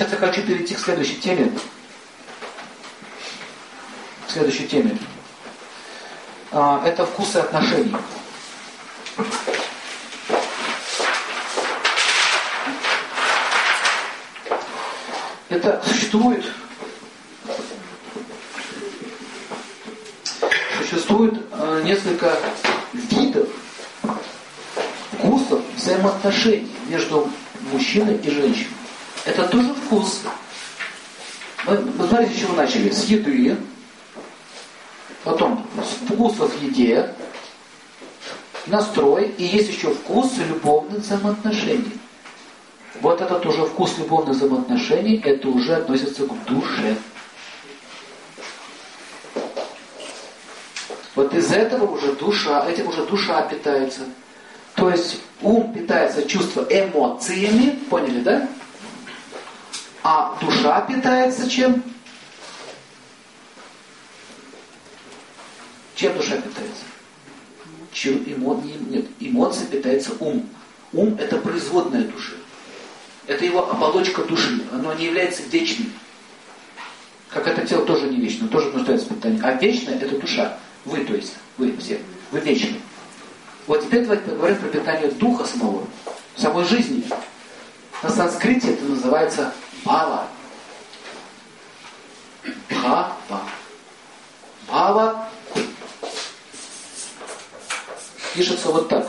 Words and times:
Сейчас 0.00 0.12
я 0.12 0.18
хочу 0.18 0.40
перейти 0.40 0.74
к 0.74 0.78
следующей 0.78 1.16
теме. 1.16 1.52
К 4.26 4.30
следующей 4.30 4.66
теме. 4.66 4.96
А, 6.52 6.82
это 6.86 7.04
вкусы 7.04 7.36
отношений. 7.36 7.94
Это 15.50 15.82
существует 15.86 16.46
существует 20.88 21.44
э, 21.52 21.82
несколько 21.84 22.38
видов 22.94 23.50
вкусов 25.12 25.60
взаимоотношений 25.76 26.74
между 26.88 27.30
мужчиной 27.70 28.16
и 28.16 28.30
женщиной. 28.30 28.79
Это 29.24 29.46
тоже 29.48 29.74
вкус. 29.74 30.22
Мы, 31.66 31.76
вы 31.76 32.08
смотрите, 32.08 32.34
с 32.34 32.38
чего 32.38 32.54
начали? 32.54 32.90
С 32.90 33.04
еды, 33.04 33.56
потом 35.24 35.66
с 35.76 36.12
вкусов 36.12 36.52
в 36.54 36.62
еде, 36.62 37.14
настрой, 38.66 39.28
и 39.36 39.44
есть 39.44 39.68
еще 39.68 39.92
вкус 39.92 40.36
любовных 40.38 41.00
взаимоотношений. 41.00 41.92
Вот 43.02 43.20
это 43.20 43.38
тоже 43.38 43.66
вкус 43.66 43.98
любовных 43.98 44.36
взаимоотношений, 44.36 45.20
это 45.22 45.48
уже 45.48 45.76
относится 45.76 46.26
к 46.26 46.44
душе. 46.44 46.96
Вот 51.14 51.34
из 51.34 51.52
этого 51.52 51.90
уже 51.92 52.14
душа, 52.14 52.66
этим 52.68 52.88
уже 52.88 53.04
душа 53.04 53.42
питается. 53.42 54.02
То 54.74 54.88
есть 54.88 55.20
ум 55.42 55.72
питается 55.74 56.26
чувство 56.26 56.66
эмоциями, 56.70 57.78
поняли, 57.90 58.20
да? 58.20 58.48
А 60.02 60.38
душа 60.40 60.80
питается 60.82 61.48
чем? 61.48 61.82
Чем 65.94 66.16
душа 66.16 66.36
питается? 66.36 66.84
Чем 67.92 68.22
эмо... 68.26 68.62
Нет, 68.88 69.06
эмоции 69.20 69.66
питается 69.66 70.12
ум. 70.20 70.48
Ум 70.92 71.16
это 71.18 71.36
производная 71.36 72.04
души. 72.04 72.36
Это 73.26 73.44
его 73.44 73.70
оболочка 73.70 74.24
души. 74.24 74.62
Оно 74.72 74.94
не 74.94 75.04
является 75.06 75.42
вечным. 75.42 75.92
Как 77.28 77.46
это 77.46 77.66
тело 77.66 77.84
тоже 77.84 78.08
не 78.08 78.16
вечно, 78.16 78.48
тоже 78.48 78.70
нуждается 78.70 79.06
в 79.06 79.10
питании. 79.10 79.40
А 79.42 79.52
вечное 79.52 79.96
это 79.96 80.18
душа. 80.18 80.58
Вы, 80.84 81.04
то 81.04 81.14
есть, 81.14 81.34
вы 81.58 81.76
все. 81.76 82.00
Вы 82.30 82.40
вечны. 82.40 82.76
Вот 83.66 83.82
теперь 83.82 84.02
давайте 84.02 84.24
поговорим 84.24 84.56
про 84.56 84.68
питание 84.68 85.10
духа 85.10 85.44
самого, 85.44 85.86
самой 86.34 86.64
жизни. 86.64 87.04
На 88.02 88.08
санскрите 88.08 88.72
это 88.72 88.84
называется 88.84 89.52
бава. 89.84 90.26
Бхава. 92.68 93.16
Бхава 94.66 95.28
пишется 98.34 98.68
вот 98.68 98.88
так. 98.88 99.06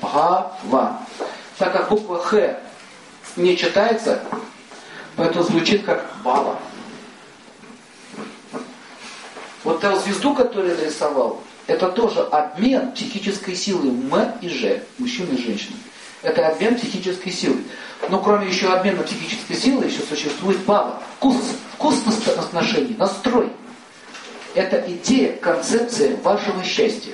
Бхава. 0.00 1.00
Так 1.58 1.72
как 1.72 1.88
буква 1.88 2.18
Х 2.22 2.60
не 3.36 3.56
читается, 3.56 4.22
поэтому 5.16 5.44
звучит 5.44 5.84
как 5.84 6.04
бава. 6.22 6.58
Вот 9.64 9.80
ту 9.80 9.96
звезду, 9.98 10.34
которую 10.34 10.74
я 10.74 10.80
нарисовал, 10.80 11.42
это 11.66 11.88
тоже 11.88 12.20
обмен 12.20 12.92
психической 12.92 13.56
силы 13.56 13.88
М 13.88 14.38
и 14.40 14.48
Ж, 14.48 14.82
мужчины 14.98 15.34
и 15.34 15.42
женщины. 15.42 15.76
Это 16.22 16.46
обмен 16.46 16.76
психической 16.76 17.32
силы. 17.32 17.64
Но 18.08 18.20
кроме 18.20 18.48
еще 18.48 18.72
обмена 18.72 19.02
психической 19.02 19.56
силы, 19.56 19.86
еще 19.86 20.00
существует 20.02 20.58
баба. 20.64 21.02
Вкус, 21.16 21.36
вкус 21.74 22.02
отношений, 22.28 22.94
настрой. 22.98 23.50
Это 24.54 24.82
идея, 24.88 25.36
концепция 25.36 26.16
вашего 26.22 26.62
счастья. 26.62 27.12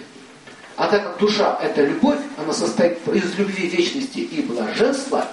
А 0.76 0.88
так 0.88 1.02
как 1.04 1.18
душа– 1.18 1.58
это 1.62 1.84
любовь, 1.84 2.18
она 2.38 2.52
состоит 2.52 2.98
из 3.08 3.36
любви, 3.36 3.68
вечности 3.68 4.18
и 4.18 4.42
блаженства, 4.42 5.26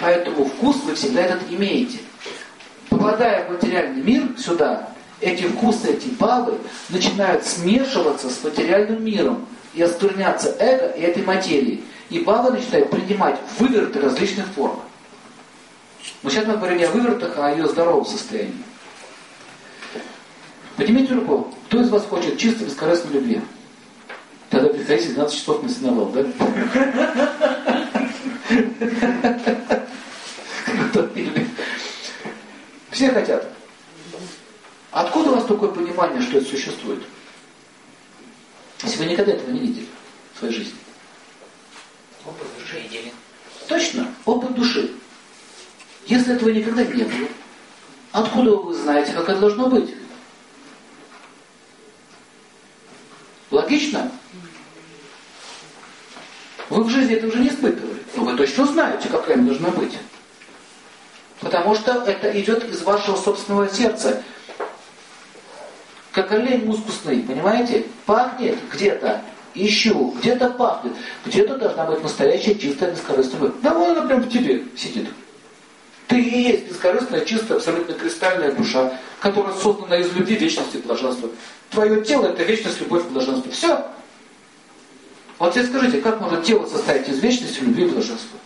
поэтому 0.00 0.44
вкус 0.44 0.76
вы 0.84 0.94
всегда 0.94 1.22
этот 1.22 1.50
имеете. 1.50 1.98
Попадая 2.88 3.46
в 3.46 3.52
материальный 3.52 4.02
мир 4.02 4.22
сюда, 4.38 4.88
эти 5.20 5.44
вкусы, 5.44 5.92
эти 5.92 6.08
бабы 6.08 6.58
начинают 6.88 7.46
смешиваться 7.46 8.28
с 8.28 8.42
материальным 8.42 9.04
миром 9.04 9.46
и 9.72 9.82
оскверняться 9.82 10.54
эго 10.58 10.88
и 10.88 11.00
этой 11.02 11.22
материи. 11.22 11.82
И 12.10 12.18
бабы 12.18 12.50
начинают 12.50 12.90
принимать 12.90 13.38
выверты 13.58 14.00
различных 14.00 14.46
форм. 14.48 14.78
Но 16.22 16.30
сейчас 16.30 16.46
мы 16.46 16.56
говорим 16.56 16.78
не 16.78 16.84
о 16.84 16.90
вывертах, 16.90 17.36
а 17.36 17.48
о 17.48 17.50
ее 17.52 17.66
здоровом 17.68 18.04
состоянии. 18.04 18.62
Поднимите 20.76 21.14
руку. 21.14 21.54
Кто 21.66 21.80
из 21.80 21.88
вас 21.90 22.04
хочет 22.04 22.38
чисто 22.38 22.64
бескорыстной 22.64 23.12
любви? 23.14 23.40
Тогда 24.50 24.68
приходите 24.68 25.14
12 25.14 25.38
часов 25.38 25.62
на 25.62 25.68
сеновал, 25.68 26.06
да? 26.10 26.24
Все 32.90 33.10
хотят. 33.10 33.48
Откуда 34.90 35.30
у 35.30 35.34
вас 35.36 35.44
такое 35.46 35.70
понимание, 35.70 36.20
что 36.20 36.38
это 36.38 36.46
существует? 36.48 37.02
Если 38.82 38.98
вы 38.98 39.06
никогда 39.06 39.32
этого 39.32 39.50
не 39.50 39.60
видели 39.60 39.86
в 40.34 40.38
своей 40.38 40.54
жизни. 40.54 40.78
Опыт 42.26 42.46
души 42.58 42.86
идеален. 42.86 43.12
Точно, 43.68 44.14
опыт 44.24 44.54
души. 44.54 44.90
Если 46.06 46.34
этого 46.34 46.50
никогда 46.50 46.84
не 46.84 47.04
было, 47.04 47.28
откуда 48.12 48.50
вы 48.56 48.74
знаете, 48.74 49.12
как 49.12 49.28
это 49.28 49.40
должно 49.40 49.68
быть? 49.68 49.94
Логично? 53.50 54.10
Вы 56.68 56.84
в 56.84 56.88
жизни 56.88 57.16
это 57.16 57.26
уже 57.26 57.38
не 57.38 57.48
испытывали, 57.48 58.02
но 58.16 58.24
вы 58.24 58.36
точно 58.36 58.66
знаете, 58.66 59.08
какая 59.08 59.36
она 59.36 59.46
должна 59.46 59.68
быть. 59.68 59.98
Потому 61.40 61.74
что 61.74 61.92
это 62.06 62.40
идет 62.40 62.64
из 62.64 62.82
вашего 62.82 63.16
собственного 63.16 63.68
сердца 63.68 64.22
как 66.12 66.30
олень 66.32 66.66
мускусный, 66.66 67.22
понимаете? 67.22 67.86
Пахнет 68.06 68.58
где-то, 68.72 69.22
ищу, 69.54 70.14
где-то 70.18 70.50
пахнет, 70.50 70.92
где-то 71.26 71.56
должна 71.56 71.86
быть 71.86 72.02
настоящая 72.02 72.54
чистая 72.54 72.92
бескорыстная 72.92 73.40
любовь. 73.40 73.60
Да 73.62 73.74
вон 73.74 73.96
она 73.96 74.06
прям 74.06 74.22
в 74.22 74.28
тебе 74.28 74.64
сидит. 74.76 75.08
Ты 76.12 76.20
и 76.20 76.42
есть 76.42 76.68
бескорыстная, 76.68 77.24
чистая, 77.24 77.56
абсолютно 77.56 77.94
кристальная 77.94 78.52
душа, 78.52 78.98
которая 79.18 79.54
создана 79.54 79.96
из 79.96 80.12
любви, 80.12 80.36
вечности 80.36 80.76
и 80.76 80.80
блаженства. 80.80 81.30
Твое 81.70 82.04
тело 82.04 82.26
это 82.26 82.42
вечность, 82.42 82.80
любовь, 82.80 83.04
блаженство. 83.04 83.50
Все. 83.50 83.86
Вот 85.38 85.54
теперь 85.54 85.68
скажите, 85.68 86.02
как 86.02 86.20
может 86.20 86.44
тело 86.44 86.66
состоять 86.66 87.08
из 87.08 87.18
вечности, 87.20 87.60
любви 87.60 87.86
и 87.86 87.88
блаженства? 87.88 88.38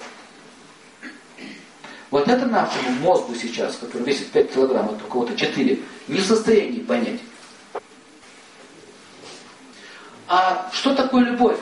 Вот 2.13 2.29
это 2.29 2.47
нашему 2.47 2.91
мозгу 3.01 3.35
сейчас, 3.35 3.75
который 3.75 4.05
весит 4.05 4.31
5 4.31 4.53
килограмм, 4.53 4.91
а 4.91 4.93
у 4.93 5.11
кого-то 5.11 5.35
4, 5.35 5.81
не 6.07 6.19
в 6.21 6.25
состоянии 6.25 6.79
понять. 6.79 7.19
А 10.29 10.71
что 10.73 10.95
такое 10.95 11.25
любовь? 11.25 11.59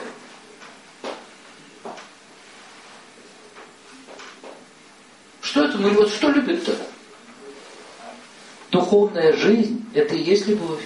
Что 5.55 5.63
это? 5.63 5.77
Ну 5.77 5.89
вот 5.93 6.09
что 6.11 6.31
любит-то? 6.31 6.75
Духовная 8.71 9.31
жизнь– 9.37 9.85
это 9.93 10.13
и 10.13 10.21
есть 10.21 10.47
любовь. 10.47 10.83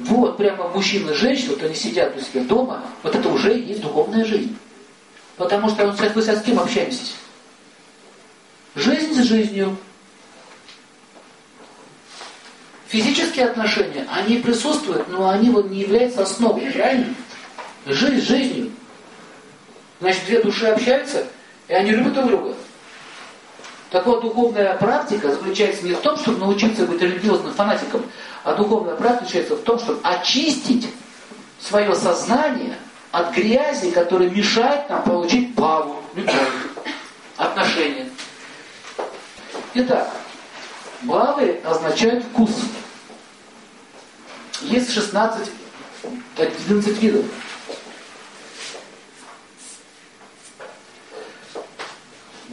Вот, 0.00 0.36
прямо 0.36 0.66
мужчина 0.70 1.12
и 1.12 1.14
женщина, 1.14 1.50
вот 1.50 1.62
они 1.62 1.76
сидят 1.76 2.16
у 2.16 2.20
себя 2.20 2.42
дома, 2.42 2.82
вот 3.04 3.14
это 3.14 3.28
уже 3.28 3.56
и 3.56 3.62
есть 3.62 3.82
духовная 3.82 4.24
жизнь. 4.24 4.56
Потому 5.36 5.68
что 5.68 5.86
вот, 5.86 6.00
вы 6.00 6.20
с 6.20 6.42
кем 6.42 6.58
общаетесь? 6.58 7.14
Жизнь 8.74 9.22
с 9.22 9.24
жизнью. 9.24 9.76
Физические 12.88 13.50
отношения, 13.50 14.04
они 14.10 14.38
присутствуют, 14.38 15.06
но 15.06 15.30
они 15.30 15.50
вот 15.50 15.70
не 15.70 15.82
являются 15.82 16.24
основой, 16.24 16.68
правильно? 16.72 17.14
Жизнь 17.86 18.26
жизнью. 18.26 18.72
Значит, 20.00 20.24
две 20.26 20.42
души 20.42 20.66
общаются, 20.66 21.28
и 21.68 21.72
они 21.72 21.92
любят 21.92 22.14
друг 22.14 22.26
друга. 22.26 22.56
Так 23.90 24.06
вот, 24.06 24.22
духовная 24.22 24.76
практика 24.76 25.30
заключается 25.30 25.84
не 25.84 25.94
в 25.94 26.00
том, 26.00 26.16
чтобы 26.16 26.38
научиться 26.38 26.86
быть 26.86 27.02
религиозным 27.02 27.52
фанатиком, 27.52 28.02
а 28.44 28.54
духовная 28.54 28.94
практика 28.94 29.24
заключается 29.24 29.56
в 29.56 29.62
том, 29.62 29.78
чтобы 29.78 30.00
очистить 30.04 30.88
свое 31.60 31.94
сознание 31.94 32.76
от 33.10 33.34
грязи, 33.34 33.90
которая 33.90 34.30
мешает 34.30 34.88
нам 34.88 35.02
получить 35.02 35.54
паву, 35.56 36.02
любовь, 36.14 36.36
отношения. 37.36 38.08
Итак, 39.74 40.08
Бавы 41.02 41.60
означают 41.64 42.24
вкус. 42.24 42.50
Есть 44.62 44.92
16, 44.92 45.50
11 46.36 47.02
видов. 47.02 47.24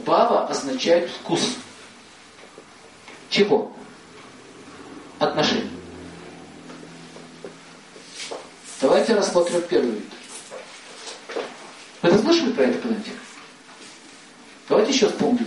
Бава 0.08 0.46
означает 0.46 1.10
вкус. 1.10 1.56
Чего? 3.28 3.70
Отношений. 5.18 5.70
Давайте 8.80 9.14
рассмотрим 9.14 9.60
первый 9.68 9.90
вид. 9.90 10.08
Вы 12.00 12.08
это 12.08 12.18
слышали 12.20 12.52
про 12.52 12.62
это 12.62 12.78
когда-нибудь? 12.78 13.12
Давайте 14.70 14.92
еще 14.92 15.08
вспомним. 15.10 15.46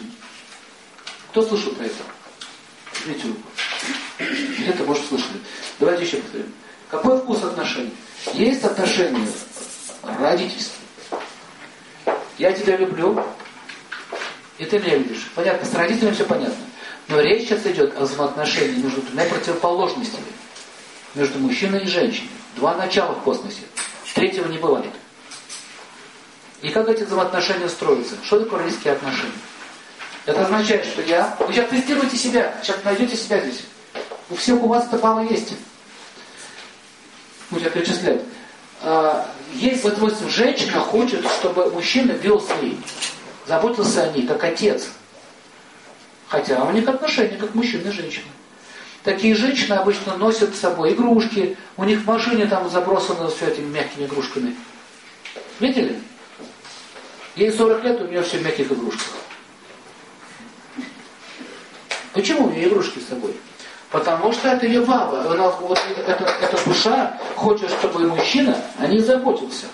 Кто 1.31 1.41
слышал 1.41 1.73
про 1.73 1.85
это? 1.85 2.03
Видите 3.07 3.29
руку. 3.29 3.47
Где-то, 4.19 4.83
может, 4.83 5.07
слышали. 5.07 5.39
Давайте 5.79 6.03
еще 6.03 6.17
повторим. 6.17 6.53
Какой 6.87 7.17
вкус 7.17 7.43
отношений? 7.43 7.95
Есть 8.33 8.63
отношения 8.63 9.27
родительства. 10.19 10.77
Я 12.37 12.51
тебя 12.51 12.77
люблю, 12.77 13.25
и 14.61 14.65
ты 14.65 14.77
меня 14.77 14.95
любишь. 14.95 15.31
Понятно, 15.33 15.67
с 15.67 15.73
родителями 15.73 16.13
все 16.13 16.23
понятно. 16.23 16.63
Но 17.07 17.19
речь 17.19 17.47
сейчас 17.47 17.65
идет 17.65 17.97
о 17.97 18.01
взаимоотношении 18.01 18.79
между 18.79 19.01
двумя 19.01 19.25
противоположностями. 19.25 20.27
Между 21.15 21.39
мужчиной 21.39 21.83
и 21.83 21.87
женщиной. 21.87 22.29
Два 22.57 22.75
начала 22.75 23.13
в 23.13 23.23
космосе. 23.23 23.61
Третьего 24.13 24.47
не 24.49 24.59
бывает. 24.59 24.91
И 26.61 26.69
как 26.69 26.87
эти 26.89 27.01
взаимоотношения 27.01 27.67
строятся? 27.69 28.13
Что 28.23 28.41
такое 28.41 28.59
родительские 28.59 28.93
отношения? 28.93 29.31
Это 30.27 30.43
означает, 30.43 30.85
что 30.85 31.01
я... 31.01 31.35
Вы 31.39 31.53
сейчас 31.53 31.67
тестируете 31.67 32.15
себя, 32.15 32.53
сейчас 32.61 32.83
найдете 32.83 33.17
себя 33.17 33.39
здесь. 33.39 33.63
У 34.29 34.35
всех 34.35 34.61
у 34.61 34.67
вас 34.67 34.85
это 34.85 35.03
мало 35.03 35.21
есть. 35.21 35.55
Будете 37.49 37.71
перечислять. 37.71 38.21
А, 38.83 39.27
есть, 39.55 39.83
вот, 39.83 39.95
допустим, 39.95 40.29
женщина 40.29 40.79
хочет, 40.81 41.25
чтобы 41.39 41.71
мужчина 41.71 42.11
вел 42.11 42.39
свои, 42.39 42.75
заботился 43.51 44.03
о 44.03 44.07
ней, 44.13 44.25
как 44.25 44.41
отец. 44.45 44.87
Хотя 46.29 46.63
у 46.63 46.71
них 46.71 46.87
отношения, 46.87 47.35
как 47.35 47.53
мужчина 47.53 47.89
и 47.89 47.91
женщина. 47.91 48.27
Такие 49.03 49.35
женщины 49.35 49.73
обычно 49.73 50.15
носят 50.15 50.55
с 50.55 50.59
собой 50.59 50.93
игрушки, 50.93 51.57
у 51.75 51.83
них 51.83 51.99
в 51.99 52.05
машине 52.05 52.45
там 52.45 52.69
забросано 52.69 53.27
все 53.29 53.47
этими 53.47 53.65
мягкими 53.65 54.05
игрушками. 54.05 54.55
Видели? 55.59 55.99
Ей 57.35 57.51
40 57.51 57.83
лет, 57.83 58.01
у 58.01 58.07
нее 58.07 58.21
все 58.21 58.37
в 58.37 58.45
мягких 58.45 58.71
игрушках. 58.71 59.15
Почему 62.13 62.47
у 62.47 62.51
нее 62.51 62.69
игрушки 62.69 62.99
с 62.99 63.09
собой? 63.09 63.35
Потому 63.89 64.31
что 64.31 64.47
это 64.47 64.65
ее 64.65 64.81
баба. 64.81 65.29
Она, 65.29 65.49
вот 65.49 65.79
эта, 65.97 66.23
эта 66.41 66.65
душа 66.65 67.19
хочет, 67.35 67.69
чтобы 67.69 68.07
мужчина 68.07 68.55
о 68.79 68.87
ней 68.87 68.99
заботился. 68.99 69.65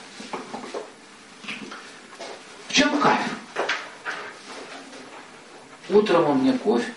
В 2.69 2.73
чем 2.73 2.99
кайф? 2.99 3.36
Утром 5.89 6.29
он 6.29 6.37
мне 6.39 6.53
кофе 6.53 6.91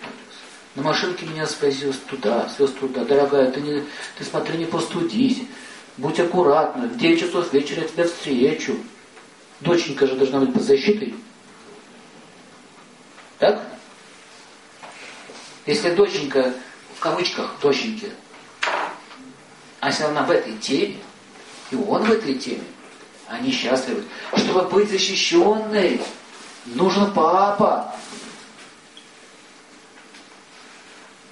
на 0.75 0.83
машинке 0.83 1.25
меня 1.25 1.45
свозил 1.45 1.93
туда, 2.09 2.47
свез 2.49 2.71
туда. 2.71 3.03
Дорогая, 3.03 3.51
ты, 3.51 3.59
не, 3.61 3.83
ты 4.17 4.23
смотри, 4.23 4.57
не 4.57 4.65
простудись. 4.65 5.39
Будь 5.97 6.19
аккуратна. 6.19 6.87
В 6.87 6.97
9 6.97 7.19
часов 7.19 7.51
вечера 7.51 7.81
я 7.81 7.87
тебя 7.87 8.05
встречу. 8.05 8.77
Доченька 9.59 10.07
же 10.07 10.15
должна 10.15 10.39
быть 10.39 10.53
под 10.53 10.63
защитой. 10.63 11.13
Так? 13.37 13.61
Если 15.65 15.93
доченька, 15.93 16.53
в 16.95 16.99
кавычках, 16.99 17.55
доченьки, 17.61 18.11
а 19.81 19.87
если 19.87 20.03
она 20.03 20.23
в 20.23 20.31
этой 20.31 20.57
теме, 20.57 20.97
и 21.69 21.75
он 21.75 22.03
в 22.03 22.11
этой 22.11 22.35
теме, 22.35 22.63
они 23.27 23.51
счастливы. 23.51 24.03
Чтобы 24.35 24.69
быть 24.69 24.89
защищенной, 24.89 26.01
нужен 26.65 27.13
папа. 27.13 27.93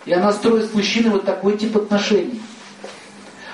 И 0.10 0.12
она 0.12 0.34
строит 0.34 0.66
с 0.66 0.74
мужчиной 0.74 1.12
вот 1.12 1.24
такой 1.24 1.56
тип 1.56 1.78
отношений. 1.78 2.42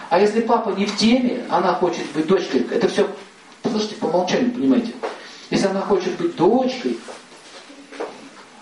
А 0.10 0.18
если 0.18 0.40
папа 0.40 0.70
не 0.70 0.86
в 0.86 0.96
теме, 0.96 1.44
она 1.50 1.74
хочет 1.74 2.10
быть 2.14 2.28
дочкой, 2.28 2.66
это 2.72 2.88
все, 2.88 3.10
послушайте, 3.62 3.96
по 3.96 4.06
умолчанию, 4.06 4.54
понимаете. 4.54 4.94
Если 5.50 5.68
она 5.68 5.82
хочет 5.82 6.16
быть 6.16 6.34
дочкой, 6.38 6.98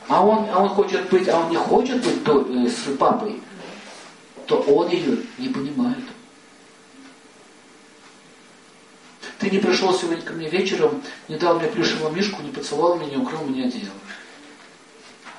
а 0.07 0.25
он, 0.25 0.47
а 0.51 0.63
он 0.63 0.69
хочет 0.69 1.07
быть, 1.11 1.29
а 1.29 1.39
он 1.39 1.51
не 1.51 1.55
хочет 1.55 2.03
быть 2.03 2.23
до, 2.23 2.41
э, 2.41 2.67
с 2.67 2.97
папой, 2.97 3.39
то 4.47 4.57
он 4.61 4.89
ее 4.89 5.19
не 5.37 5.49
понимает. 5.49 6.03
Ты 9.37 9.51
не 9.51 9.59
пришел 9.59 9.93
сегодня 9.93 10.23
ко 10.23 10.33
мне 10.33 10.49
вечером, 10.49 10.99
не 11.27 11.35
дал 11.35 11.59
мне 11.59 11.67
плюшевого 11.67 12.11
мишку, 12.11 12.41
не 12.41 12.49
поцеловал 12.49 12.95
меня, 12.95 13.11
не 13.11 13.17
укрыл 13.17 13.43
меня 13.45 13.65
одеялом. 13.65 13.99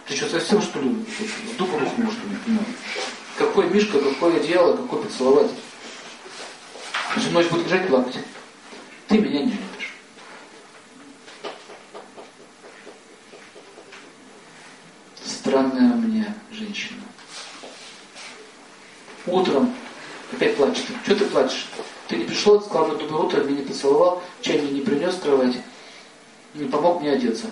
Ты 0.07 0.17
что, 0.17 0.29
совсем 0.29 0.61
что 0.61 0.81
ли 0.81 0.91
в 0.91 1.57
дупу 1.57 1.79
рухнул, 1.79 2.13
что 2.13 2.29
ли? 2.29 2.59
Какой 3.39 3.69
мишка, 3.71 3.99
какое 3.99 4.37
одеяло, 4.37 4.77
какой 4.77 5.03
поцеловать? 5.03 5.51
Всю 7.17 7.31
ночь 7.31 7.47
будет 7.47 7.67
лежать 7.67 7.89
плакать. 7.89 8.19
Ты 9.09 9.19
меня 9.19 9.41
не 9.41 9.53
любишь. 9.53 9.95
Странная 15.25 15.95
мне 15.95 16.35
женщина. 16.53 17.03
Утром 19.27 19.75
опять 20.33 20.57
плачет. 20.57 20.85
Что 21.05 21.17
ты 21.17 21.25
плачешь? 21.27 21.67
Ты 22.09 22.17
не 22.17 22.25
пришел, 22.25 22.61
сказал, 22.61 22.89
доброе 22.97 23.23
утро, 23.23 23.43
меня 23.43 23.61
не 23.61 23.67
поцеловал, 23.67 24.23
чай 24.43 24.61
мне 24.61 24.73
не 24.73 24.81
принес 24.83 25.15
кровать, 25.15 25.57
не 26.53 26.69
помог 26.69 27.01
мне 27.01 27.13
одеться. 27.13 27.47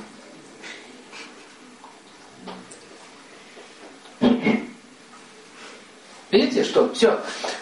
Видите, 6.63 6.71
что? 6.71 6.95
Все. 6.95 7.21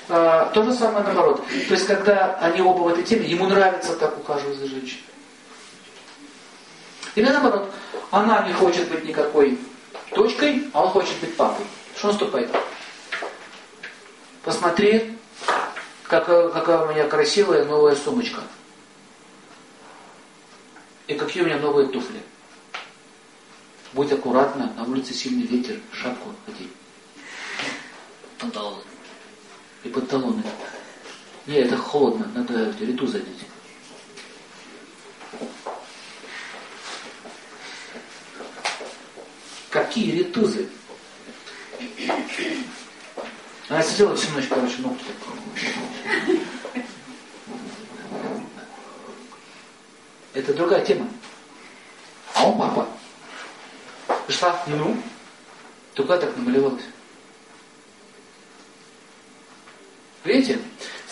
А, 0.09 0.51
то 0.51 0.63
же 0.63 0.75
самое 0.75 1.05
наоборот. 1.05 1.43
То 1.47 1.75
есть, 1.75 1.87
когда 1.87 2.37
они 2.41 2.61
оба 2.61 2.83
в 2.83 2.89
этой 2.89 3.05
теме, 3.05 3.27
ему 3.27 3.47
нравится 3.47 3.97
так 3.97 4.19
ухаживать 4.19 4.59
за 4.59 4.67
женщиной. 4.67 5.05
Или 7.15 7.29
наоборот, 7.29 7.71
она 8.11 8.47
не 8.47 8.53
хочет 8.53 8.89
быть 8.91 9.05
никакой 9.05 9.59
дочкой, 10.15 10.71
а 10.73 10.85
он 10.85 10.91
хочет 10.91 11.19
быть 11.21 11.37
папой. 11.37 11.65
Что 11.97 12.09
наступает? 12.09 12.51
Посмотри, 14.45 15.17
какая, 16.05 16.49
какая 16.51 16.87
у 16.87 16.91
меня 16.91 17.07
красивая 17.09 17.65
новая 17.65 17.97
сумочка. 17.97 18.41
И 21.09 21.15
какие 21.15 21.43
у 21.43 21.47
меня 21.47 21.59
новые 21.59 21.89
туфли. 21.89 22.21
Будь 23.93 24.13
аккуратна, 24.13 24.73
на 24.77 24.85
улице 24.85 25.13
сильный 25.13 25.47
ветер, 25.47 25.81
шапку 25.93 26.33
одень. 26.47 26.71
Панталоны. 28.39 28.90
И 29.85 29.89
панталоны. 29.89 30.43
Не, 31.47 31.57
это 31.57 31.77
холодно, 31.77 32.31
надо 32.35 32.75
риту 32.81 33.07
задеть. 33.07 33.47
Какие 39.71 40.19
ритузы? 40.19 40.69
Она 43.69 43.83
сидела 43.83 44.17
всю 44.17 44.31
ночь, 44.33 44.49
короче, 44.49 44.79
ногти 44.79 45.05
так. 45.05 45.17
Это 50.35 50.55
другая 50.55 50.85
тема. 50.85 51.09
А 52.35 52.49
он 52.49 52.59
папа. 52.59 52.89
Пришла, 54.27 54.61
ну, 54.67 54.97
только 55.95 56.19
так 56.19 56.37
намалевалась. 56.37 56.83
Видите? 60.25 60.59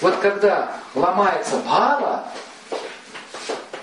Вот 0.00 0.16
когда 0.18 0.76
ломается 0.94 1.56
бава, 1.58 2.28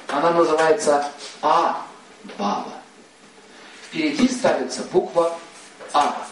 она 0.07 0.31
называется 0.31 1.07
А-бава. 1.41 2.73
Впереди 3.83 4.27
ставится 4.27 4.83
буква 4.83 5.37
А. 5.93 6.25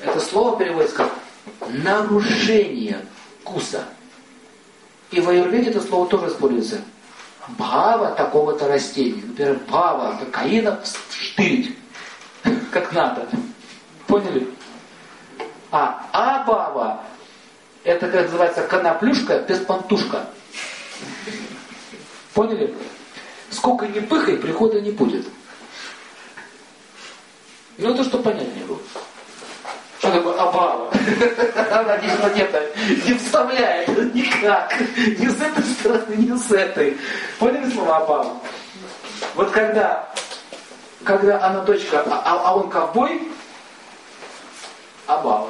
Это 0.00 0.20
слово 0.20 0.58
переводится 0.58 0.96
как 0.96 1.12
нарушение 1.68 3.04
вкуса. 3.40 3.84
И 5.10 5.20
в 5.20 5.28
аюрведе 5.28 5.70
это 5.70 5.80
слово 5.80 6.08
тоже 6.08 6.28
используется. 6.28 6.82
Бава 7.48 8.12
такого-то 8.12 8.68
растения. 8.68 9.22
Например, 9.26 9.58
бава 9.68 10.16
кокаина 10.18 10.80
штырить. 11.12 11.76
Как 12.70 12.92
надо. 12.92 13.26
Поняли? 14.06 14.48
А 15.70 16.08
абава 16.12 17.00
это, 17.84 18.08
как 18.08 18.24
называется, 18.24 18.62
коноплюшка 18.62 19.38
без 19.40 19.58
пантушка. 19.60 20.26
Поняли? 22.34 22.74
Сколько 23.50 23.86
ни 23.86 24.00
пыхай, 24.00 24.36
прихода 24.36 24.80
не 24.80 24.90
будет. 24.90 25.26
Ну, 27.78 27.94
то, 27.94 28.04
что 28.04 28.18
понятнее 28.18 28.64
было. 28.64 28.78
Что 29.98 30.12
такое 30.12 30.34
абава? 30.34 30.90
Она 31.72 31.98
здесь 31.98 32.12
где-то 32.32 32.70
не 33.06 33.14
вставляет 33.14 34.14
никак. 34.14 34.74
Ни 34.80 35.28
с 35.28 35.40
этой 35.40 35.64
стороны, 35.64 36.14
ни 36.16 36.36
с 36.36 36.50
этой. 36.50 36.98
Поняли 37.38 37.70
слово 37.70 37.96
абава? 37.96 38.40
Вот 39.34 39.50
когда, 39.50 40.12
когда 41.04 41.44
она 41.44 41.60
дочка, 41.62 42.02
а, 42.06 42.22
а, 42.24 42.50
а 42.50 42.56
он 42.56 42.68
ковбой, 42.68 43.30
Абава. 45.10 45.49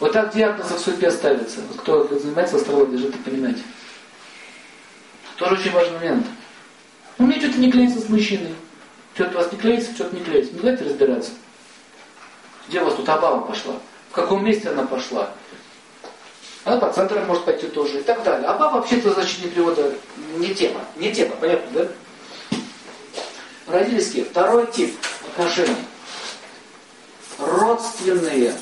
Вот 0.00 0.12
так 0.12 0.34
диагноз 0.34 0.70
в 0.70 0.78
судьбе 0.78 1.10
ставится. 1.10 1.60
Вот 1.68 1.80
кто 1.82 2.18
занимается 2.18 2.56
астрологией, 2.56 2.96
даже 2.96 3.08
это 3.08 3.18
понимаете. 3.18 3.62
Тоже 5.36 5.54
очень 5.54 5.72
важный 5.72 5.98
момент. 5.98 6.26
У 7.18 7.24
меня 7.24 7.38
что-то 7.38 7.58
не 7.58 7.70
клеится 7.70 8.00
с 8.00 8.08
мужчиной. 8.08 8.54
Что-то 9.14 9.38
у 9.38 9.42
вас 9.42 9.52
не 9.52 9.58
клеится, 9.58 9.92
что-то 9.94 10.16
не 10.16 10.24
клеится. 10.24 10.54
Не 10.54 10.60
давайте 10.60 10.84
разбираться. 10.84 11.32
Где 12.66 12.80
у 12.80 12.86
вас 12.86 12.94
тут 12.94 13.08
Абава 13.08 13.40
пошла? 13.40 13.74
В 14.10 14.14
каком 14.14 14.44
месте 14.44 14.70
она 14.70 14.86
пошла? 14.86 15.30
Она 16.64 16.78
по 16.78 16.90
центрам 16.92 17.26
может 17.26 17.44
пойти 17.44 17.66
тоже 17.66 18.00
и 18.00 18.02
так 18.02 18.22
далее. 18.22 18.48
Аба 18.48 18.70
вообще-то 18.70 19.12
значение 19.12 19.50
перевода 19.50 19.92
не 20.36 20.54
тема. 20.54 20.80
Не 20.96 21.12
тема, 21.12 21.34
понятно, 21.36 21.70
да? 21.72 22.58
Родительские. 23.66 24.24
Второй 24.24 24.66
тип 24.66 24.94
отношений. 25.26 25.76
Родственные. 27.38 28.54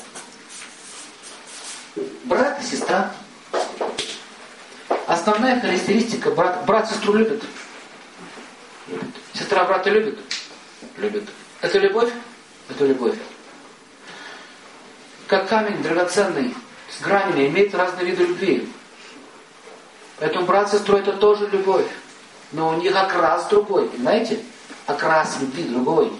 Брат 2.25 2.61
и 2.61 2.65
сестра. 2.65 3.11
Основная 5.07 5.59
характеристика 5.59 6.31
брат, 6.31 6.65
брат 6.65 6.89
сестру 6.89 7.13
любит. 7.13 7.43
любит. 8.87 9.09
Сестра 9.33 9.65
брата 9.65 9.89
любит? 9.89 10.19
Любит. 10.97 11.29
Это 11.61 11.79
любовь? 11.79 12.11
Это 12.69 12.85
любовь. 12.85 13.15
Как 15.27 15.47
камень 15.47 15.81
драгоценный, 15.81 16.55
с 16.89 17.01
гранями, 17.01 17.47
имеет 17.47 17.73
разные 17.73 18.05
виды 18.05 18.25
любви. 18.25 18.71
Поэтому 20.17 20.45
брат 20.45 20.69
с 20.69 20.73
сестрой 20.73 21.01
это 21.01 21.13
тоже 21.13 21.47
любовь. 21.47 21.87
Но 22.51 22.69
у 22.69 22.77
них 22.77 22.95
окрас 22.95 23.47
другой, 23.47 23.87
понимаете? 23.89 24.39
Окрас 24.85 25.37
любви 25.39 25.63
другой. 25.63 26.11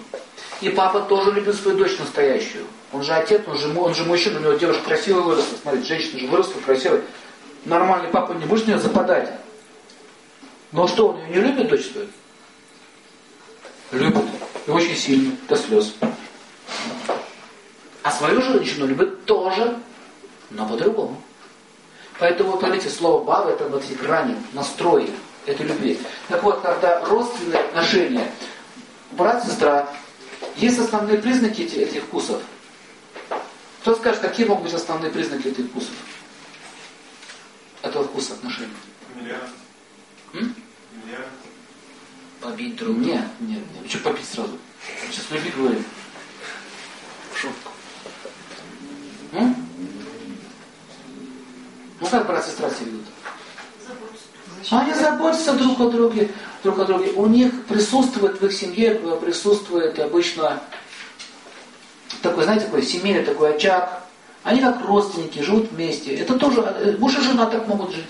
И 0.60 0.68
папа 0.68 1.00
тоже 1.00 1.32
любит 1.32 1.54
свою 1.54 1.78
дочь 1.78 1.98
настоящую. 1.98 2.66
Он 2.92 3.02
же 3.02 3.12
отец, 3.12 3.42
он 3.46 3.56
же, 3.56 3.78
он 3.78 3.94
же 3.94 4.04
мужчина, 4.04 4.38
у 4.38 4.42
него 4.42 4.52
девушка 4.54 4.82
красивая 4.84 5.22
выросла. 5.22 5.56
Смотрите, 5.62 5.86
женщина 5.86 6.20
же 6.20 6.26
выросла 6.26 6.60
красивая. 6.60 7.02
Нормальный 7.64 8.08
папа 8.08 8.32
не 8.32 8.44
будет 8.44 8.64
в 8.64 8.68
нее 8.68 8.78
западать. 8.78 9.30
Но 10.72 10.86
что, 10.86 11.08
он 11.08 11.20
ее 11.26 11.28
не 11.28 11.48
любит, 11.48 11.68
дочь 11.68 11.86
свою? 11.86 12.08
Любит. 13.92 14.24
И 14.66 14.70
очень 14.70 14.96
сильно, 14.96 15.34
до 15.48 15.56
слез. 15.56 15.94
А 18.02 18.10
свою 18.10 18.40
женщину 18.42 18.86
любит 18.86 19.24
тоже, 19.24 19.78
но 20.50 20.68
по-другому. 20.68 21.20
Поэтому, 22.18 22.58
смотрите, 22.58 22.90
слово 22.90 23.24
баба 23.24 23.50
это 23.50 23.66
вот 23.66 23.82
эти 23.82 23.94
грани, 23.94 24.36
настрои 24.52 25.10
этой 25.46 25.66
любви. 25.66 25.98
Так 26.28 26.42
вот, 26.42 26.60
когда 26.60 27.04
родственные 27.06 27.60
отношения, 27.60 28.30
брат-сестра, 29.12 29.88
есть 30.56 30.78
основные 30.78 31.18
признаки 31.18 31.62
этих, 31.62 31.78
этих 31.78 32.02
вкусов. 32.04 32.42
Кто 33.80 33.94
скажет, 33.96 34.20
какие 34.20 34.46
могут 34.46 34.64
быть 34.64 34.74
основные 34.74 35.10
признаки 35.10 35.48
этих 35.48 35.66
вкусов? 35.66 35.94
Этого 37.82 38.04
вкуса 38.04 38.34
отношений. 38.34 38.68
Миллиард. 39.16 39.50
Побить 42.40 42.76
друг 42.76 42.96
друга. 42.96 43.12
Нет, 43.12 43.24
нет, 43.40 43.62
нет. 43.74 43.90
Что 43.90 43.98
побить 43.98 44.26
сразу? 44.26 44.58
Сейчас 45.10 45.30
любви 45.30 45.50
говорим. 45.50 45.84
Шутку. 47.34 47.72
М? 49.32 49.56
Ну 52.00 52.06
как 52.06 52.26
брат 52.26 52.46
и 52.46 52.50
сестра 52.50 52.70
себя 52.70 52.86
ведут? 52.86 53.04
Они 54.68 54.92
заботятся 54.92 55.54
друг 55.54 55.80
о 55.80 55.88
друге, 55.88 56.30
друг 56.62 56.78
о 56.78 56.84
друге. 56.84 57.12
У 57.12 57.26
них 57.26 57.64
присутствует 57.64 58.40
в 58.40 58.46
их 58.46 58.52
семье, 58.52 58.94
присутствует 59.20 59.98
обычно 59.98 60.62
такой, 62.22 62.44
знаете, 62.44 62.66
такой 62.66 62.82
семейный 62.82 63.24
такой 63.24 63.54
очаг. 63.54 64.02
Они 64.42 64.60
как 64.60 64.84
родственники, 64.84 65.40
живут 65.40 65.70
вместе. 65.70 66.14
Это 66.14 66.38
тоже, 66.38 66.60
э, 66.60 66.96
муж 66.98 67.16
и 67.18 67.20
жена 67.20 67.46
так 67.46 67.66
могут 67.68 67.94
жить. 67.94 68.08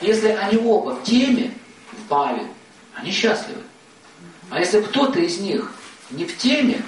Если 0.00 0.28
они 0.28 0.58
оба 0.58 0.90
в 0.90 1.02
теме, 1.04 1.54
в 1.92 2.08
баве, 2.08 2.46
они 2.94 3.10
счастливы. 3.10 3.62
А 4.50 4.60
если 4.60 4.80
кто-то 4.80 5.18
из 5.20 5.38
них 5.38 5.72
не 6.10 6.24
в 6.24 6.36
теме, 6.38 6.82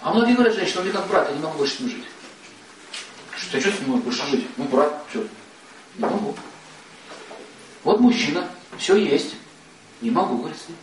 а 0.00 0.12
многие 0.12 0.34
говорят, 0.34 0.54
женщина, 0.54 0.82
мне 0.82 0.92
как 0.92 1.06
брат, 1.08 1.28
я 1.28 1.36
не 1.36 1.42
могу 1.42 1.58
больше 1.58 1.76
с 1.76 1.80
ним 1.80 1.90
жить. 1.90 2.04
Что, 3.36 3.56
я 3.56 3.62
что 3.62 3.72
с 3.72 3.80
ним 3.80 4.00
больше 4.00 4.26
жить? 4.26 4.46
Ну, 4.56 4.64
брат, 4.64 5.04
что? 5.10 5.26
Не 5.98 6.04
могу. 6.04 6.34
Вот 7.84 8.00
мужчина, 8.00 8.48
все 8.78 8.96
есть. 8.96 9.34
Не 10.00 10.10
могу, 10.10 10.38
говорит, 10.38 10.56
с 10.56 10.68
ним. 10.68 10.78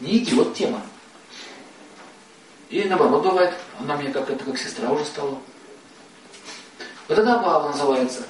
Не 0.00 0.18
идиот 0.18 0.54
тема. 0.54 0.82
И 2.68 2.82
наоборот 2.84 3.22
бывает, 3.22 3.54
она 3.78 3.96
мне 3.96 4.10
как 4.10 4.28
это 4.28 4.44
как 4.44 4.58
сестра 4.58 4.90
уже 4.90 5.04
стала. 5.04 5.38
Вот 7.08 7.18
это 7.18 7.38
баба 7.38 7.68
называется. 7.68 8.24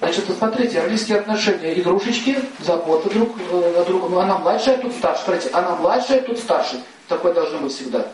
Значит, 0.00 0.26
посмотрите, 0.26 0.80
родительские 0.80 1.20
отношения, 1.20 1.80
игрушечки, 1.80 2.38
забота 2.60 3.08
друг 3.10 3.36
о 3.50 3.84
другом. 3.84 4.12
Ну, 4.12 4.18
она 4.18 4.38
младшая, 4.38 4.78
тут 4.78 4.92
старше. 4.92 5.22
Смотрите, 5.24 5.50
она 5.50 5.76
младшая, 5.76 6.22
тут 6.22 6.38
старше. 6.38 6.82
Такое 7.08 7.32
должно 7.32 7.58
быть 7.60 7.72
всегда. 7.72 8.06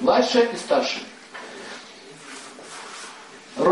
Младшая 0.00 0.46
и 0.46 0.56
старшая. 0.56 1.04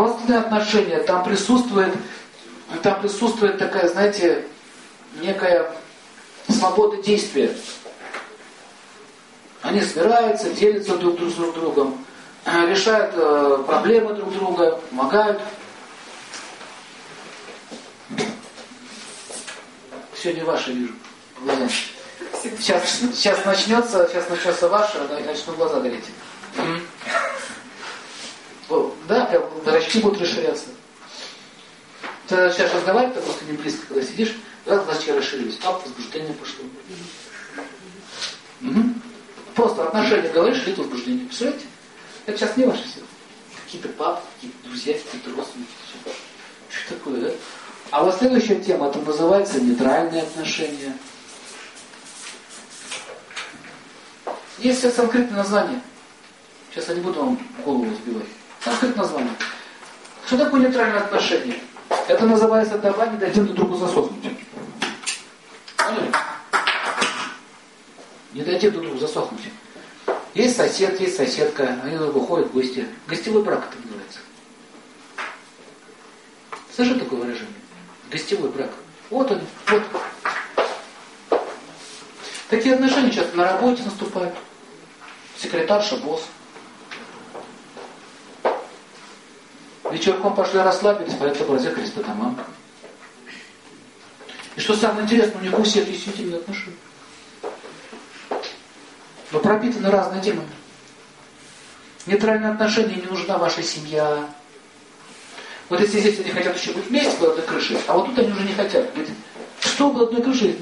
Родственные 0.00 0.40
отношения, 0.40 0.99
там 1.00 1.23
присутствует, 1.23 1.92
там 2.83 3.02
присутствует 3.02 3.59
такая, 3.59 3.87
знаете, 3.87 4.47
некая 5.21 5.71
свобода 6.49 7.02
действия. 7.02 7.54
Они 9.61 9.83
собираются, 9.83 10.49
делятся 10.54 10.97
друг, 10.97 11.19
друг 11.19 11.30
с 11.30 11.35
друг 11.35 11.54
другом, 11.54 12.07
решают 12.47 13.12
э, 13.14 13.62
проблемы 13.66 14.14
друг 14.14 14.33
друга, 14.33 14.80
помогают. 14.88 15.38
Сегодня 20.16 20.47
ваши 20.47 20.73
вижу. 20.73 20.95
Глаза. 21.42 21.69
Сейчас, 22.42 23.00
сейчас 23.14 23.45
начнется, 23.45 24.09
сейчас 24.11 24.30
начнется 24.30 24.66
ваше, 24.71 24.99
начну 25.26 25.52
глаза 25.52 25.78
гореть. 25.80 26.07
Да, 29.11 29.25
прям 29.25 29.43
зрачки 29.64 29.99
будут 29.99 30.21
расширяться. 30.21 30.67
Ты 32.29 32.37
начинаешь 32.37 32.73
разговаривать, 32.73 33.17
так 33.17 33.25
просто 33.25 33.45
не 33.45 33.55
близко, 33.55 33.85
когда 33.88 34.05
сидишь, 34.05 34.37
раз 34.67 34.85
зрачки 34.85 35.11
расширились, 35.11 35.59
ап, 35.64 35.85
возбуждение 35.85 36.33
пошло. 36.35 36.64
Угу. 38.61 38.95
Просто 39.57 39.88
отношения 39.88 40.29
говоришь, 40.29 40.64
и 40.64 40.75
возбуждение. 40.75 41.26
Представляете? 41.26 41.67
Это 42.26 42.38
сейчас 42.38 42.57
не 42.57 42.67
ваше 42.67 42.85
все. 42.85 43.00
Какие-то 43.64 43.88
папы, 43.88 44.23
какие-то 44.37 44.69
друзья, 44.69 44.95
какие-то 44.95 45.31
родственники. 45.37 45.71
Что 46.69 46.95
такое, 46.95 47.21
да? 47.21 47.31
А 47.90 48.05
вот 48.05 48.17
следующая 48.17 48.61
тема, 48.61 48.90
это 48.90 49.00
называется 49.00 49.61
нейтральные 49.61 50.23
отношения. 50.23 50.97
Есть 54.59 54.83
санскритное 54.95 55.38
название. 55.38 55.81
Сейчас 56.71 56.90
я 56.90 56.95
не 56.95 57.00
буду 57.00 57.19
вам 57.19 57.49
голову 57.64 57.93
сбивать. 58.05 58.29
Санскрит 58.62 58.97
название. 58.97 59.33
Что 60.26 60.38
такое 60.38 60.61
нейтральное 60.61 61.00
отношение? 61.00 61.59
Это 62.09 62.26
называется 62.26 62.79
давай 62.79 63.11
не 63.11 63.17
дадим 63.17 63.47
друг 63.47 63.57
другу 63.57 63.76
засохнуть. 63.76 64.37
Поняли? 65.76 66.12
Не 68.33 68.43
дадим 68.43 68.73
друг 68.73 68.85
другу 68.85 68.99
засохнуть. 68.99 69.49
Есть 70.35 70.57
сосед, 70.57 71.00
есть 71.00 71.17
соседка, 71.17 71.81
они 71.83 71.97
друг 71.97 72.29
ходят 72.29 72.49
в 72.49 72.52
гости. 72.52 72.87
Гостевой 73.07 73.43
брак 73.43 73.69
это 73.71 73.83
называется. 73.83 74.19
Слышали 76.75 77.00
такое 77.00 77.21
выражение? 77.21 77.55
Гостевой 78.11 78.50
брак. 78.50 78.71
Вот 79.09 79.31
он, 79.31 79.40
вот. 79.69 79.83
Такие 82.49 82.75
отношения 82.75 83.11
часто 83.11 83.37
на 83.37 83.45
работе 83.52 83.83
наступают. 83.83 84.35
Секретарша, 85.37 85.97
босс. 85.97 86.23
Вечерком 89.90 90.35
пошли 90.35 90.61
расслабились, 90.61 91.14
порядка 91.14 91.44
братья 91.44 91.70
Христа 91.70 92.02
Тамам. 92.02 92.38
И 94.54 94.61
что 94.61 94.76
самое 94.76 95.04
интересное, 95.04 95.40
у 95.40 95.42
них 95.42 95.59
у 95.59 95.62
всех 95.62 95.88
интимные 95.88 96.38
отношения. 96.38 96.76
Но 99.32 99.40
пропитаны 99.40 99.90
разные 99.90 100.23
темами. 100.23 100.50
Нейтральные 102.06 102.52
отношения 102.52 102.97
не 102.97 103.06
нужна 103.06 103.38
ваша 103.38 103.62
семья. 103.62 104.28
Вот 105.68 105.80
если 105.80 106.00
здесь 106.00 106.20
они 106.20 106.30
хотят 106.30 106.56
еще 106.56 106.73
быть 106.73 106.87
вместе 106.87 107.16
под 107.16 107.30
одной 107.30 107.47
крышей, 107.47 107.78
а 107.87 107.94
вот 107.94 108.06
тут 108.06 108.18
они 108.18 108.32
уже 108.32 108.42
не 108.42 108.54
хотят. 108.54 108.92
Говорят, 108.92 109.12
что 109.61 109.90
под 109.90 110.02
одной 110.02 110.23
крышей? 110.23 110.59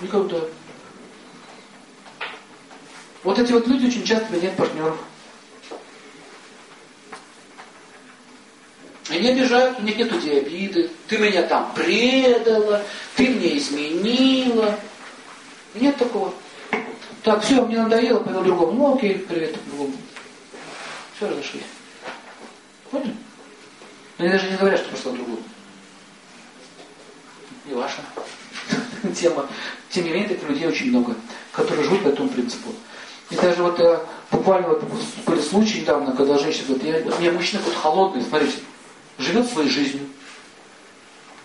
Никогда. 0.00 0.38
Вот 3.22 3.38
эти 3.38 3.52
вот 3.52 3.66
люди 3.66 3.86
очень 3.86 4.04
часто 4.04 4.32
меняют 4.32 4.56
партнеров. 4.56 4.98
И 9.10 9.20
не 9.20 9.28
обижаются, 9.28 9.80
у 9.80 9.84
них 9.84 9.96
нет 9.96 10.12
этой 10.12 10.40
обиды. 10.40 10.90
Ты 11.06 11.18
меня 11.18 11.42
там 11.42 11.72
предала, 11.74 12.82
ты 13.14 13.28
мне 13.28 13.56
изменила. 13.58 14.78
Нет 15.74 15.96
такого. 15.96 16.32
Так, 17.22 17.44
все, 17.44 17.64
мне 17.64 17.80
надоело, 17.80 18.20
пойду 18.20 18.42
другому. 18.42 18.72
Ну 18.72 18.96
окей, 18.96 19.18
привет, 19.18 19.56
другому. 19.66 19.92
Все, 21.16 21.28
разошлись. 21.28 21.62
Поняли? 22.90 23.14
Но 24.18 24.24
они 24.24 24.32
даже 24.32 24.50
не 24.50 24.56
говорят, 24.56 24.80
что 24.80 24.90
пошла 24.90 25.12
другому. 25.12 25.42
Не 27.66 27.74
ваша 27.74 28.00
тема. 29.14 29.48
Тем 29.90 30.04
не 30.04 30.10
менее, 30.10 30.28
таких 30.28 30.48
людей 30.48 30.66
очень 30.66 30.88
много, 30.88 31.14
которые 31.52 31.84
живут 31.84 32.02
по 32.02 32.08
этому 32.08 32.28
принципу. 32.28 32.70
И 33.30 33.36
даже 33.36 33.62
вот 33.62 33.78
э, 33.80 34.00
буквально 34.30 34.68
вот 34.68 34.84
были 35.26 35.40
случаи 35.40 35.78
недавно, 35.78 36.14
когда 36.14 36.38
женщина 36.38 36.66
говорит, 36.68 36.86
я, 36.86 37.04
вот, 37.04 37.20
меня 37.20 37.32
мужчина 37.32 37.60
какой-то 37.60 37.80
холодный, 37.80 38.22
смотрите, 38.22 38.58
живет 39.18 39.50
своей 39.50 39.70
жизнью. 39.70 40.06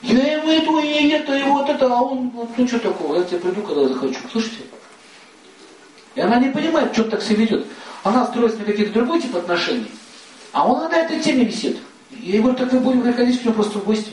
Я 0.01 0.37
ему 0.37 0.49
это, 0.49 0.85
и 0.85 1.09
это, 1.09 1.37
и 1.37 1.43
вот 1.43 1.69
это, 1.69 1.85
а 1.85 2.01
он, 2.01 2.31
ну, 2.57 2.67
что 2.67 2.79
такого, 2.79 3.17
я 3.17 3.23
тебе 3.23 3.39
приду, 3.39 3.61
когда 3.61 3.87
захочу. 3.87 4.19
Слышите? 4.31 4.63
И 6.15 6.21
она 6.21 6.39
не 6.39 6.49
понимает, 6.49 6.93
что 6.93 7.03
он 7.03 7.11
так 7.11 7.21
себя 7.21 7.37
ведет. 7.37 7.67
Она 8.03 8.25
строит 8.25 8.53
себе 8.53 8.65
какие-то 8.65 8.93
другой 8.93 9.21
тип 9.21 9.35
отношений, 9.35 9.91
а 10.51 10.67
он 10.67 10.89
на 10.89 10.95
этой 10.95 11.19
теме 11.19 11.45
висит. 11.45 11.77
Я 12.09 12.33
ей 12.33 12.39
говорю, 12.39 12.57
так 12.57 12.73
вы 12.73 12.79
будем 12.79 13.03
приходить 13.03 13.39
к 13.39 13.45
нему 13.45 13.53
просто 13.53 13.79
в 13.79 13.85
гости. 13.85 14.11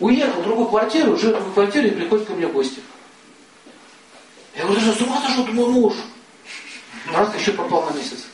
Уехал 0.00 0.40
в 0.40 0.44
другую 0.44 0.68
квартиру, 0.68 1.16
жил 1.16 1.30
в 1.30 1.34
другой 1.34 1.52
квартире 1.54 1.88
и 1.88 1.92
приходит 1.92 2.26
ко 2.26 2.34
мне 2.34 2.46
в 2.46 2.52
гости. 2.52 2.80
Я 4.56 4.64
говорю, 4.64 4.80
ты 4.80 4.86
что, 4.86 5.04
с 5.04 5.06
ума 5.06 5.20
сошел, 5.20 5.46
мой 5.46 5.68
муж? 5.70 5.94
Раз 7.12 7.34
еще 7.38 7.52
пропал 7.52 7.88
на 7.90 7.96
месяц. 7.96 8.27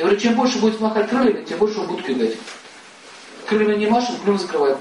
Я 0.00 0.06
говорю, 0.06 0.18
чем 0.18 0.34
больше 0.34 0.58
будет 0.58 0.80
махать 0.80 1.10
крыльями, 1.10 1.44
тем 1.44 1.58
больше 1.58 1.78
он 1.78 1.86
будет 1.86 2.06
кидать. 2.06 2.34
Крыльями 3.46 3.80
не 3.80 3.86
машет, 3.86 4.18
клюв 4.22 4.40
закрывает. 4.40 4.78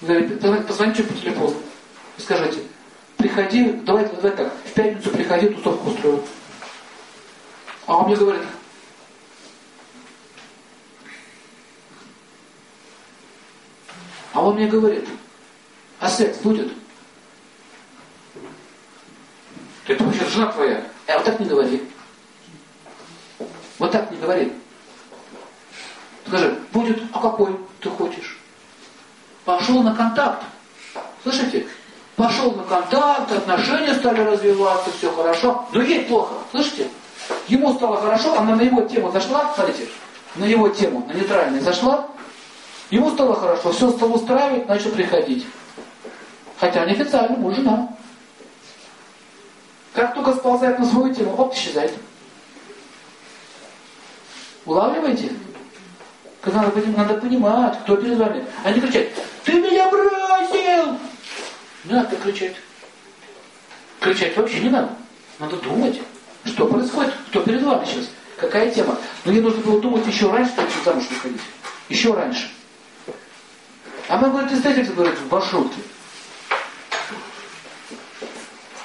Говорит, 0.00 0.40
позвоните 0.68 1.02
по 1.02 1.12
телефону 1.12 1.56
и 2.16 2.20
скажите, 2.20 2.60
приходи, 3.16 3.72
давай, 3.82 4.08
давай 4.08 4.30
так, 4.30 4.52
в 4.64 4.72
пятницу 4.74 5.10
приходи, 5.10 5.48
тусовку 5.48 5.90
устрою. 5.90 6.22
А 7.86 7.96
он 7.96 8.06
мне 8.06 8.14
говорит, 8.14 8.42
а 14.34 14.40
он 14.40 14.54
мне 14.54 14.68
говорит, 14.68 15.08
а 15.98 16.08
секс 16.08 16.38
будет? 16.38 16.72
Это 19.88 20.04
вообще 20.04 20.24
жена 20.26 20.52
твоя. 20.52 20.86
А 21.08 21.14
вот 21.14 21.24
так 21.24 21.40
не 21.40 21.46
говори. 21.46 21.82
Вот 23.78 23.92
так 23.92 24.10
не 24.10 24.16
говори. 24.16 24.52
Скажи, 26.26 26.58
будет, 26.72 27.02
а 27.12 27.20
какой 27.20 27.56
ты 27.80 27.90
хочешь? 27.90 28.38
Пошел 29.44 29.82
на 29.82 29.94
контакт. 29.94 30.42
Слышите? 31.22 31.66
Пошел 32.16 32.52
на 32.52 32.64
контакт, 32.64 33.30
отношения 33.30 33.94
стали 33.94 34.20
развиваться, 34.20 34.90
все 34.96 35.12
хорошо. 35.12 35.66
Но 35.72 35.82
ей 35.82 36.06
плохо, 36.06 36.34
слышите? 36.50 36.88
Ему 37.48 37.74
стало 37.74 38.00
хорошо, 38.00 38.38
она 38.38 38.56
на 38.56 38.62
его 38.62 38.82
тему 38.82 39.12
зашла, 39.12 39.52
смотрите, 39.54 39.88
на 40.36 40.44
его 40.44 40.68
тему, 40.68 41.04
на 41.06 41.12
нейтральной 41.12 41.60
зашла, 41.60 42.08
ему 42.90 43.10
стало 43.10 43.34
хорошо, 43.34 43.72
все 43.72 43.90
стало 43.90 44.12
устраивать, 44.12 44.68
начал 44.68 44.90
приходить. 44.90 45.46
Хотя 46.58 46.86
неофициально, 46.86 47.36
муж 47.36 47.56
жена. 47.56 47.88
Как 49.92 50.14
только 50.14 50.32
сползает 50.34 50.78
на 50.78 50.86
свою 50.86 51.14
тему, 51.14 51.34
оп, 51.36 51.54
исчезает. 51.54 51.92
Улавливаете? 54.66 55.32
Надо, 56.44 56.70
надо 56.96 57.14
понимать, 57.14 57.80
кто 57.80 57.96
перед 57.96 58.18
вами. 58.18 58.44
Они 58.64 58.80
кричат, 58.80 59.08
ты 59.44 59.54
меня 59.54 59.90
бросил! 59.90 60.98
Не 61.84 61.94
надо 61.94 62.16
кричать. 62.16 62.56
Кричать 64.00 64.36
вообще 64.36 64.60
не 64.60 64.70
надо. 64.70 64.90
Надо 65.38 65.56
думать, 65.56 66.00
что 66.44 66.66
происходит, 66.66 67.14
кто 67.28 67.42
перед 67.42 67.62
вами 67.62 67.84
сейчас, 67.84 68.10
какая 68.36 68.70
тема. 68.70 68.96
Но 69.24 69.32
ей 69.32 69.40
нужно 69.40 69.60
было 69.62 69.80
думать 69.80 70.06
еще 70.06 70.30
раньше, 70.30 70.52
чем 70.56 70.84
замуж 70.84 71.04
выходить. 71.10 71.40
Еще 71.88 72.12
раньше. 72.12 72.50
А 74.08 74.18
мы, 74.18 74.30
говорит, 74.30 74.52
встретимся, 74.52 74.92
говорит, 74.92 75.18
в 75.18 75.32
маршрутке 75.32 75.80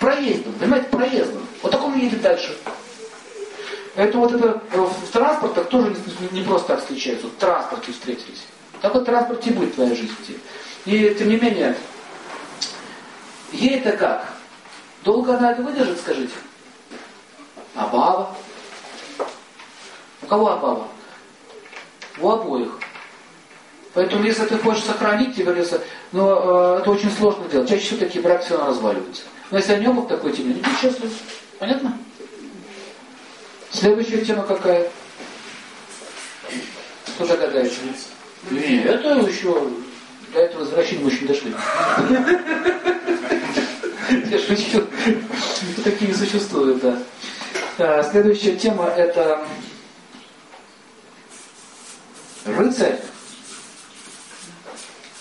проездом, 0.01 0.53
понимаете, 0.53 0.87
проездом. 0.87 1.47
Вот 1.61 1.71
так 1.71 1.83
он 1.83 1.95
едет 1.97 2.21
дальше. 2.21 2.57
Поэтому 3.95 4.25
вот 4.25 4.33
это 4.33 4.61
э, 4.71 4.77
в 4.79 5.11
транспортах 5.11 5.67
тоже 5.67 5.95
не, 6.31 6.39
не 6.39 6.45
просто 6.45 6.69
так 6.69 6.79
встречаются. 6.79 7.27
В 7.27 7.35
транспорте 7.35 7.91
встретились. 7.91 8.45
Так 8.81 8.93
вот 8.93 9.03
в 9.03 9.05
транспорте 9.05 9.51
будет 9.51 9.75
твоя 9.75 9.93
жизнь. 9.95 10.15
И 10.85 11.15
тем 11.17 11.29
не 11.29 11.37
менее, 11.37 11.75
ей 13.51 13.79
это 13.79 13.97
как? 13.97 14.33
Долго 15.03 15.37
она 15.37 15.51
это 15.51 15.61
выдержит, 15.61 15.99
скажите? 15.99 16.33
А 17.75 17.87
баба? 17.87 18.35
У 20.21 20.25
кого 20.27 20.51
Абава? 20.51 20.87
У 22.19 22.29
обоих. 22.29 22.79
Поэтому, 23.93 24.23
если 24.23 24.45
ты 24.45 24.57
хочешь 24.57 24.83
сохранить, 24.83 25.35
тебе 25.35 25.45
говорится, 25.45 25.81
но 26.11 26.75
э, 26.75 26.79
это 26.79 26.91
очень 26.91 27.11
сложно 27.11 27.47
делать. 27.49 27.67
Чаще 27.67 27.83
всего 27.83 27.99
такие 27.99 28.21
браки 28.21 28.45
все 28.45 28.55
равно 28.55 28.71
разваливаются. 28.71 29.23
Но 29.49 29.57
если 29.57 29.73
они 29.73 29.87
оба 29.87 30.01
в 30.01 30.07
такой 30.07 30.31
теме, 30.31 30.53
люди 30.53 30.69
счастливы. 30.81 31.11
Понятно? 31.59 31.97
Следующая 33.81 34.23
тема 34.23 34.43
какая? 34.43 34.87
Кто 37.15 37.25
догадается? 37.25 37.79
Нет, 38.51 38.85
это 38.85 39.09
еще 39.27 39.69
до 40.31 40.39
этого 40.39 40.59
возвращения 40.59 41.03
мы 41.03 41.09
еще 41.09 41.21
не 41.21 41.27
дошли. 41.29 41.55
Я 44.29 44.37
шучу. 44.37 44.85
Такие 45.83 46.13
существуют, 46.13 46.79
да. 46.81 47.01
А, 47.79 48.03
следующая 48.03 48.55
тема 48.55 48.85
это 48.85 49.47
рыцарь. 52.45 52.99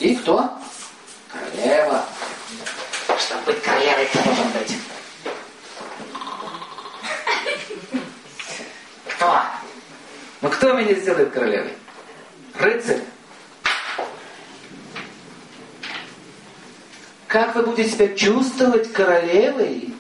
И 0.00 0.16
кто? 0.16 0.50
Королева. 1.32 2.04
Чтобы 3.18 3.52
быть 3.52 3.62
королевой, 3.62 4.04
кто 4.04 4.22
должен 4.22 4.48
быть? 4.52 4.76
Кто? 9.20 9.42
Ну 10.40 10.48
кто 10.48 10.72
меня 10.72 10.94
сделает 10.94 11.30
королевой? 11.30 11.74
Рыцарь. 12.54 13.02
Как 17.26 17.54
вы 17.54 17.64
будете 17.64 17.90
себя 17.90 18.16
чувствовать 18.16 18.90
королевой, 18.94 19.94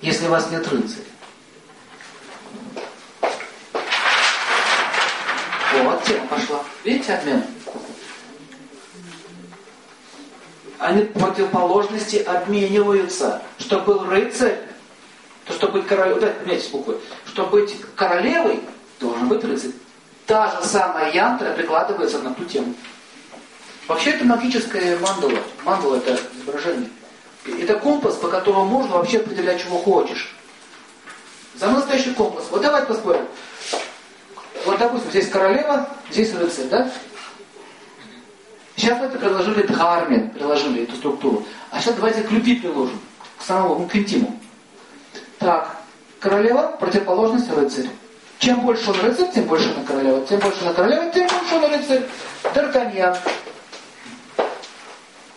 если 0.00 0.26
у 0.26 0.30
вас 0.30 0.50
нет 0.50 0.66
рыцаря? 0.68 1.04
Вот 5.82 6.04
тема 6.04 6.26
пошла. 6.28 6.64
Видите 6.82 7.12
обмен? 7.12 7.44
они 10.78 11.02
противоположности 11.02 12.16
обмениваются. 12.16 13.42
Чтобы 13.58 13.84
был 13.84 14.06
рыцарь, 14.08 14.56
то 15.48 15.54
чтобы 15.54 15.80
быть 15.80 15.86
королевой, 15.86 16.20
да, 16.20 16.28
понимаете 16.28 16.68
буквы, 16.70 17.00
чтобы 17.26 17.50
быть 17.50 17.74
королевой, 17.96 18.60
должен 19.00 19.28
быть 19.28 19.42
рыцарь. 19.42 19.72
Та 20.26 20.50
же 20.50 20.68
самая 20.68 21.10
янтра 21.12 21.52
прикладывается 21.52 22.18
на 22.18 22.34
ту 22.34 22.44
тему. 22.44 22.74
Вообще 23.86 24.10
это 24.10 24.26
магическая 24.26 24.98
мандала. 24.98 25.38
Мандала 25.64 25.96
это 25.96 26.20
изображение. 26.36 26.90
Это 27.46 27.78
компас, 27.78 28.16
по 28.16 28.28
которому 28.28 28.66
можно 28.66 28.98
вообще 28.98 29.18
определять, 29.18 29.62
чего 29.62 29.78
хочешь. 29.78 30.34
За 31.54 31.70
настоящий 31.70 32.12
компас. 32.12 32.44
Вот 32.50 32.60
давайте 32.60 32.86
поспорим. 32.86 33.26
Вот, 34.66 34.78
допустим, 34.78 35.08
здесь 35.10 35.28
королева, 35.28 35.88
здесь 36.10 36.34
рыцарь, 36.34 36.66
да? 36.66 36.90
Сейчас 38.76 38.98
мы 38.98 39.06
это 39.06 39.18
приложили 39.18 39.62
дхарме, 39.62 40.30
приложили 40.34 40.82
эту 40.82 40.96
структуру. 40.96 41.46
А 41.70 41.80
сейчас 41.80 41.94
давайте 41.94 42.22
к 42.22 42.30
любви 42.30 42.56
приложим, 42.56 43.00
к 43.38 43.42
самому, 43.42 43.76
ну, 43.76 43.88
к 43.88 43.96
интиму. 43.96 44.38
Так, 45.38 45.76
королева, 46.20 46.76
противоположность 46.78 47.50
рыцарь. 47.50 47.88
Чем 48.38 48.60
больше 48.60 48.90
он 48.90 49.00
рыцарь, 49.00 49.32
тем 49.32 49.44
больше 49.44 49.72
она 49.74 49.84
королева. 49.84 50.26
Тем 50.26 50.40
больше 50.40 50.62
она 50.62 50.72
королева, 50.72 51.10
тем 51.10 51.28
больше 51.28 51.54
он 51.54 51.72
рыцарь. 51.72 52.02
Д'Артаньян. 52.54 53.16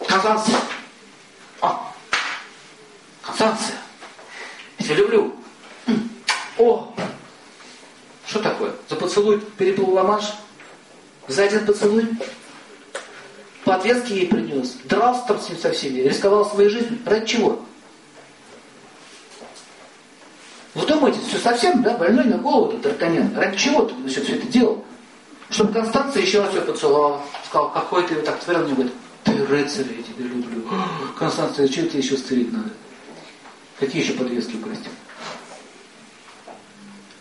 Казанцы. 0.07 0.51
А, 1.61 1.91
Констанция. 3.21 3.75
Я 4.79 4.95
люблю. 4.95 5.35
О, 6.57 6.93
что 8.27 8.39
такое? 8.39 8.73
За 8.89 8.95
поцелуй 8.95 9.39
переплыл 9.39 9.91
Ла-Манш? 9.91 10.33
За 11.27 11.43
один 11.43 11.65
поцелуй? 11.65 12.07
подвески 13.63 14.13
ей 14.13 14.27
принес, 14.27 14.75
дрался 14.83 15.27
там 15.27 15.39
с 15.39 15.49
ним 15.49 15.57
со 15.57 15.71
всеми, 15.71 16.01
рисковал 16.01 16.45
своей 16.45 16.69
жизнью. 16.69 16.99
Ради 17.05 17.25
чего? 17.25 17.65
Вы 20.73 20.85
думаете, 20.85 21.19
все 21.27 21.37
совсем, 21.37 21.81
да, 21.81 21.97
больной 21.97 22.25
на 22.25 22.37
голову 22.37 22.71
этот 22.71 22.93
Д'Артаньян? 22.93 23.35
Ради 23.37 23.57
чего 23.57 23.83
ты 23.83 23.93
значит, 23.95 24.23
все 24.23 24.35
это 24.35 24.47
делал? 24.47 24.85
Чтобы 25.49 25.73
Констанция 25.73 26.21
еще 26.21 26.41
раз 26.41 26.53
ее 26.53 26.61
поцеловала. 26.61 27.21
Сказал, 27.45 27.71
какой 27.71 28.07
ты 28.07 28.15
так 28.15 28.39
твердо 28.39 28.65
мне 28.65 28.73
говорит, 28.73 28.93
ты 29.25 29.45
рыцарь, 29.45 29.87
я 29.97 30.03
тебя 30.03 30.25
люблю. 30.25 30.65
Констанция, 31.19 31.67
что 31.67 31.87
тебе 31.87 31.99
еще 31.99 32.15
стырить 32.15 32.53
надо? 32.53 32.69
Какие 33.79 34.01
еще 34.01 34.13
подвески 34.13 34.55
украсть? 34.55 34.87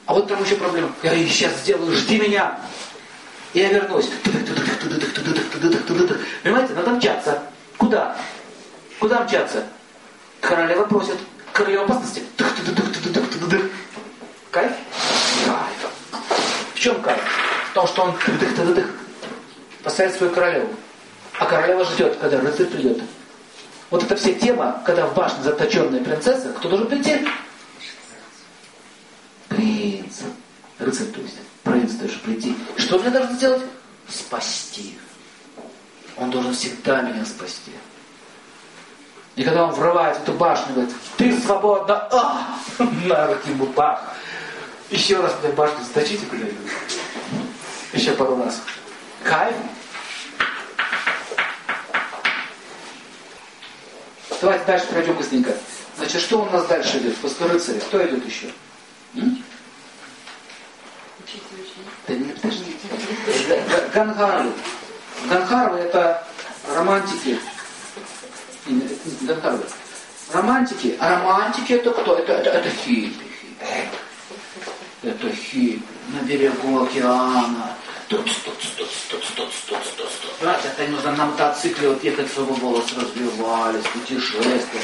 А 0.06 0.14
вот 0.14 0.28
там 0.28 0.42
еще 0.42 0.54
проблема. 0.54 0.92
Я 1.02 1.16
сейчас 1.26 1.60
сделаю, 1.62 1.96
жди 1.96 2.20
меня. 2.20 2.60
И 3.52 3.58
я 3.58 3.72
вернусь. 3.72 4.10
Понимаете, 6.42 6.74
надо 6.74 6.90
мчаться. 6.90 7.42
Куда? 7.78 8.16
Куда 9.00 9.24
мчаться? 9.24 9.64
Королева 10.40 10.84
просит. 10.84 11.16
Королева 11.52 11.84
опасности. 11.84 12.22
Кайф? 14.50 14.72
Кайф. 15.46 15.90
В 16.74 16.78
чем 16.78 17.00
кайф? 17.02 17.20
В 17.70 17.74
том, 17.74 17.86
что 17.86 18.02
он 18.02 18.14
поставит 19.84 20.14
свою 20.14 20.32
королеву. 20.32 20.68
А 21.38 21.46
королева 21.46 21.84
ждет, 21.84 22.16
когда 22.20 22.40
рыцарь 22.40 22.66
придет. 22.66 23.00
Вот 23.90 24.02
это 24.02 24.16
все 24.16 24.34
тема, 24.34 24.82
когда 24.84 25.06
в 25.06 25.14
башне 25.14 25.42
заточенная 25.42 26.02
принцесса, 26.02 26.52
кто 26.52 26.68
должен 26.68 26.88
прийти? 26.88 27.26
Принц. 29.48 30.22
Рыцарь, 30.78 31.06
то 31.06 31.20
есть. 31.20 31.36
Принц 31.62 31.92
должен 31.92 32.20
прийти. 32.20 32.56
Что 32.76 32.98
мне 32.98 33.10
должен 33.10 33.34
сделать? 33.36 33.62
Спасти. 34.08 34.98
Он 36.16 36.30
должен 36.30 36.52
всегда 36.54 37.02
меня 37.02 37.24
спасти. 37.24 37.72
И 39.36 39.44
когда 39.44 39.64
он 39.64 39.70
врывается 39.70 40.20
в 40.20 40.24
эту 40.24 40.32
башню, 40.34 40.74
говорит, 40.74 40.94
ты 41.16 41.40
свободна, 41.40 42.08
а, 42.10 42.58
на 42.78 43.26
руки 43.28 43.50
ему 43.50 43.66
бах. 43.66 44.09
Еще 44.90 45.20
раз 45.20 45.36
мне 45.42 45.52
башню 45.52 45.84
заточите 45.84 46.26
куда-нибудь. 46.26 46.70
Еще 47.92 48.12
пару 48.12 48.42
раз. 48.42 48.60
Кайф. 49.22 49.54
Давайте 54.40 54.64
дальше 54.64 54.86
пройдем 54.86 55.14
быстренько. 55.14 55.54
Значит, 55.96 56.22
что 56.22 56.42
у 56.42 56.50
нас 56.50 56.66
дальше 56.66 56.98
идет? 56.98 57.16
После 57.18 57.46
рыцаря. 57.46 57.78
Кто 57.80 58.04
идет 58.04 58.26
еще? 58.26 58.50
М? 59.14 59.44
Да 62.08 62.14
не 62.14 62.32
подожди. 62.32 62.76
Это 65.78 66.26
романтики. 66.74 67.38
Ганхарвы. 69.20 69.64
Романтики. 70.32 70.96
А 70.98 71.10
романтики 71.16 71.74
это 71.74 71.90
кто? 71.92 72.16
Это, 72.16 72.32
это, 72.32 72.50
это 72.50 72.70
хиппи. 72.70 73.26
Это 75.02 75.32
хиппи. 75.32 75.82
На 76.12 76.22
берегу 76.22 76.82
океана. 76.82 77.76
Тут, 78.08 78.24
тут, 78.24 78.58
тут, 78.58 78.76
тут, 78.76 78.88
тут, 79.08 79.24
тут, 79.36 79.52
тут, 79.66 79.96
тут. 79.96 80.32
Понимаете, 80.38 80.68
это 80.68 80.90
нужно 80.90 81.12
на 81.12 81.26
мотоцикле 81.26 81.88
вот 81.88 82.02
ехать, 82.02 82.28
чтобы 82.28 82.54
волосы 82.54 82.96
развивались, 82.96 83.84
путешествия, 83.84 84.82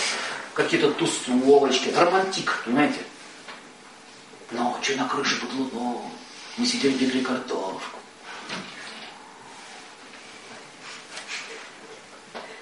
какие-то 0.54 0.92
тусовочки. 0.92 1.88
Романтик, 1.88 2.62
понимаете? 2.64 3.00
Ночью 4.52 4.96
на 4.96 5.08
крыше 5.08 5.40
под 5.40 5.52
луной. 5.54 6.02
Мы 6.56 6.64
сидели, 6.64 6.92
бегали 6.92 7.24
картошку. 7.24 7.98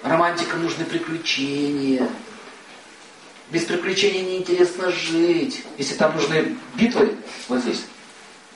Романтикам 0.01 0.63
нужны 0.63 0.83
приключения. 0.85 2.09
Без 3.51 3.63
приключений 3.63 4.21
неинтересно 4.21 4.91
жить. 4.91 5.63
Если 5.77 5.95
там 5.95 6.15
нужны 6.15 6.57
битвы, 6.75 7.15
вот 7.47 7.61
здесь, 7.61 7.81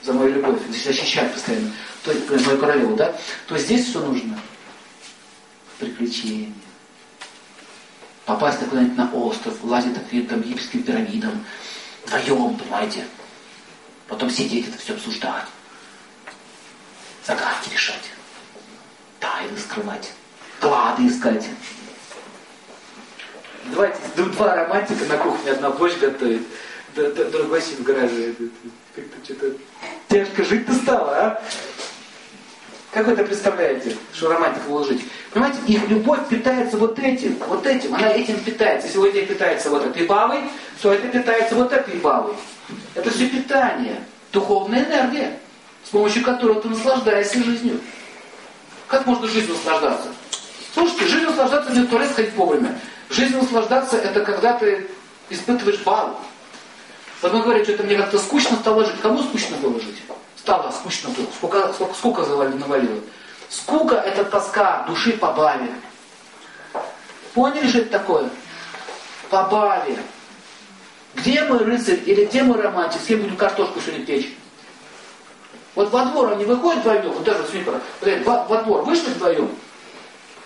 за 0.02 0.14
мою 0.14 0.34
любовь, 0.34 0.60
здесь 0.70 0.84
защищать 0.84 1.34
постоянно, 1.34 1.72
то 2.04 2.12
есть 2.12 2.46
мою 2.48 2.58
королеву, 2.58 2.96
да, 2.96 3.16
то 3.48 3.58
здесь 3.58 3.90
что 3.90 4.00
нужно? 4.00 4.40
Приключения. 5.78 6.52
Попасть 8.26 8.60
куда-нибудь 8.60 8.98
на 8.98 9.12
остров, 9.12 9.64
лазить 9.64 9.94
по 9.94 10.02
каким-то 10.02 10.36
египетским 10.36 10.84
пирамидам, 10.84 11.46
вдвоем, 12.06 12.56
понимаете? 12.56 13.06
Потом 14.08 14.30
сидеть 14.30 14.68
это 14.68 14.78
все 14.78 14.94
обсуждать. 14.94 15.46
Загадки 17.26 17.72
решать. 17.72 18.12
Тайны 19.20 19.58
скрывать. 19.58 20.12
Клады 20.60 21.08
искать. 21.08 21.46
Давайте, 23.66 23.98
два 24.16 24.56
романтика 24.56 25.06
на 25.06 25.18
кухне, 25.18 25.52
одна 25.52 25.70
борщ 25.70 25.98
готовит, 25.98 26.42
другой 26.96 27.62
сидит 27.62 27.80
в 27.80 27.84
гараже. 27.84 28.34
Как-то 28.96 29.24
что-то 29.24 29.56
тяжко 30.08 30.44
жить-то 30.44 30.74
стало, 30.74 31.18
а? 31.18 31.42
Как 32.92 33.06
вы 33.06 33.14
это 33.14 33.24
представляете, 33.24 33.96
что 34.14 34.30
романтика 34.30 34.68
уложить? 34.68 35.06
Понимаете, 35.32 35.60
их 35.68 35.88
любовь 35.90 36.28
питается 36.28 36.76
вот 36.78 36.98
этим, 36.98 37.38
вот 37.48 37.68
этим, 37.68 37.94
она 37.94 38.10
этим 38.10 38.40
питается. 38.40 38.88
Этим 38.88 39.28
питается 39.28 39.70
вот 39.70 39.86
этой 39.86 40.08
бабой, 40.08 40.40
то 40.82 40.92
это 40.92 41.08
питается 41.08 41.54
вот 41.54 41.72
этой 41.72 41.96
бабой. 42.00 42.34
Это 42.96 43.12
все 43.12 43.28
питание, 43.28 44.04
духовная 44.32 44.86
энергия, 44.86 45.38
с 45.86 45.90
помощью 45.90 46.24
которой 46.24 46.60
ты 46.62 46.70
наслаждаешься 46.70 47.44
жизнью. 47.44 47.80
Как 48.88 49.06
можно 49.06 49.28
жизнью 49.28 49.54
наслаждаться? 49.54 50.10
Слушайте, 50.74 51.08
жизнь 51.08 51.26
наслаждаться 51.26 51.72
не 51.72 51.86
туалет 51.86 52.12
ходить 52.12 52.34
вовремя. 52.34 52.80
Жизнь 53.10 53.36
наслаждаться 53.36 53.98
это 53.98 54.22
когда 54.22 54.54
ты 54.54 54.88
испытываешь 55.30 55.80
балл. 55.80 56.20
Вот 57.22 57.34
мы 57.34 57.42
говорим, 57.42 57.64
что 57.64 57.74
это 57.74 57.84
мне 57.84 57.98
как-то 57.98 58.20
скучно 58.20 58.56
стало 58.58 58.86
жить. 58.86 59.02
Кому 59.02 59.22
скучно 59.24 59.58
было 59.58 59.80
жить? 59.80 60.02
Стало 60.38 60.72
скучно 60.72 61.10
было. 61.10 61.26
Сколько, 61.36 61.74
сколько, 61.74 61.94
сколько 61.96 62.22
навалило? 62.22 63.02
Скука 63.50 63.96
это 63.96 64.24
тоска 64.26 64.86
души 64.88 65.14
по 65.14 65.32
баве. 65.34 65.70
Поняли, 67.34 67.68
что 67.68 67.80
это 67.80 67.92
такое? 67.92 68.30
По 69.30 69.44
баве. 69.44 69.98
Где 71.16 71.44
мы 71.44 71.58
рыцарь 71.60 72.00
или 72.06 72.26
где 72.26 72.44
мы 72.44 72.62
романтик? 72.62 73.02
С 73.02 73.06
кем 73.06 73.22
будем 73.22 73.36
картошку 73.36 73.82
сегодня 73.82 74.06
печь? 74.06 74.38
Вот 75.76 75.92
во 75.92 76.06
двор 76.06 76.34
они 76.34 76.46
выходят 76.46 76.82
вдвоем, 76.82 77.12
вот 77.12 77.24
даже 77.24 77.44
с 77.44 78.26
во, 78.26 78.44
во 78.44 78.64
двор 78.64 78.84
вышли 78.84 79.10
вдвоем, 79.12 79.50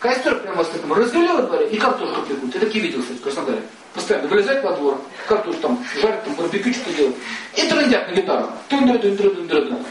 костер 0.03 0.35
прямо 0.39 0.65
с 0.65 0.67
таким 0.67 0.91
развели 0.91 1.29
во 1.29 1.43
дворе 1.43 1.69
и 1.69 1.77
картошку 1.77 2.21
пекут. 2.23 2.53
Я 2.53 2.59
такие 2.59 2.83
видел, 2.83 3.01
кстати, 3.01 3.17
в 3.19 3.21
Краснодаре. 3.21 3.61
Постоянно 3.93 4.27
вылезать 4.27 4.61
во 4.61 4.73
двор, 4.73 5.01
картошку 5.27 5.61
там 5.61 5.85
жарят, 6.01 6.25
там 6.25 6.33
барбекю 6.35 6.73
что-то 6.73 6.93
делают. 6.93 7.15
И 7.55 7.67
трындят 7.67 8.09
на 8.09 8.13
гитару. 8.13 8.49
Тун 8.67 8.83
-дун 8.83 8.99
-дун 8.99 9.15
-дун 9.15 9.47
-дун 9.47 9.69
-дун. 9.69 9.85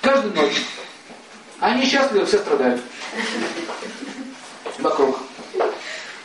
Каждую 0.00 0.34
ночь. 0.34 0.62
Они 1.58 1.84
счастливы, 1.84 2.24
все 2.24 2.38
страдают. 2.38 2.80
Вокруг. 4.78 5.18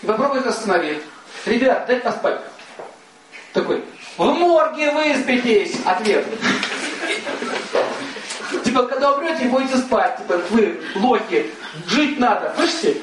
И 0.04 0.06
попробуй 0.06 0.40
их 0.40 0.46
остановить. 0.46 1.02
Ребят, 1.46 1.88
дай 1.88 2.00
поспать. 2.02 2.40
Такой, 3.52 3.84
в 4.18 4.26
морге 4.26 4.92
выспитесь. 4.92 5.76
Ответ. 5.86 6.26
Типа, 8.64 8.84
когда 8.84 9.14
умрете, 9.14 9.46
будете 9.46 9.78
спать. 9.78 10.18
Типа, 10.18 10.40
вы 10.52 10.80
лохи. 10.96 11.52
Жить 11.88 12.20
надо. 12.20 12.54
Слышите? 12.56 13.02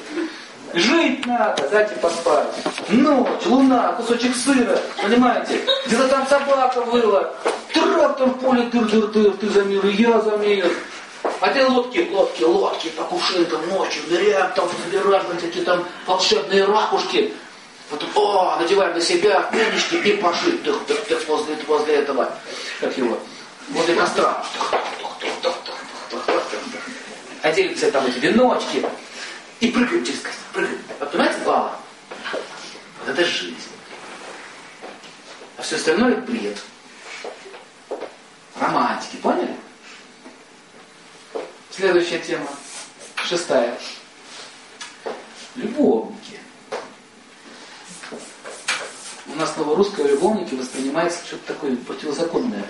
Жить 0.73 1.25
надо, 1.25 1.67
дайте 1.69 1.95
поспать. 1.95 2.47
Ночь, 2.87 3.45
луна, 3.45 3.91
кусочек 3.93 4.33
сыра, 4.35 4.79
понимаете? 5.01 5.59
Где-то 5.85 6.07
там 6.07 6.27
собака 6.27 6.81
выла. 6.81 7.35
Трактор 7.73 8.29
в 8.29 8.39
поле 8.39 8.63
дыр-дыр-дыр, 8.63 9.31
ты 9.37 9.49
за 9.49 9.63
мир, 9.63 9.85
я 9.85 10.21
за 10.21 10.37
мир. 10.37 10.71
А 11.41 11.49
те 11.53 11.65
лодки, 11.65 12.07
лодки, 12.11 12.43
лодки 12.43 12.89
по 12.89 13.03
кувшинкам 13.03 13.67
ночью, 13.69 14.01
ныряем, 14.09 14.51
там 14.55 14.69
собираем 14.83 15.23
какие 15.41 15.63
там 15.63 15.85
волшебные 16.05 16.65
ракушки. 16.65 17.33
Потом, 17.89 18.09
о, 18.15 18.57
надеваем 18.57 18.93
на 18.93 19.01
себя 19.01 19.41
пенечки 19.51 19.95
и 19.95 20.15
пошли. 20.17 20.53
Тых, 20.59 20.85
тых, 20.87 21.03
тых, 21.05 21.27
возле, 21.27 21.57
возле 21.67 21.95
этого, 21.95 22.29
как 22.79 22.97
его, 22.97 23.17
возле 23.69 23.95
костра. 23.95 24.41
Одели 27.41 27.73
все 27.73 27.89
там 27.89 28.05
эти 28.05 28.19
веночки 28.19 28.85
и 29.59 29.67
прыгаем 29.69 30.05
через 30.05 30.19
костер. 30.19 30.43
Прыгаем. 30.53 30.81
Вот 30.99 31.11
понимаете, 31.11 31.39
баба? 31.43 31.79
Вот 32.99 33.09
это 33.09 33.25
жизнь. 33.25 33.55
А 35.57 35.63
все 35.63 35.75
остальное 35.77 36.17
бред. 36.17 36.57
Романтики, 38.59 39.15
поняли? 39.17 39.55
Следующая 41.71 42.19
тема, 42.19 42.47
шестая. 43.25 43.75
Любовники. 45.55 46.39
У 49.27 49.35
нас 49.35 49.53
слово 49.55 49.75
русское 49.75 50.07
любовники 50.07 50.53
воспринимается 50.53 51.25
что-то 51.25 51.53
такое 51.53 51.75
противозаконное. 51.75 52.63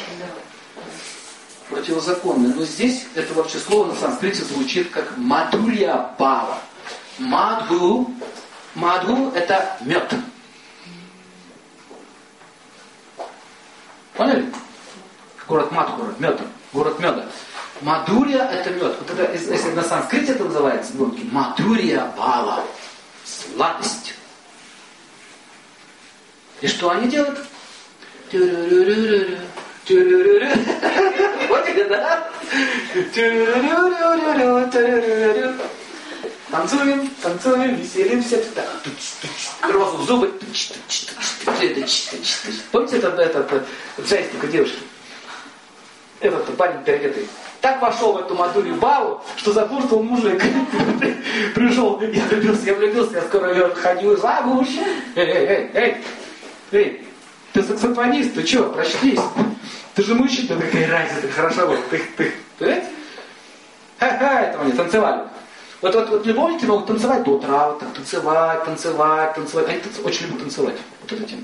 Противозаконное. 1.71 2.53
Но 2.53 2.65
здесь 2.65 3.05
это 3.15 3.33
вообще 3.33 3.57
слово 3.57 3.87
на 3.87 3.95
санскрите 3.95 4.43
звучит 4.43 4.91
как 4.91 5.17
мадурья 5.17 6.13
бава. 6.19 6.57
Мадху, 7.17 8.13
мадху 8.75 9.31
это 9.33 9.77
мед. 9.81 10.13
Поняли? 14.13 14.51
Город 15.47 15.71
Мадхура, 15.71 16.13
мед, 16.19 16.39
город 16.73 16.99
меда. 16.99 17.25
Мадурия 17.81 18.43
это 18.43 18.69
мед. 18.71 18.95
Вот 18.99 19.09
это, 19.09 19.31
если 19.31 19.71
на 19.71 19.83
санскрите 19.83 20.33
это 20.33 20.43
называется, 20.43 20.93
гонки, 20.93 21.23
мадурия 21.31 22.05
бала. 22.17 22.63
Сладость. 23.23 24.13
И 26.59 26.67
что 26.67 26.91
они 26.91 27.07
делают? 27.07 27.39
Поняли, 31.47 31.83
да? 31.89 32.27
Танцуем, 36.51 37.09
танцуем, 37.23 37.75
веселимся. 37.75 38.43
Розу 39.61 39.97
в 39.97 40.03
зубы. 40.03 40.33
Помните 42.71 42.97
это, 42.97 43.07
это, 43.07 43.39
это, 43.39 43.65
джайстика 44.01 44.47
девушки? 44.47 44.79
Этот 46.19 46.55
парень 46.57 46.83
переодетый. 46.83 47.27
Так 47.61 47.81
вошел 47.81 48.13
в 48.13 48.17
эту 48.17 48.35
Мадурию 48.35 48.75
Балу, 48.75 49.21
что 49.37 49.53
закурствовал 49.53 50.03
мужик. 50.03 50.43
Пришел, 51.55 52.01
я 52.01 52.25
влюбился, 52.25 52.65
я 52.65 52.73
влюбился, 52.73 53.15
я 53.15 53.21
скоро 53.21 53.73
ходил 53.75 54.17
замуж. 54.17 54.67
Эй, 55.15 55.25
эй, 55.25 55.71
эй, 55.73 56.03
эй, 56.71 57.07
ты 57.53 57.63
саксофонист, 57.63 58.33
ты 58.33 58.45
что, 58.45 58.69
прочтись. 58.69 59.19
Ты 59.95 60.03
же 60.03 60.15
мужчина, 60.15 60.59
какая 60.59 60.89
разница, 60.89 61.29
хорошо 61.29 61.67
было. 61.67 61.77
Ты, 61.89 62.01
ты, 62.17 62.33
ты, 62.59 62.83
Ха-ха, 63.99 64.41
это 64.41 64.61
они 64.61 64.71
танцевали. 64.71 65.27
Вот, 65.81 65.93
вот, 65.95 66.09
вот 66.09 66.25
любовники 66.25 66.65
могут 66.65 66.87
танцевать 66.87 67.23
до 67.23 67.31
утра, 67.31 67.69
вот 67.69 67.79
так, 67.79 67.93
танцевать, 67.93 68.63
танцевать, 68.65 69.35
танцевать. 69.35 69.69
Они 69.69 69.79
танцевать, 69.79 70.07
очень 70.07 70.27
любят 70.27 70.41
танцевать. 70.41 70.75
Вот 71.01 71.11
это 71.11 71.23
тема. 71.23 71.43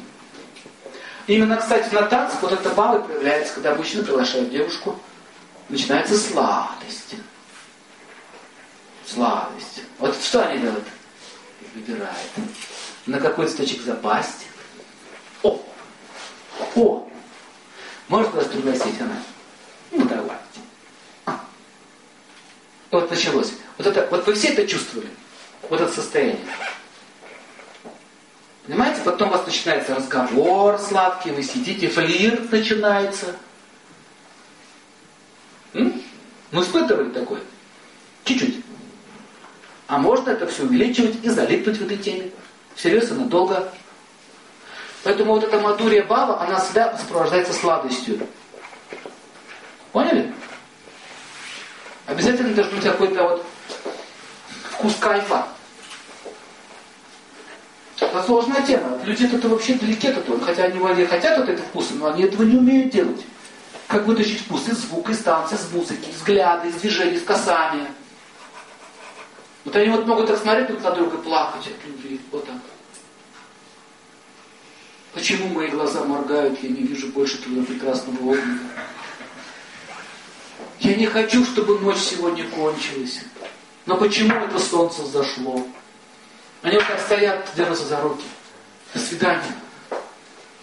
Именно, 1.28 1.58
кстати, 1.58 1.94
на 1.94 2.04
танцах 2.04 2.42
вот 2.42 2.54
это 2.54 2.70
балы 2.70 3.02
проявляется, 3.02 3.56
когда 3.56 3.76
мужчина 3.76 4.04
приглашает 4.04 4.50
девушку. 4.50 4.98
Начинается 5.70 6.18
сладость. 6.18 7.16
Сладость. 9.06 9.82
Вот 10.00 10.16
что 10.16 10.46
они 10.46 10.60
делают? 10.60 10.86
Выбирают. 11.76 12.32
На 13.06 13.20
какой 13.20 13.48
цветочек 13.48 13.82
запасть. 13.82 14.48
О! 15.44 15.62
О! 16.76 17.08
Может 18.08 18.34
вас 18.34 18.48
пригласить 18.48 19.00
она? 19.02 19.18
Ну, 19.92 20.06
давайте. 20.06 20.36
А. 21.26 21.40
Вот 22.92 23.10
началось. 23.10 23.54
Вот, 23.78 23.88
это, 23.88 24.08
вот 24.10 24.26
вы 24.26 24.34
все 24.34 24.50
это 24.50 24.68
чувствовали? 24.68 25.10
Вот 25.70 25.82
это 25.82 25.92
состояние. 25.92 26.40
Понимаете? 28.66 29.02
Потом 29.04 29.30
у 29.30 29.32
вас 29.32 29.46
начинается 29.46 29.96
разговор 29.96 30.78
сладкий, 30.80 31.32
вы 31.32 31.44
сидите, 31.44 31.88
флирт 31.88 32.52
начинается. 32.52 33.36
М? 35.74 36.02
Ну, 36.52 36.62
испытывали 36.62 37.10
такое? 37.12 37.42
Чуть-чуть. 38.24 38.64
А 39.88 39.98
можно 39.98 40.32
это 40.32 40.48
все 40.48 40.64
увеличивать 40.64 41.24
и 41.24 41.30
залипнуть 41.30 41.78
в 41.78 41.86
этой 41.86 41.98
теме. 41.98 42.32
Всерьез 42.76 43.10
и 43.12 43.14
надолго. 43.14 43.72
Поэтому 45.08 45.36
вот 45.36 45.44
эта 45.46 45.58
мадурия 45.58 46.04
баба, 46.04 46.42
она 46.42 46.60
всегда 46.60 46.98
сопровождается 46.98 47.54
сладостью. 47.54 48.28
Поняли? 49.94 50.34
Обязательно 52.08 52.54
должен 52.54 52.76
быть 52.76 52.84
какой-то 52.84 53.24
вот 53.24 53.46
вкус 54.72 54.96
кайфа. 55.00 55.48
Это 58.02 58.22
сложная 58.22 58.62
тема. 58.64 59.00
Люди 59.06 59.34
это 59.34 59.48
вообще 59.48 59.76
далеки 59.76 60.10
от 60.10 60.18
этого. 60.18 60.42
Хотя 60.42 60.66
они 60.66 60.78
вроде 60.78 61.08
хотят 61.08 61.40
от 61.40 61.48
этого 61.48 61.66
вкуса, 61.66 61.94
но 61.94 62.08
они 62.08 62.24
этого 62.24 62.44
не 62.44 62.58
умеют 62.58 62.92
делать. 62.92 63.26
Как 63.88 64.06
вытащить 64.06 64.42
вкус 64.42 64.68
из 64.68 64.80
звука, 64.80 65.14
из 65.14 65.20
танца, 65.20 65.56
из 65.56 65.72
музыки, 65.72 66.10
из 66.10 66.16
взгляда, 66.16 66.68
из 66.68 66.76
движений, 66.76 67.16
из 67.16 67.24
касания. 67.24 67.88
Вот 69.64 69.74
они 69.74 69.88
вот 69.88 70.06
могут 70.06 70.28
так 70.28 70.38
смотреть 70.38 70.68
друг 70.68 70.84
на 70.84 70.92
друга 70.92 71.18
плакать 71.20 71.68
от 71.68 71.88
любви. 71.88 72.20
Вот 72.30 72.46
так. 72.46 72.58
Почему 75.14 75.48
мои 75.48 75.68
глаза 75.68 76.04
моргают, 76.04 76.62
я 76.62 76.70
не 76.70 76.82
вижу 76.84 77.08
больше 77.08 77.42
твоего 77.42 77.64
прекрасного 77.64 78.34
огня? 78.34 78.60
Я 80.80 80.96
не 80.96 81.08
хочу, 81.08 81.44
чтобы 81.46 81.80
ночь 81.80 81.98
сегодня 81.98 82.48
кончилась. 82.50 83.22
Но 83.86 83.98
почему 83.98 84.36
это 84.36 84.60
солнце 84.60 85.06
зашло? 85.06 85.66
Они 86.62 86.76
вот 86.76 86.88
так 86.88 87.00
стоят, 87.00 87.50
держатся 87.56 87.86
за 87.86 88.02
руки. 88.02 88.26
До 88.94 89.00
свидания. 89.00 89.56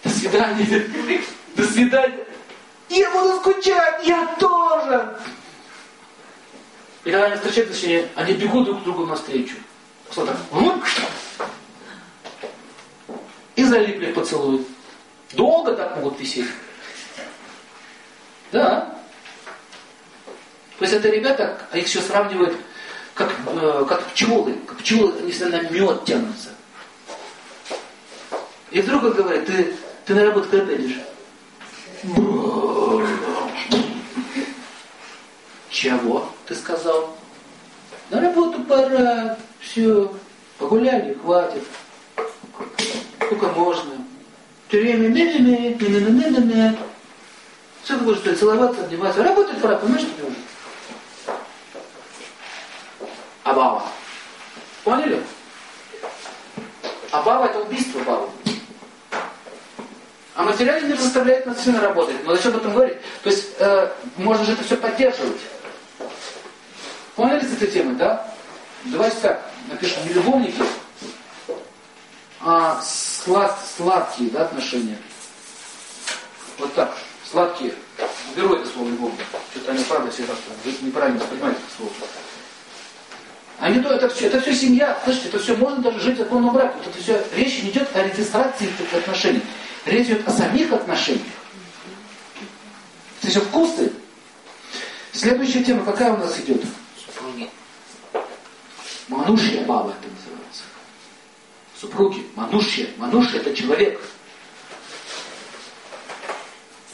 До 0.03 0.09
свидания. 0.09 0.83
До 1.55 1.63
свидания. 1.63 2.25
Я 2.89 3.11
буду 3.11 3.39
скучать, 3.39 4.05
я 4.05 4.35
тоже. 4.39 5.19
И 7.03 7.11
когда 7.11 7.25
они 7.25 7.35
встречаются, 7.35 8.09
они 8.15 8.33
бегут 8.33 8.65
друг 8.65 8.81
к 8.81 8.83
другу 8.83 9.05
навстречу. 9.05 9.55
И 10.11 10.13
залипли 13.67 14.11
в 14.11 14.13
поцелуй. 14.13 14.65
Долго 15.33 15.73
так 15.73 15.95
могут 15.97 16.19
висеть. 16.19 16.49
Да. 18.51 18.95
То 20.77 20.83
есть 20.85 20.93
это 20.93 21.09
ребята, 21.09 21.57
а 21.71 21.77
их 21.77 21.87
еще 21.87 21.99
сравнивают 22.01 22.55
как, 23.13 23.33
э, 23.47 23.85
как 23.87 24.05
пчелы. 24.07 24.53
Как 24.67 24.77
пчелы, 24.77 25.13
они 25.19 25.31
всегда 25.31 25.61
на 25.61 25.69
мед 25.69 26.05
тянутся. 26.05 26.49
И 28.71 28.81
вдруг 28.81 29.03
он 29.03 29.13
говорит, 29.13 29.45
ты, 29.45 29.73
ты 30.05 30.15
на 30.15 30.25
работу 30.25 30.49
когда 30.49 30.75
идешь? 30.75 30.99
Чего? 35.69 36.29
Ты 36.45 36.55
сказал? 36.55 37.15
На 38.09 38.21
работу 38.21 38.61
пора. 38.63 39.37
Все. 39.59 40.13
Погуляли, 40.57 41.13
хватит. 41.15 41.63
Сколько 43.25 43.47
можно. 43.47 43.91
Не 44.71 44.93
не 44.93 45.09
не 45.09 45.73
не 45.73 46.77
Все, 47.83 47.97
ты 47.97 48.03
будешь 48.03 48.37
целоваться, 48.37 48.83
одеваться. 48.83 49.23
Работать 49.23 49.61
пора, 49.61 49.77
понимаешь, 49.77 50.05
что 50.05 50.25
уже? 50.25 50.35
Абава. 53.43 53.83
Поняли? 54.83 55.23
Абава 57.11 57.45
это 57.45 57.59
убийство 57.59 57.99
Бавы. 57.99 58.29
А 60.35 60.43
материальный 60.43 60.89
мир 60.89 60.99
заставляет 60.99 61.45
нас 61.45 61.63
сильно 61.63 61.79
работать. 61.79 62.17
Но 62.25 62.35
зачем 62.35 62.51
об 62.51 62.57
этом 62.57 62.73
говорить? 62.73 62.97
То 63.23 63.29
есть 63.29 63.47
э, 63.57 63.91
можно 64.17 64.45
же 64.45 64.53
это 64.53 64.63
все 64.63 64.75
поддерживать. 64.77 65.39
Поняли 67.15 67.45
с 67.45 67.53
этой 67.53 67.69
темой, 67.69 67.95
да? 67.95 68.27
Давайте 68.83 69.17
так, 69.21 69.49
напишем, 69.69 70.05
не 70.05 70.13
любовники, 70.13 70.61
а 72.45 72.79
слад, 72.83 73.57
сладкие 73.75 74.29
да, 74.29 74.43
отношения. 74.43 74.97
Вот 76.59 76.73
так, 76.75 76.95
сладкие. 77.29 77.73
Беру 78.35 78.53
это 78.53 78.69
слово 78.69 78.89
любовник. 78.89 79.19
Что-то 79.51 79.71
они 79.71 79.83
правда 79.83 80.11
все 80.11 80.23
неправильно 80.81 81.19
воспринимают 81.19 81.57
это 81.57 81.75
слово. 81.75 81.91
То, 83.81 83.93
это 83.93 84.09
все, 84.09 84.27
это 84.27 84.41
все 84.41 84.53
семья. 84.53 84.99
Слышите, 85.03 85.29
это 85.29 85.39
все 85.39 85.55
можно 85.55 85.81
даже 85.81 85.99
жить 85.99 86.15
в 86.15 86.19
законном 86.19 86.53
браке. 86.53 86.75
Вот 86.77 86.87
это 86.87 87.01
все, 87.01 87.25
речь 87.35 87.63
не 87.63 87.71
идет 87.71 87.89
о 87.95 88.03
регистрации 88.03 88.67
этих 88.67 88.93
отношений. 88.93 89.41
Речь 89.85 90.07
идет 90.07 90.27
о 90.27 90.31
самих 90.31 90.71
отношениях. 90.71 91.25
Это 93.21 93.31
все 93.31 93.41
вкусы. 93.41 93.91
Следующая 95.13 95.63
тема 95.63 95.83
какая 95.83 96.13
у 96.13 96.17
нас 96.17 96.37
идет? 96.39 96.61
Супруги. 97.05 97.49
Манушья 99.07 99.63
баба 99.63 99.95
это. 99.99 100.14
Супруги. 101.85 102.25
Манушья. 102.35 102.89
Манушья 102.97 103.37
это 103.37 103.55
человек. 103.55 104.01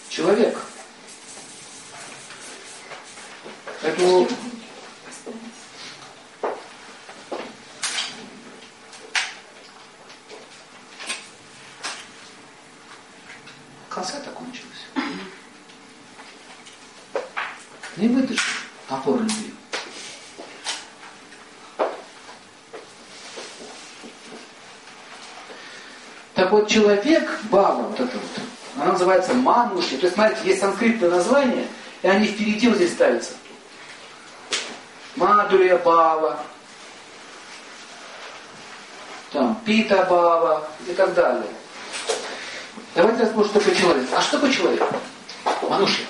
Человек. 0.10 0.58
Поэтому 3.82 4.28
концерта 13.88 14.30
кончилась. 14.32 14.88
Не 17.96 18.10
выдержишь 18.10 18.68
опор 18.90 19.22
любви. 19.22 19.51
Вот, 26.52 26.68
человек, 26.68 27.40
баба, 27.44 27.84
вот 27.84 27.98
это 27.98 28.12
вот, 28.18 28.46
она 28.76 28.92
называется 28.92 29.34
мануши. 29.34 29.98
То 29.98 30.08
есть, 30.08 30.16
смотрите, 30.16 30.42
есть 30.50 30.60
санскритное 30.60 31.10
название, 31.10 31.66
и 32.02 32.08
они 32.10 32.28
впереди 32.28 32.68
вот 32.68 32.76
здесь 32.76 32.92
ставятся. 32.92 33.32
Мадурия 35.16 35.78
Бава, 35.78 36.44
там, 39.32 39.62
Пита 39.64 40.06
Бава 40.10 40.68
и 40.88 40.94
так 40.94 41.14
далее. 41.14 41.48
Давайте 42.96 43.24
рассмотрим, 43.24 43.50
что 43.50 43.60
такое 43.60 43.76
человек. 43.76 44.10
А 44.14 44.22
что 44.22 44.32
такое 44.34 44.52
человек? 44.52 44.84
Мануши. 45.70 46.06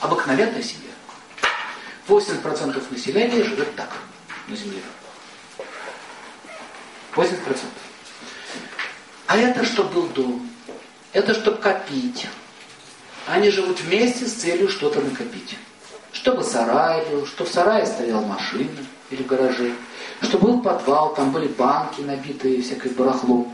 Обыкновенная 0.00 0.62
семья. 0.62 0.92
80% 2.08 2.90
населения 2.90 3.44
живет 3.44 3.76
так 3.76 3.90
на 4.48 4.56
Земле. 4.56 4.80
80%. 7.14 7.73
А 9.26 9.36
это 9.38 9.64
что 9.64 9.84
был 9.84 10.06
дом. 10.08 10.48
Это 11.12 11.34
чтобы 11.34 11.58
копить. 11.58 12.26
Они 13.26 13.50
живут 13.50 13.80
вместе 13.80 14.26
с 14.26 14.32
целью 14.32 14.68
что-то 14.68 15.00
накопить. 15.00 15.56
Чтобы 16.12 16.44
сарай 16.44 17.04
был, 17.06 17.26
чтобы 17.26 17.48
в 17.48 17.52
сарае 17.52 17.86
стояла 17.86 18.24
машина 18.24 18.68
или 19.10 19.22
в 19.22 19.26
гараже. 19.26 19.72
Чтобы 20.20 20.48
был 20.48 20.60
подвал, 20.60 21.14
там 21.14 21.32
были 21.32 21.48
банки, 21.48 22.00
набитые 22.00 22.62
всякой 22.62 22.92
барахлом. 22.92 23.52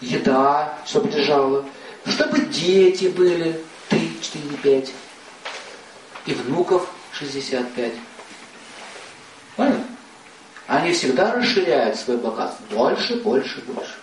Еда, 0.00 0.74
чтобы 0.86 1.10
лежала. 1.10 1.64
Чтобы 2.06 2.40
дети 2.40 3.06
были, 3.06 3.60
три, 3.88 4.16
четыре, 4.22 4.56
пять. 4.62 4.92
И 6.26 6.34
внуков 6.34 6.88
65. 7.12 7.92
Понял? 9.56 9.74
Они 10.66 10.92
всегда 10.92 11.32
расширяют 11.32 11.96
свой 11.96 12.18
богатство. 12.18 12.62
Больше, 12.70 13.16
больше, 13.16 13.60
больше. 13.62 13.94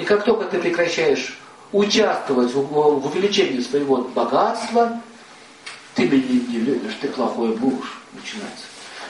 И 0.00 0.04
как 0.04 0.24
только 0.24 0.46
ты 0.46 0.58
прекращаешь 0.58 1.38
участвовать 1.72 2.54
в, 2.54 2.62
в 2.62 3.06
увеличении 3.06 3.60
своего 3.60 3.98
богатства, 3.98 4.98
ты 5.94 6.08
меня 6.08 6.40
не 6.48 6.58
любишь, 6.58 6.96
ты 7.02 7.08
плохой 7.08 7.54
муж, 7.56 8.00
начинается. 8.14 8.64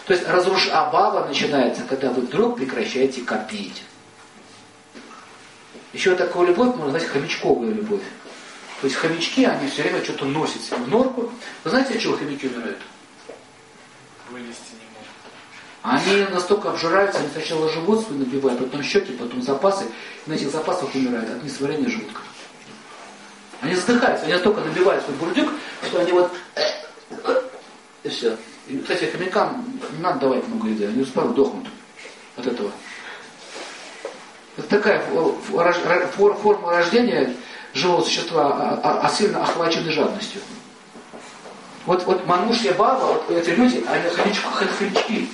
То 0.07 0.15
есть 0.15 0.27
разруш... 0.27 0.69
абава 0.71 1.29
начинается, 1.29 1.83
когда 1.85 2.11
вы 2.11 2.23
вдруг 2.23 2.57
прекращаете 2.57 3.21
копить. 3.21 3.85
Еще 5.93 6.17
такую 6.17 6.49
любовь 6.49 6.75
можно 6.75 6.87
назвать 6.87 7.07
хомячковая 7.07 7.71
любовь. 7.71 8.03
То 8.81 8.89
есть 8.89 8.97
хомячки, 8.97 9.45
они 9.45 9.71
все 9.71 9.83
время 9.83 10.03
что-то 10.03 10.25
носят 10.25 10.61
себе 10.63 10.79
в 10.79 10.89
норку. 10.89 11.31
Вы 11.63 11.71
знаете, 11.71 11.95
от 11.95 12.01
чего 12.01 12.17
хомяки 12.17 12.49
умирают? 12.49 12.81
Вылезти 14.33 14.73
не. 14.73 14.90
Они 15.83 16.25
настолько 16.31 16.71
обжираются, 16.71 17.21
они 17.21 17.29
сначала 17.33 17.69
живот 17.71 18.05
свой 18.05 18.19
набивают, 18.19 18.59
потом 18.59 18.83
щеки, 18.83 19.13
потом 19.13 19.41
запасы. 19.43 19.87
И 20.27 20.31
на 20.31 20.35
этих 20.35 20.51
запасах 20.51 20.95
умирают 20.95 21.31
от 21.31 21.43
несварения 21.43 21.89
желудка. 21.89 22.21
Они 23.63 23.75
задыхаются, 23.75 24.25
они 24.25 24.35
настолько 24.35 24.61
набивают 24.61 25.05
свой 25.05 25.17
бурдюк, 25.17 25.51
что 25.87 26.01
они 26.01 26.13
вот... 26.13 26.31
И 28.03 28.09
все. 28.09 28.37
И, 28.67 28.79
кстати, 28.79 29.05
хомякам 29.07 29.65
не 29.97 30.03
надо 30.03 30.21
давать 30.21 30.47
много 30.49 30.69
еды, 30.69 30.87
они 30.87 31.05
сразу 31.05 31.31
дохнут 31.31 31.67
от 32.37 32.47
этого. 32.47 32.71
Это 34.57 34.69
такая 34.69 35.03
форма 36.17 36.71
рождения 36.71 37.35
живого 37.73 38.03
существа, 38.03 38.53
а, 38.53 38.81
а, 38.83 39.07
а 39.07 39.11
сильно 39.11 39.43
охвачены 39.43 39.91
жадностью. 39.91 40.41
Вот, 41.87 42.05
вот 42.05 42.27
Манушья 42.27 42.75
Баба, 42.75 43.05
вот 43.05 43.31
эти 43.31 43.51
люди, 43.51 43.85
они 43.89 44.09
хомячки. 44.11 45.29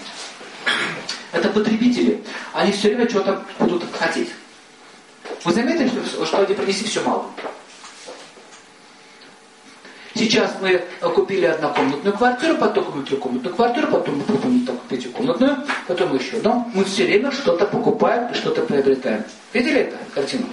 Это 1.33 1.49
потребители. 1.51 2.23
Они 2.53 2.73
все 2.73 2.89
время 2.89 3.07
чего-то 3.07 3.43
будут 3.59 3.85
хотеть. 3.99 4.31
Вы 5.45 5.53
заметили, 5.53 5.91
что 6.25 6.39
они 6.39 6.55
принесли 6.55 6.87
все 6.87 7.03
мало? 7.03 7.27
Сейчас 10.15 10.57
мы 10.63 10.83
купили 11.15 11.45
однокомнатную 11.45 12.17
квартиру, 12.17 12.57
потом 12.57 12.85
купили 12.85 13.05
трехкомнатную 13.05 13.55
квартиру, 13.55 13.87
потом 13.89 14.17
мы 14.17 14.25
купим 14.25 14.67
пятикомнатную, 14.89 15.59
потом 15.87 16.17
еще 16.17 16.41
дом. 16.41 16.73
Мы 16.75 16.85
все 16.85 17.05
время 17.05 17.31
что-то 17.31 17.67
покупаем 17.67 18.33
и 18.33 18.35
что-то 18.35 18.63
приобретаем. 18.63 19.25
Видели 19.53 19.81
эту 19.81 19.97
картину? 20.15 20.47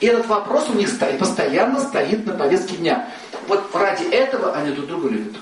И 0.00 0.06
этот 0.06 0.26
вопрос 0.26 0.68
у 0.70 0.72
них 0.74 0.88
стоит, 0.88 1.20
постоянно 1.20 1.78
стоит 1.80 2.26
на 2.26 2.32
повестке 2.34 2.76
дня. 2.76 3.08
Вот 3.46 3.72
ради 3.74 4.04
этого 4.10 4.52
они 4.54 4.72
друг 4.72 4.88
друга 4.88 5.08
любят. 5.08 5.36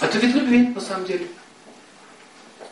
Это 0.00 0.18
вид 0.18 0.34
любви, 0.34 0.68
на 0.68 0.80
самом 0.80 1.06
деле. 1.06 1.26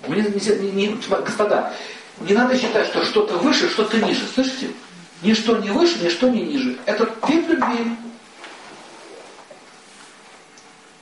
Мне, 0.07 0.23
не, 0.23 0.71
не, 0.73 0.89
господа, 1.11 1.73
не 2.21 2.33
надо 2.33 2.57
считать, 2.57 2.87
что 2.87 3.05
что-то 3.05 3.37
выше, 3.39 3.69
что-то 3.69 3.99
ниже. 3.99 4.27
Слышите? 4.35 4.71
Ничто 5.23 5.57
не 5.59 5.71
выше, 5.71 5.99
ничто 6.03 6.29
не 6.29 6.43
ниже. 6.43 6.79
Это 6.87 7.11
вид 7.27 7.49
любви. 7.49 7.97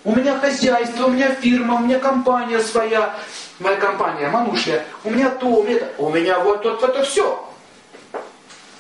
У 0.05 0.15
меня 0.15 0.39
хозяйство, 0.39 1.07
у 1.07 1.11
меня 1.11 1.35
фирма, 1.35 1.77
у 1.77 1.79
меня 1.79 1.99
компания 1.99 2.61
своя, 2.61 3.17
моя 3.59 3.77
компания, 3.77 4.29
Манушья, 4.29 4.85
у 5.03 5.11
меня 5.11 5.31
то, 5.31 5.47
у 5.47 5.63
меня 5.63 5.77
это, 5.77 5.95
у 5.97 6.11
меня 6.11 6.39
вот, 6.41 6.63
вот 6.63 6.83
это 6.83 7.03
все. 7.05 7.51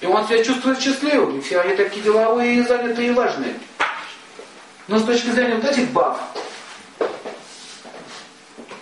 И 0.03 0.07
он 0.07 0.27
себя 0.27 0.45
чувствует 0.45 0.79
счастливым, 0.79 1.39
и 1.39 1.41
все 1.41 1.61
они 1.61 1.77
такие 1.77 2.03
деловые, 2.03 2.63
занятые 2.65 3.09
и 3.09 3.13
важные. 3.13 3.55
Но 4.87 4.99
с 4.99 5.05
точки 5.05 5.29
зрения 5.31 5.55
вот 5.55 5.65
этих 5.65 5.91
баб, 5.93 6.21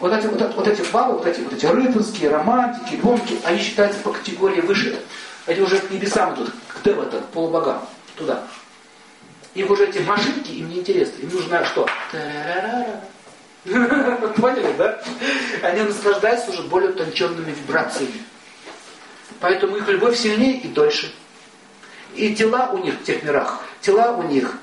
вот 0.02 0.12
эти, 0.12 0.26
вот, 0.26 0.54
вот 0.56 0.66
эти 0.66 0.82
бабы, 0.90 1.18
вот 1.18 1.26
эти, 1.26 1.40
вот 1.40 1.52
эти 1.52 1.64
рыцарские, 1.64 2.30
романтики, 2.30 2.94
любовники, 2.94 3.38
они 3.44 3.60
считаются 3.60 4.00
по 4.00 4.10
категории 4.10 4.60
выше. 4.60 5.00
Эти 5.46 5.60
уже 5.60 5.78
к 5.78 5.90
небесам 5.90 6.34
идут, 6.34 6.50
к 6.68 6.82
Девата, 6.84 7.20
к 7.20 7.26
полубогам, 7.26 7.86
туда. 8.16 8.42
Им 9.54 9.70
уже 9.70 9.86
эти 9.86 10.00
машинки, 10.00 10.50
им 10.50 10.70
не 10.70 10.80
интересны. 10.80 11.22
Им 11.22 11.30
нужно 11.30 11.64
что? 11.66 11.86
Поняли, 13.64 14.74
да? 14.76 15.00
Они 15.62 15.82
наслаждаются 15.82 16.50
уже 16.50 16.62
более 16.62 16.90
утонченными 16.90 17.52
вибрациями. 17.52 18.24
Поэтому 19.38 19.76
их 19.76 19.86
любовь 19.86 20.18
сильнее 20.18 20.56
и 20.56 20.66
дольше. 20.66 21.14
И 22.16 22.34
тела 22.34 22.70
у 22.72 22.78
них 22.78 22.94
в 22.94 23.04
тех 23.04 23.22
мирах, 23.22 23.60
тела 23.80 24.16
у 24.16 24.24
них 24.24 24.58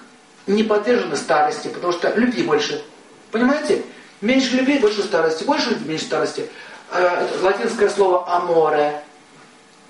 не 0.47 0.63
подвержены 0.63 1.15
старости, 1.15 1.69
потому 1.69 1.93
что 1.93 2.13
любви 2.13 2.43
больше. 2.43 2.83
Понимаете? 3.31 3.85
Меньше 4.21 4.57
любви, 4.57 4.79
больше 4.79 5.03
старости. 5.03 5.43
Больше 5.43 5.71
любви, 5.71 5.89
меньше 5.89 6.05
старости. 6.05 6.49
Э, 6.91 7.27
латинское 7.41 7.89
слово 7.89 8.27
«аморе». 8.27 9.03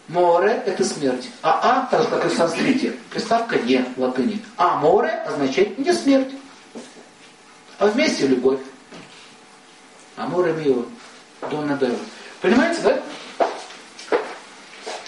Море– 0.07 0.63
это 0.65 0.83
смерть. 0.83 1.29
А 1.43 1.59
«а», 1.61 1.87
так 1.91 2.01
же, 2.01 2.09
как 2.09 2.25
и 2.25 2.29
в 2.29 2.33
санскрите, 2.33 2.95
приставка 3.11 3.57
«не» 3.59 3.85
в 3.95 4.01
латыни. 4.01 4.43
А 4.57 4.77
море 4.77 5.11
означает 5.27 5.77
не 5.77 5.93
смерть, 5.93 6.33
а 7.77 7.87
вместе 7.87 8.25
любовь. 8.27 8.59
Аморе 10.15 10.53
мио, 10.53 10.85
донна 11.49 11.73
белла. 11.73 11.95
Понимаете, 12.41 12.81
да? 12.81 13.01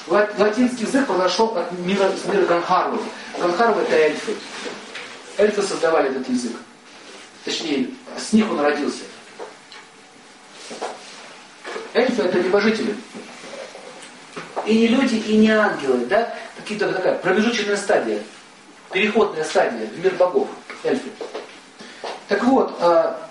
латинский 0.07 0.85
язык 0.85 1.07
произошел 1.07 1.57
от 1.57 1.71
мира, 1.79 2.11
с 2.11 2.27
мира 2.27 2.45
Ганхарвов. 2.45 3.01
Ганхарвы 3.39 3.81
это 3.81 3.95
эльфы. 3.95 4.35
Эльфы 5.37 5.61
создавали 5.61 6.09
этот 6.09 6.27
язык. 6.29 6.57
Точнее, 7.45 7.89
с 8.17 8.33
них 8.33 8.49
он 8.51 8.59
родился. 8.59 9.03
Эльфы 11.93 12.21
это 12.23 12.39
небожители. 12.39 12.95
И 14.65 14.77
не 14.77 14.87
люди, 14.87 15.15
и 15.15 15.37
не 15.37 15.49
ангелы, 15.49 16.05
да? 16.05 16.33
Какие-то 16.57 16.91
такая 16.93 17.15
промежуточная 17.15 17.77
стадия, 17.77 18.19
переходная 18.91 19.43
стадия 19.43 19.87
в 19.87 20.03
мир 20.03 20.13
богов, 20.15 20.47
эльфы. 20.83 21.09
Так 22.27 22.43
вот, 22.43 22.75
а, 22.79 23.29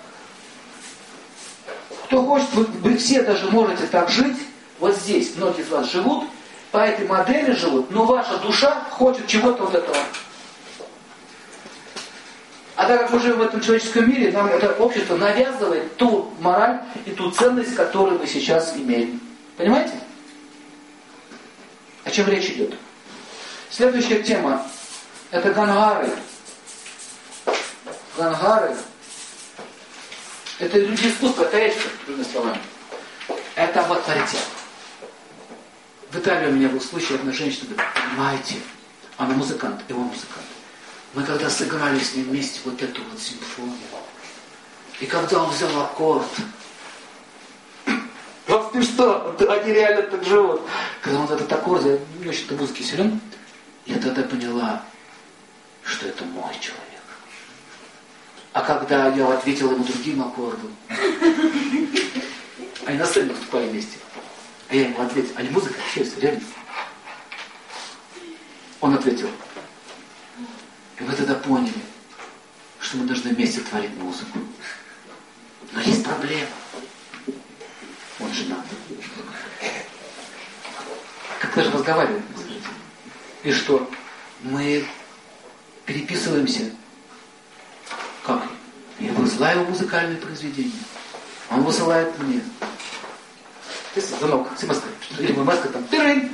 кто 2.05 2.23
хочет, 2.23 2.53
вы, 2.53 2.65
вы 2.65 2.97
все 2.97 3.23
даже 3.23 3.49
можете 3.49 3.87
так 3.87 4.09
жить, 4.09 4.37
вот 4.79 4.95
здесь 4.97 5.35
многие 5.37 5.61
из 5.61 5.69
вас 5.69 5.89
живут, 5.91 6.25
по 6.71 6.77
этой 6.77 7.07
модели 7.07 7.53
живут, 7.53 7.91
но 7.91 8.05
ваша 8.05 8.37
душа 8.37 8.85
хочет 8.91 9.27
чего-то 9.27 9.63
вот 9.63 9.75
этого. 9.75 9.97
А 12.81 12.87
так 12.87 13.01
как 13.01 13.11
мы 13.11 13.19
живем 13.19 13.37
в 13.37 13.41
этом 13.43 13.61
человеческом 13.61 14.09
мире, 14.09 14.31
нам 14.31 14.47
это 14.47 14.73
общество 14.73 15.15
навязывает 15.15 15.97
ту 15.97 16.33
мораль 16.39 16.79
и 17.05 17.11
ту 17.11 17.29
ценность, 17.29 17.75
которую 17.75 18.17
мы 18.17 18.25
сейчас 18.25 18.75
имеем. 18.75 19.21
Понимаете? 19.55 19.93
О 22.03 22.09
чем 22.09 22.27
речь 22.27 22.49
идет? 22.49 22.73
Следующая 23.69 24.23
тема– 24.23 24.65
это 25.29 25.53
гангары. 25.53 26.09
Гангары– 28.17 28.75
это 30.57 30.79
люди 30.79 31.07
искусства, 31.07 31.43
это 31.43 31.57
эльфы, 31.57 31.87
другими 32.07 32.25
словами. 32.33 32.61
Это 33.53 33.81
авторитет. 33.81 34.41
В 36.09 36.17
Италии 36.17 36.47
у 36.47 36.53
меня 36.53 36.67
был 36.67 36.81
случай, 36.81 37.13
одна 37.13 37.31
женщина 37.31 37.75
говорит, 37.75 37.93
понимаете, 37.93 38.55
она 39.17 39.35
музыкант, 39.35 39.83
он 39.91 39.97
музыкант. 39.97 40.47
Мы 41.13 41.23
когда 41.23 41.49
сыграли 41.49 41.99
с 41.99 42.15
ним 42.15 42.29
вместе 42.29 42.61
вот 42.63 42.81
эту 42.81 43.03
вот 43.03 43.19
симфонию, 43.19 43.75
и 45.01 45.05
когда 45.05 45.43
он 45.43 45.51
взял 45.51 45.81
аккорд, 45.81 46.27
ну 48.47 48.69
ты 48.71 48.81
что, 48.81 49.35
они 49.49 49.73
реально 49.73 50.03
так 50.03 50.23
живут. 50.23 50.61
Когда 51.01 51.19
он 51.19 51.25
этот 51.25 51.51
аккорд, 51.51 51.85
я 51.85 51.99
не 52.19 52.29
очень-то 52.29 52.53
музыки 52.55 52.81
силен, 52.81 53.19
я 53.85 53.97
тогда 53.97 54.21
поняла, 54.23 54.83
что 55.83 56.07
это 56.07 56.23
мой 56.23 56.53
человек. 56.61 56.77
А 58.53 58.61
когда 58.61 59.07
я 59.09 59.33
ответил 59.33 59.71
ему 59.71 59.83
другим 59.83 60.21
аккордом, 60.21 60.75
они 62.85 62.97
на 62.97 63.05
сцене 63.05 63.31
выступали 63.31 63.67
вместе. 63.67 63.97
А 64.69 64.75
я 64.75 64.87
ему 64.87 65.01
ответил, 65.01 65.33
они 65.35 65.49
музыка 65.49 65.75
общаются, 65.85 66.19
реально. 66.21 66.41
Он 68.79 68.93
ответил. 68.93 69.29
И 71.01 71.03
вы 71.03 71.13
тогда 71.13 71.33
поняли, 71.33 71.73
что 72.79 72.97
мы 72.97 73.05
должны 73.05 73.33
вместе 73.33 73.61
творить 73.61 73.95
музыку. 73.97 74.37
Но 75.71 75.81
есть 75.81 76.03
проблема. 76.03 76.47
Он 78.19 78.31
женат. 78.31 78.63
Как-то 81.39 81.63
же 81.63 81.71
разговариваем. 81.71 82.23
И 83.43 83.51
что? 83.51 83.89
Мы 84.43 84.85
переписываемся. 85.85 86.71
Как? 88.23 88.43
Я 88.99 89.11
высылаю 89.13 89.65
музыкальные 89.65 90.17
произведения. 90.17 90.83
Он 91.49 91.63
высылает 91.63 92.15
мне. 92.19 92.43
Ты 93.95 94.01
звонок, 94.01 94.49
смс 94.55 94.81
Или 95.17 95.31
маска 95.31 95.69
там. 95.69 95.83
Тырынь. 95.85 96.29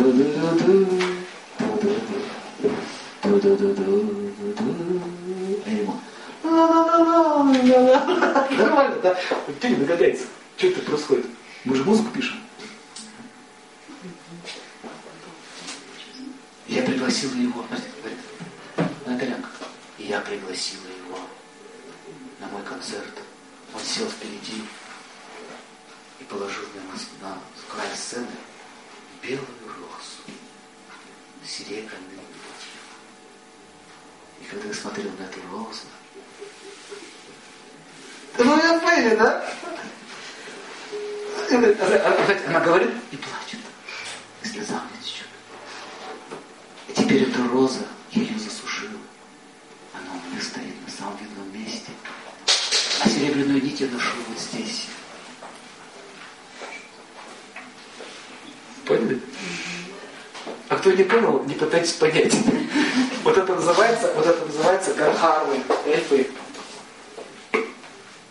А 0.00 0.04
ему. 5.68 6.00
Нормально, 8.56 8.96
да? 9.02 9.18
Ты 9.60 9.68
не 9.68 9.76
догадается, 9.76 10.24
что 10.56 10.68
это 10.68 10.80
происходит. 10.80 11.26
Мы 11.64 11.76
же 11.76 11.84
музыку 11.84 12.08
пишем. 12.14 12.40
Я 16.66 16.82
пригласила 16.82 17.34
его, 17.34 17.62
говорит, 17.68 18.18
Натальянка, 19.04 19.48
я 19.98 20.20
пригласила 20.20 20.86
его 21.04 21.18
на 22.40 22.46
мой 22.48 22.62
концерт. 22.62 23.20
Он 23.74 23.80
сел 23.82 24.08
впереди 24.08 24.62
и 26.20 26.24
положил 26.24 26.64
мне 26.72 26.80
на, 27.20 27.28
на 27.28 27.38
край 27.68 27.94
сцены 27.94 28.28
белую 29.22 29.46
розу 29.66 30.22
с 31.44 31.50
серебряными 31.50 32.20
нитью. 32.20 32.80
И 34.40 34.44
когда 34.44 34.68
я 34.68 34.74
смотрел 34.74 35.10
на 35.18 35.24
эту 35.24 35.40
розу, 35.50 35.86
ну, 38.38 38.56
я 38.56 38.78
поняли, 38.78 39.16
да? 39.16 39.44
Она 42.46 42.60
говорит 42.60 42.90
и 43.10 43.16
плачет. 43.16 43.58
И 44.42 44.46
слезами 44.46 44.88
течет. 45.02 45.26
И 46.88 46.92
теперь 46.92 47.24
эта 47.24 47.42
роза, 47.48 47.86
я 48.12 48.22
ее 48.22 48.38
засушила. 48.38 48.98
Она 49.92 50.12
у 50.12 50.30
меня 50.30 50.40
стоит 50.40 50.74
на 50.86 50.92
самом 50.92 51.18
видном 51.18 51.52
месте. 51.52 51.90
А 53.02 53.08
серебряную 53.08 53.62
нить 53.62 53.80
я 53.80 53.88
ношу 53.88 54.16
вот 54.28 54.38
здесь. 54.38 54.86
Поняли? 58.86 59.20
А 60.68 60.69
кто 60.80 60.92
не 60.92 61.04
понял, 61.04 61.44
не 61.44 61.54
пытайтесь 61.54 61.92
понять. 61.92 62.34
Вот 63.22 63.36
это 63.36 63.54
называется, 63.54 64.12
вот 64.14 64.26
это 64.26 64.46
называется 64.46 64.94
гархарвы, 64.94 65.62
эльфы. 65.84 66.30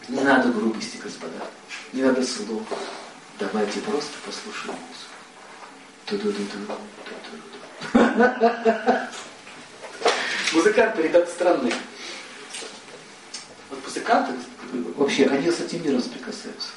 Не 0.08 0.22
надо 0.22 0.50
грубости, 0.50 0.98
господа. 0.98 1.46
Не 1.94 2.02
надо 2.02 2.26
слов. 2.26 2.64
Давайте 3.38 3.80
просто 3.82 4.12
послушаем 4.26 4.76
музыку. 6.10 6.34
Музыканты, 10.52 11.04
ребята, 11.04 11.30
странные. 11.32 11.74
Вот 13.70 13.84
музыканты, 13.86 14.34
вообще, 14.96 15.26
они 15.28 15.52
с 15.52 15.60
этим 15.60 15.84
миром 15.86 16.02
соприкасаются. 16.02 16.70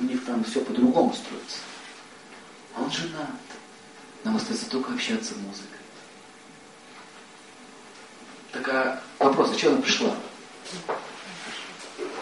У 0.00 0.04
них 0.04 0.24
там 0.24 0.44
все 0.44 0.60
по-другому 0.60 1.12
строится. 1.12 1.58
А 2.76 2.82
он 2.82 2.90
женат. 2.92 3.45
Нам 4.26 4.38
остается 4.38 4.68
только 4.68 4.92
общаться 4.92 5.34
музыкой. 5.36 5.78
Так 8.50 8.68
а 8.68 9.00
вопрос, 9.20 9.50
зачем 9.50 9.74
она 9.74 9.82
пришла? 9.82 10.16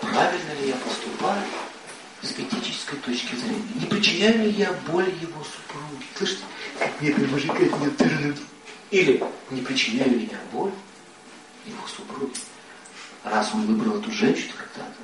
правильно 0.03 0.53
ли 0.61 0.69
я 0.69 0.77
поступаю 0.77 1.43
с 2.21 2.31
этической 2.33 2.99
точки 2.99 3.35
зрения? 3.37 3.65
Не 3.77 3.87
причиняю 3.87 4.43
ли 4.43 4.51
я 4.51 4.75
боль 4.87 5.09
его 5.19 5.43
супруге? 5.45 6.05
Слышите? 6.15 6.43
Некоторые 7.01 7.33
мужики 7.33 7.65
от 7.65 7.81
меня 7.81 7.91
тырнут. 7.97 8.37
Или 8.91 9.25
не 9.51 9.63
причиняю 9.63 10.11
ли 10.11 10.29
я 10.31 10.39
боль 10.53 10.73
его 11.65 11.89
супруге? 11.89 12.35
Раз 13.23 13.51
он 13.55 13.65
выбрал 13.65 13.99
эту 13.99 14.13
женщину 14.13 14.53
когда-то, 14.59 15.01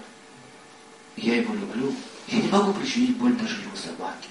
я 1.17 1.37
его 1.37 1.55
люблю, 1.55 1.95
я 2.29 2.43
не 2.43 2.49
могу 2.49 2.75
причинить 2.75 3.17
боль 3.17 3.33
даже 3.37 3.63
его 3.63 3.75
собаке. 3.75 4.29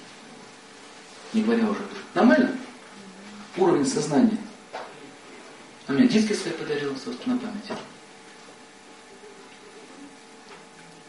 Не 1.33 1.41
говоря 1.41 1.67
уже. 1.67 1.81
Нормально? 2.13 2.58
Уровень 3.57 3.85
сознания. 3.85 4.37
А 5.87 5.91
мне 5.91 6.07
диски 6.07 6.33
свои 6.33 6.53
подарил, 6.53 6.95
собственно, 6.95 7.35
на 7.35 7.41
память. 7.41 7.79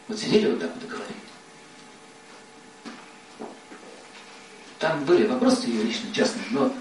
Вот 0.08 0.18
сидели 0.18 0.50
вот 0.50 0.60
так 0.60 0.70
вот 0.74 0.82
и 0.82 0.86
говорили. 0.86 1.20
Там 4.78 5.04
были 5.04 5.26
вопросы 5.26 5.66
ее 5.66 5.82
лично, 5.82 6.12
частные, 6.12 6.46
но 6.50 6.72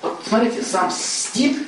вот 0.00 0.22
смотрите, 0.26 0.62
сам 0.62 0.90
стиль, 0.90 1.66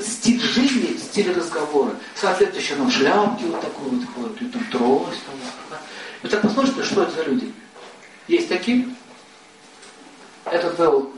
стиль 0.00 0.40
жизни, 0.40 0.96
стиль 0.96 1.32
разговора, 1.32 1.96
соответствующий 2.14 2.76
нам 2.76 2.90
шляпки 2.90 3.42
вот 3.42 3.60
такой 3.60 3.90
вот 3.90 4.08
ходят, 4.14 4.40
и 4.40 4.46
там 4.46 4.64
трость, 4.70 5.24
там, 5.26 5.34
да. 5.70 6.28
Так 6.28 6.42
посмотрите, 6.42 6.84
что 6.84 7.02
это 7.02 7.16
за 7.16 7.24
люди. 7.24 7.52
Есть 8.28 8.48
такие. 8.48 8.88
Этот 10.44 10.76
был 10.76 11.12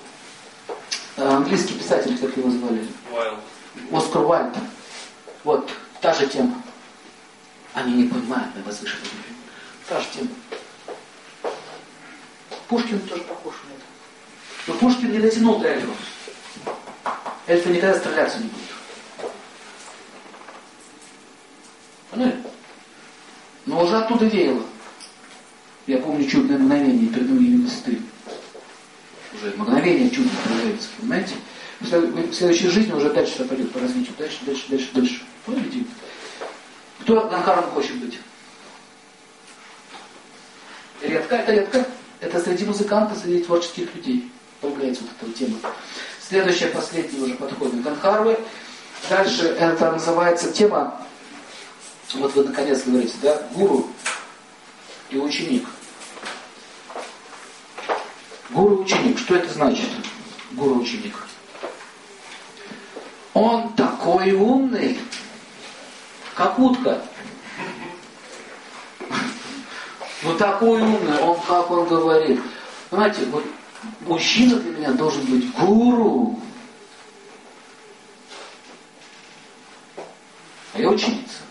английский 1.16 1.74
писатель, 1.74 2.18
как 2.18 2.36
его 2.36 2.50
звали? 2.50 2.86
Уайлд. 3.12 3.38
Оскар 3.92 4.24
Уайлд. 4.24 4.54
Вот, 5.44 5.70
та 6.00 6.12
же 6.12 6.26
тема. 6.26 6.62
Они 7.72 7.92
не 7.94 8.08
понимают 8.08 8.54
на 8.56 8.62
возвышенном 8.62 9.06
уровне. 9.06 9.36
Та 9.88 10.00
же 10.00 10.06
тема. 10.14 10.28
Пушкин 12.68 13.00
тоже 13.00 13.22
похож 13.22 13.54
на 13.68 13.72
это. 13.74 13.84
Но 14.66 14.74
Пушкин 14.74 15.12
не 15.12 15.18
дотянул 15.18 15.58
до 15.60 15.68
эльфов. 15.68 15.96
Эльфы 17.46 17.70
никогда 17.70 17.98
стреляться 17.98 18.38
не 18.38 18.48
будут. 18.48 19.32
Поняли? 22.10 22.42
Но 23.66 23.82
уже 23.84 23.96
оттуда 23.96 24.24
веяло. 24.24 24.62
Я 25.86 25.98
помню 25.98 26.28
чудное 26.28 26.58
мгновение 26.58 27.08
перед 27.08 27.28
именем 27.28 27.64
листы. 27.64 28.00
Уже 29.36 29.54
мгновение 29.56 30.10
чудно 30.10 30.30
проявляется, 30.44 30.88
понимаете? 30.98 31.34
В 31.80 32.32
следующей 32.32 32.68
жизни 32.68 32.92
уже 32.92 33.10
дальше 33.10 33.44
пойдет 33.44 33.70
по 33.72 33.80
развитию. 33.80 34.14
Дальше, 34.18 34.38
дальше, 34.42 34.64
дальше, 34.68 34.88
дальше. 34.94 35.22
Помните? 35.44 35.84
Кто 37.00 37.28
Ганкаром 37.28 37.70
хочет 37.70 37.96
быть? 37.96 38.18
Редко, 41.02 41.36
это 41.36 41.52
редко. 41.52 41.86
Это 42.20 42.40
среди 42.40 42.64
музыкантов, 42.64 43.18
среди 43.18 43.44
творческих 43.44 43.94
людей 43.94 44.32
появляется 44.60 45.02
вот 45.02 45.12
эта 45.20 45.38
тема. 45.38 45.58
Следующая, 46.20 46.68
последняя 46.68 47.20
уже 47.20 47.34
подходит 47.34 47.82
Ганхарвы. 47.82 48.38
Дальше 49.10 49.48
это 49.48 49.92
называется 49.92 50.50
тема, 50.50 51.00
вот 52.14 52.34
вы 52.34 52.44
наконец 52.44 52.82
говорите, 52.84 53.14
да, 53.22 53.46
гуру 53.52 53.88
и 55.10 55.18
ученик. 55.18 55.68
Гуру 58.56 58.84
ученик. 58.84 59.18
Что 59.18 59.36
это 59.36 59.52
значит? 59.52 59.86
Гуру 60.52 60.80
ученик. 60.80 61.14
Он 63.34 63.74
такой 63.74 64.32
умный, 64.32 64.98
как 66.34 66.58
утка. 66.58 67.02
Ну 70.22 70.34
такой 70.38 70.80
умный, 70.80 71.18
он 71.18 71.38
как 71.46 71.70
он 71.70 71.86
говорит. 71.86 72.40
Понимаете, 72.88 73.26
вот 73.26 73.44
мужчина 74.00 74.56
для 74.56 74.70
меня 74.70 74.92
должен 74.92 75.26
быть 75.26 75.52
гуру. 75.52 76.40
А 80.72 80.78
я 80.78 80.88
ученица. 80.88 81.45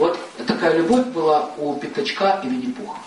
Вот 0.00 0.18
такая 0.46 0.78
любовь 0.78 1.08
была 1.08 1.50
у 1.58 1.74
Пятачка 1.74 2.40
и 2.42 2.48
Винни-Пуха. 2.48 2.98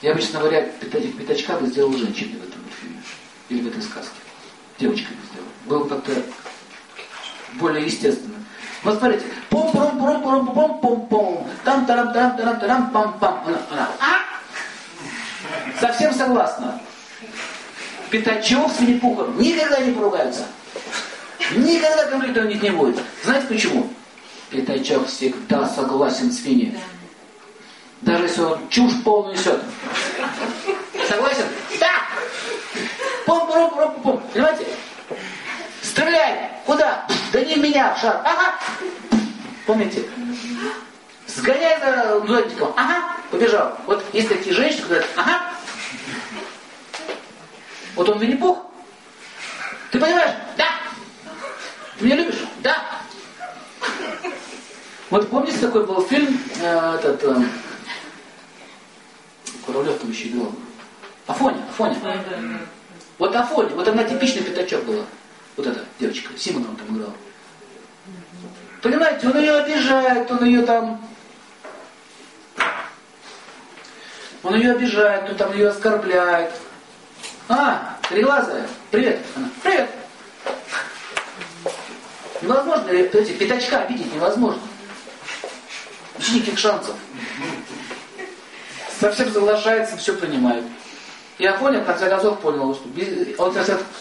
Я 0.00 0.12
обычно 0.12 0.38
говоря, 0.38 0.62
Пятачка 0.62 1.56
бы 1.56 1.66
сделал 1.66 1.92
женщиной 1.92 2.38
в 2.38 2.48
этом 2.48 2.62
фильме. 2.80 3.02
Или 3.48 3.62
в 3.62 3.66
этой 3.66 3.82
сказке. 3.82 4.14
Девочкой 4.78 5.16
бы 5.16 5.22
сделал. 5.26 5.48
Был 5.66 5.88
как-то 5.88 6.12
более 7.54 7.84
естественно. 7.84 8.36
Вот 8.84 9.00
смотрите, 9.00 9.24
пом 9.50 9.72
пом 9.72 9.98
пом 9.98 10.22
пом 10.22 10.54
пом 10.54 10.80
пом 10.80 11.06
пом 11.08 11.50
там 11.64 11.84
тарам 11.84 12.12
тарам 12.12 12.36
тарам 12.36 12.60
тарам 12.60 12.90
пам 12.92 13.18
пам 13.18 13.44
она, 13.44 13.60
она. 13.72 13.88
А? 13.98 15.80
Совсем 15.80 16.14
согласна. 16.14 16.80
Пятачок 18.08 18.70
с 18.72 18.78
Винни-Пухом 18.78 19.36
никогда 19.36 19.80
не 19.80 19.90
поругаются. 19.90 20.46
Никогда 21.56 22.06
конфликта 22.06 22.40
у 22.42 22.44
них 22.44 22.62
не 22.62 22.70
будет. 22.70 22.98
Знаете 23.24 23.46
почему? 23.48 23.90
Пятачок 24.50 25.06
всегда 25.08 25.68
согласен 25.68 26.32
с 26.32 26.40
Винни. 26.40 26.78
Даже 28.02 28.24
если 28.24 28.40
он 28.42 28.68
чушь 28.68 28.92
полную 29.04 29.34
несет. 29.34 29.60
согласен? 31.08 31.44
Да! 31.78 31.92
Пом, 33.26 33.46
пом, 33.46 33.70
пом, 33.70 34.00
пом. 34.02 34.22
Понимаете? 34.32 34.66
Стреляй! 35.82 36.50
Куда? 36.66 37.06
Да 37.32 37.40
не 37.40 37.54
в 37.56 37.58
меня, 37.58 37.94
в 37.94 38.00
шар. 38.00 38.20
Ага! 38.24 38.54
Помните? 39.66 40.04
Сгоняй 41.26 41.78
за 41.80 42.20
зонтиком. 42.26 42.72
Ага! 42.76 43.16
Побежал. 43.30 43.76
Вот 43.86 44.04
есть 44.12 44.28
такие 44.28 44.54
женщины, 44.54 44.82
которые 44.82 45.02
говорят, 45.02 45.16
ага! 45.16 45.40
Вот 47.94 48.08
он 48.08 48.18
Винни-Пух. 48.18 48.58
Ты 49.90 49.98
понимаешь? 49.98 50.34
Да! 50.56 50.79
Ты 52.00 52.06
меня 52.06 52.16
любишь? 52.16 52.46
Да! 52.62 52.82
Вот 55.10 55.28
помните, 55.28 55.58
такой 55.58 55.84
был 55.84 56.00
фильм, 56.06 56.40
э, 56.62 56.94
этот, 56.98 57.22
э, 57.24 57.42
Куравлев 59.66 59.98
там 59.98 60.10
еще 60.10 60.28
играл. 60.28 60.50
Афоня, 61.26 61.62
Афоня. 61.68 61.98
Вот 63.18 63.36
Афоня, 63.36 63.74
вот 63.74 63.86
она 63.86 64.04
типичный 64.04 64.42
пятачок 64.42 64.82
была. 64.84 65.04
Вот 65.58 65.66
эта 65.66 65.84
девочка, 65.98 66.30
Симонова 66.38 66.74
там 66.74 66.96
играла. 66.96 67.12
Понимаете, 68.80 69.28
он 69.28 69.38
ее 69.38 69.52
обижает, 69.56 70.30
он 70.30 70.44
ее 70.44 70.62
там... 70.62 71.06
Он 74.42 74.54
ее 74.54 74.72
обижает, 74.72 75.28
он 75.28 75.36
там 75.36 75.52
ее 75.52 75.68
оскорбляет. 75.68 76.54
А, 77.46 77.98
треглазая, 78.08 78.66
привет. 78.90 79.20
Она, 79.36 79.50
привет. 79.62 79.90
Невозможно, 82.42 82.88
эти 82.90 83.32
пятачка 83.32 83.84
видеть 83.86 84.14
невозможно. 84.14 84.62
Никаких 86.32 86.58
шансов. 86.58 86.94
Совсем 88.98 89.32
соглашается, 89.32 89.96
все 89.96 90.14
принимает. 90.14 90.64
И 91.38 91.46
Афоня 91.46 91.80
в 91.80 91.86
конце 91.86 92.10
концов 92.10 92.38
понял, 92.40 92.74
что 92.74 92.84
он 93.42 93.54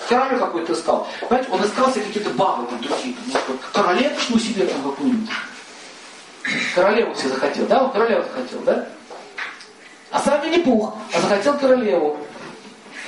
королю 0.10 0.40
какой-то 0.40 0.74
искал. 0.74 1.08
Понимаете, 1.22 1.52
он 1.52 1.66
искал 1.66 1.92
себе 1.92 2.04
какие-то 2.04 2.32
бабы 2.32 2.68
там 2.68 2.82
другие. 2.82 3.16
Там, 3.48 3.60
королевочку 3.72 4.40
себе 4.40 4.66
там 4.66 4.84
какую-нибудь. 4.84 5.30
Королеву 6.76 7.16
себе 7.16 7.30
захотел, 7.30 7.66
да? 7.68 7.84
Он 7.84 7.92
королеву 7.92 8.24
захотел, 8.24 8.60
да? 8.62 8.90
А 10.12 10.20
сам 10.20 10.52
не 10.52 10.58
пух, 10.58 10.98
а 11.14 11.22
захотел 11.22 11.58
королеву. 11.58 12.18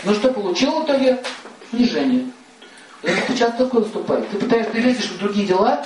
Ну 0.04 0.14
что 0.14 0.32
получил 0.32 0.80
в 0.80 0.86
итоге? 0.86 1.22
Унижение. 1.74 2.32
Это 3.04 3.38
часто 3.38 3.66
такое 3.66 3.82
наступает. 3.82 4.30
Ты 4.30 4.38
пытаешься, 4.38 4.72
ты 4.72 4.80
лезешь 4.80 5.10
в 5.10 5.18
другие 5.18 5.48
дела, 5.48 5.84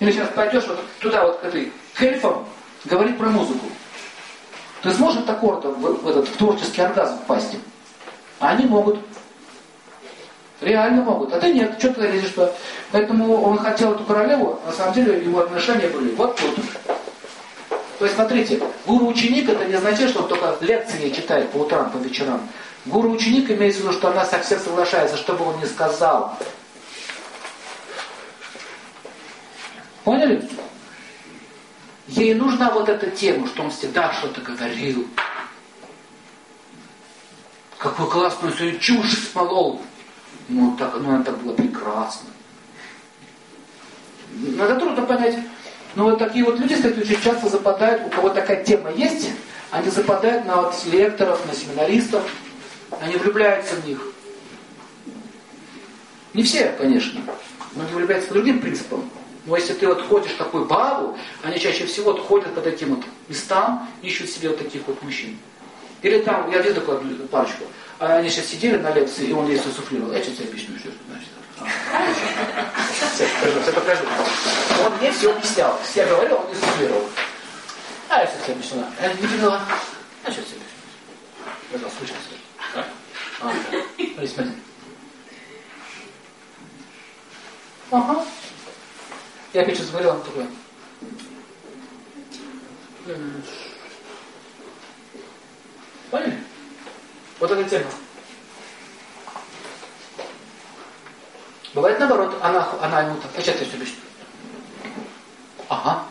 или 0.00 0.10
сейчас 0.10 0.28
пойдешь 0.34 0.66
вот 0.66 0.80
туда 0.98 1.26
вот 1.26 1.38
к 1.38 1.44
этой, 1.44 1.72
к 1.94 2.02
эльфам, 2.02 2.46
говорить 2.84 3.18
про 3.18 3.28
музыку. 3.28 3.66
Ты 4.82 4.92
сможешь 4.92 5.20
от 5.20 5.30
аккорда 5.30 5.68
в, 5.68 6.02
в 6.02 6.08
этот 6.08 6.28
в 6.28 6.36
творческий 6.36 6.80
оргазм 6.80 7.18
впасть? 7.18 7.56
А 8.40 8.50
они 8.50 8.64
могут. 8.64 8.98
Реально 10.60 11.02
могут. 11.02 11.32
А 11.32 11.40
ты 11.40 11.52
нет. 11.52 11.76
Что 11.78 11.92
ты 11.92 12.00
лезешь 12.02 12.30
туда? 12.30 12.52
Поэтому 12.90 13.42
он 13.42 13.58
хотел 13.58 13.92
эту 13.92 14.04
королеву, 14.04 14.58
на 14.66 14.72
самом 14.72 14.94
деле 14.94 15.22
его 15.22 15.40
отношения 15.40 15.88
были 15.88 16.14
вот 16.14 16.36
тут. 16.36 16.56
То 17.98 18.06
есть, 18.06 18.16
смотрите, 18.16 18.60
гуру-ученик 18.86 19.50
это 19.50 19.66
не 19.66 19.74
означает, 19.74 20.10
что 20.10 20.22
он 20.22 20.28
только 20.28 20.56
лекции 20.62 21.10
читает 21.10 21.50
по 21.50 21.58
утрам, 21.58 21.90
по 21.90 21.98
вечерам. 21.98 22.40
Гуру-ученик 22.86 23.50
имеется 23.50 23.80
в 23.80 23.84
виду, 23.84 23.92
что 23.92 24.10
она 24.10 24.24
совсем 24.24 24.58
соглашается, 24.58 25.16
что 25.16 25.34
бы 25.34 25.44
он 25.44 25.60
ни 25.60 25.66
сказал. 25.66 26.36
Поняли? 30.04 30.48
Ей 32.06 32.34
нужна 32.34 32.70
вот 32.70 32.88
эта 32.88 33.10
тема, 33.10 33.46
что 33.46 33.62
он 33.62 33.70
всегда 33.70 34.12
что-то 34.12 34.40
говорил. 34.40 35.06
Какую 37.78 38.10
классную 38.10 38.54
свою 38.54 38.78
чушь 38.78 39.28
смолол. 39.30 39.82
Ну, 40.48 40.74
так, 40.76 40.94
ну, 40.98 41.20
это 41.20 41.32
было 41.32 41.54
прекрасно. 41.54 42.28
Надо 44.32 44.76
трудно 44.76 45.06
понять. 45.06 45.38
Но 45.94 46.04
вот 46.04 46.18
такие 46.18 46.44
вот 46.44 46.58
люди, 46.58 46.74
кстати, 46.74 46.98
очень 46.98 47.20
часто 47.20 47.48
западают, 47.48 48.06
у 48.06 48.10
кого 48.10 48.30
такая 48.30 48.64
тема 48.64 48.90
есть, 48.90 49.30
они 49.70 49.90
западают 49.90 50.46
на 50.46 50.62
вот 50.62 50.74
лекторов, 50.86 51.44
на 51.46 51.54
семинаристов, 51.54 52.22
они 53.00 53.16
влюбляются 53.16 53.76
в 53.76 53.86
них. 53.86 54.00
Не 56.34 56.42
все, 56.42 56.74
конечно, 56.78 57.20
но 57.74 57.82
они 57.84 57.92
влюбляются 57.92 58.28
по 58.28 58.34
другим 58.34 58.60
принципам. 58.60 59.10
Но 59.46 59.56
если 59.56 59.74
ты 59.74 59.86
вот 59.86 60.02
ходишь 60.06 60.32
такой 60.32 60.64
бабу, 60.64 61.18
они 61.42 61.58
чаще 61.58 61.86
всего 61.86 62.12
вот 62.12 62.20
ходят 62.20 62.54
по 62.54 62.60
таким 62.60 62.96
вот 62.96 63.04
местам, 63.28 63.88
ищут 64.02 64.28
себе 64.28 64.50
вот 64.50 64.58
таких 64.58 64.82
вот 64.86 65.02
мужчин. 65.02 65.38
Или 66.02 66.20
там, 66.20 66.50
я 66.50 66.58
видел 66.58 66.76
такую 66.76 67.00
парочку, 67.28 67.64
а 67.98 68.16
они 68.16 68.30
сейчас 68.30 68.46
сидели 68.46 68.76
на 68.76 68.92
лекции, 68.92 69.26
и 69.26 69.32
он 69.32 69.48
ей 69.48 69.58
суфлировал. 69.58 70.12
Я 70.12 70.22
что 70.22 70.34
тебе 70.34 70.48
объясню, 70.48 70.78
что 70.78 70.88
это 70.88 70.98
значит. 71.08 71.28
Все, 73.14 73.26
покажу, 73.26 73.60
все 73.62 73.72
покажу. 73.72 74.04
Он 74.86 74.96
мне 74.98 75.12
все 75.12 75.32
объяснял. 75.32 75.78
Я 75.94 76.06
говорил, 76.06 76.36
он 76.36 76.48
не 76.48 76.54
суфлировал. 76.54 77.08
А 78.08 78.20
я 78.20 78.26
все 78.26 78.36
тебе 78.44 78.54
объяснила. 78.54 78.86
Я 79.00 79.12
не 79.12 79.26
поняла. 79.26 79.62
А 80.24 80.30
что 80.30 80.42
тебе 80.42 80.56
объясню? 80.56 80.68
Я 81.72 81.78
слышал, 81.78 82.16
слышал. 82.28 82.39
А, 82.74 83.52
смотри, 83.96 84.28
смотри. 84.28 84.52
Ага. 87.90 88.24
Я 89.52 89.62
опять 89.62 89.76
что-то 89.76 90.12
он 90.12 90.22
такой. 90.22 90.46
Поняли? 96.10 96.38
Вот 97.40 97.50
эта 97.50 97.68
тема. 97.68 97.90
Бывает 101.74 101.98
наоборот, 101.98 102.36
она, 102.42 102.68
она 102.80 103.02
ему 103.02 103.16
так, 103.20 103.30
а 103.36 103.40
что 103.40 103.52
ты 103.52 103.64
все 103.64 103.76
объясню? 103.76 103.96
Ага. 105.68 106.04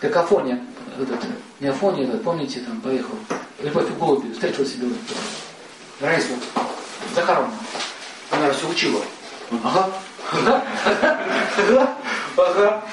Как 0.00 0.16
Афония, 0.16 0.64
этот, 1.00 1.20
не 1.60 1.68
Афония, 1.68 2.04
этот, 2.04 2.22
помните, 2.22 2.60
там 2.60 2.80
поехал, 2.80 3.14
Любовь 3.60 3.88
и 3.88 3.92
голуби, 3.94 4.32
встретил 4.32 4.66
себе 4.66 4.88
Раису 6.00 6.34
Захаровну. 7.14 7.54
Она 8.30 8.50
все 8.52 8.68
учила. 8.68 9.00
Ага. 9.62 9.90
Ага. 10.32 10.64
Ага. 11.56 11.96
Ага. 12.36 12.84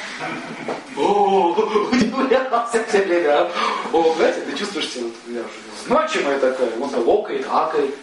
О, 0.97 1.53
удивлялся 1.91 2.83
все 2.87 3.03
время. 3.03 3.49
О, 3.91 4.15
знаете, 4.15 4.41
ты 4.41 4.57
чувствуешь 4.57 4.89
себя 4.89 5.05
вот, 5.05 5.45
значимая 5.87 6.39
такая, 6.39 6.69
он 6.79 6.93
локает, 7.03 7.45
акает. 7.49 7.95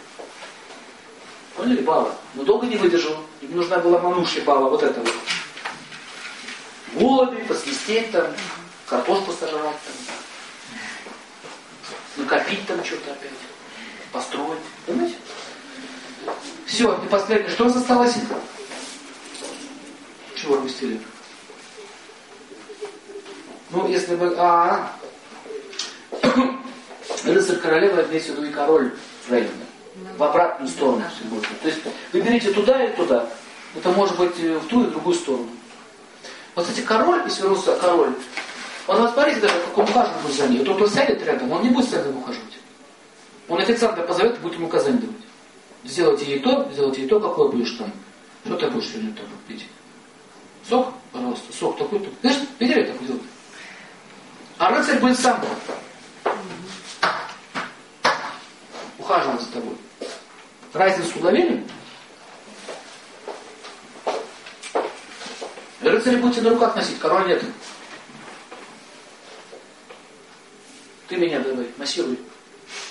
Поняли, 1.55 1.81
Бала? 1.81 2.13
Но 2.35 2.43
долго 2.43 2.67
не 2.67 2.75
выдержал. 2.75 3.15
Ему 3.41 3.57
нужна 3.57 3.79
была 3.79 3.99
манушья 3.99 4.41
Бала, 4.43 4.69
вот 4.69 4.83
это 4.83 4.99
вот. 4.99 5.13
Голуби, 6.93 7.43
посвистеть 7.43 8.11
там, 8.11 8.27
картошку 8.89 9.31
сожрать 9.31 9.61
там. 9.63 9.93
Накопить 12.17 12.65
там 12.67 12.83
что-то 12.83 13.11
опять. 13.11 13.31
Построить. 14.11 14.59
Понимаете? 14.85 15.15
Все, 16.65 16.93
и 17.03 17.07
последнее. 17.07 17.49
Что 17.49 17.67
осталось? 17.67 18.15
Чего 20.35 20.55
опустили? 20.55 20.99
Ну, 23.69 23.87
если 23.87 24.15
бы... 24.15 24.33
А, 24.37 24.91
рыцарь 27.23 27.57
королева 27.57 28.01
имеется 28.07 28.33
в 28.33 28.37
виду 28.37 28.47
и 28.47 28.51
король 28.51 28.91
правильно. 29.27 29.65
В 30.17 30.23
обратную 30.23 30.69
сторону. 30.69 31.03
То 31.61 31.67
есть 31.67 31.81
вы 32.11 32.21
берите 32.21 32.51
туда 32.51 32.83
и 32.83 32.95
туда. 32.95 33.29
Это 33.75 33.89
может 33.91 34.17
быть 34.17 34.35
в 34.35 34.67
ту 34.67 34.83
и 34.83 34.87
в 34.87 34.91
другую 34.91 35.15
сторону. 35.15 35.49
Вот, 36.55 36.65
кстати, 36.65 36.85
король, 36.85 37.21
если 37.25 37.43
вернулся 37.43 37.75
король, 37.77 38.13
он 38.89 39.03
вас 39.03 39.13
смотрите 39.13 39.41
даже, 39.41 39.53
как 39.53 39.77
он 39.77 39.83
ухаживает 39.83 40.35
за 40.35 40.47
ней. 40.47 40.65
Вот 40.65 40.81
он 40.81 40.89
сядет 40.89 41.21
рядом, 41.21 41.51
он 41.51 41.61
не 41.61 41.69
будет 41.69 41.93
рядом 41.93 42.17
ухаживать. 42.17 42.57
Он 43.47 43.59
официанта 43.59 44.01
позовет 44.01 44.37
и 44.37 44.39
будет 44.39 44.55
ему 44.55 44.65
указание 44.65 44.99
давать. 44.99 45.15
Сделайте 45.83 46.25
ей 46.25 46.39
то, 46.39 46.67
сделайте 46.73 47.03
ей 47.03 47.07
то, 47.07 47.19
какое 47.19 47.49
будешь 47.49 47.71
там. 47.73 47.91
Что 48.45 48.55
ты 48.55 48.67
будешь 48.71 48.89
сегодня 48.89 49.13
там 49.13 49.25
пить? 49.47 49.67
Сок? 50.67 50.91
Пожалуйста, 51.11 51.53
сок 51.53 51.77
такой-то. 51.77 52.09
Знаешь, 52.21 52.39
видели 52.57 52.83
так 52.83 53.05
делать? 53.05 53.21
А 54.57 54.71
рыцарь 54.71 54.99
будет 54.99 55.19
сам 55.19 55.39
ухаживать 58.97 59.41
за 59.41 59.51
тобой. 59.51 59.77
Разницу 60.73 61.19
уловили? 61.19 61.63
Рыцарь 65.81 66.17
будете 66.17 66.41
на 66.41 66.49
руках 66.49 66.75
носить, 66.75 66.97
король 66.97 67.27
нет. 67.27 67.43
Ты 71.09 71.17
меня 71.17 71.39
давай, 71.39 71.65
массируй. 71.77 72.19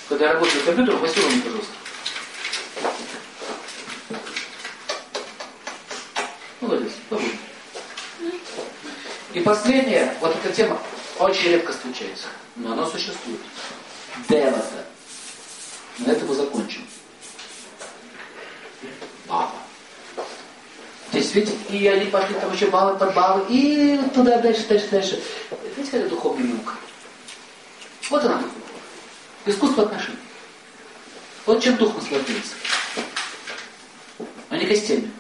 Когда 0.09 0.27
я 0.27 0.33
работаю 0.33 0.65
компьютером, 0.65 1.01
массируй 1.01 1.31
мне, 1.31 1.43
пожалуйста. 1.43 1.73
Молодец, 6.61 6.93
побудь. 7.09 7.25
И 9.35 9.41
последнее, 9.41 10.17
вот 10.21 10.37
эта 10.37 10.53
тема 10.53 10.81
очень 11.21 11.51
редко 11.51 11.73
встречается, 11.73 12.27
но 12.57 12.73
она 12.73 12.87
существует. 12.87 13.39
Девата. 14.29 14.85
На 15.99 16.11
этом 16.11 16.27
мы 16.27 16.35
закончим. 16.35 16.89
Баба. 19.29 19.53
Здесь, 21.13 21.35
видите, 21.35 21.57
и 21.71 21.87
они 21.87 22.07
пошли 22.07 22.35
там 22.35 22.53
еще 22.53 22.67
баллы 22.67 22.99
под 22.99 23.15
баллы, 23.15 23.45
и 23.49 24.01
туда 24.13 24.39
дальше, 24.39 24.67
дальше, 24.67 24.89
дальше. 24.91 25.23
Видите, 25.77 25.93
какая 25.93 26.09
духовная 26.09 26.49
наука? 26.49 26.73
Вот 28.11 28.25
она. 28.25 28.43
Искусство 29.45 29.85
отношений. 29.85 30.19
Вот 31.47 31.63
чем 31.63 31.77
дух 31.77 31.95
наслаждается. 31.95 32.55
А 34.49 34.57
не 34.57 34.67
костями. 34.67 35.11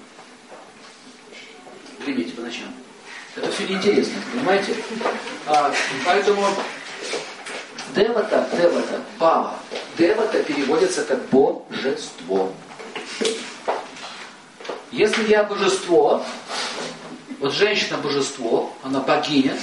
Гремите 2.01 2.33
по 2.33 2.43
ночам. 2.43 2.75
Это 3.37 3.51
все 3.53 3.67
неинтересно, 3.67 4.15
понимаете? 4.33 4.75
А, 5.47 5.73
поэтому 6.05 6.47
девата, 7.95 8.49
девата, 8.53 9.03
бава. 9.19 9.59
Девата 9.97 10.43
переводится 10.43 11.05
как 11.05 11.27
божество. 11.29 12.53
Если 14.91 15.29
я 15.29 15.45
божество, 15.45 16.25
вот 17.41 17.53
женщина 17.53 17.99
божество, 17.99 18.73
она 18.83 19.01
богиня, 19.01 19.57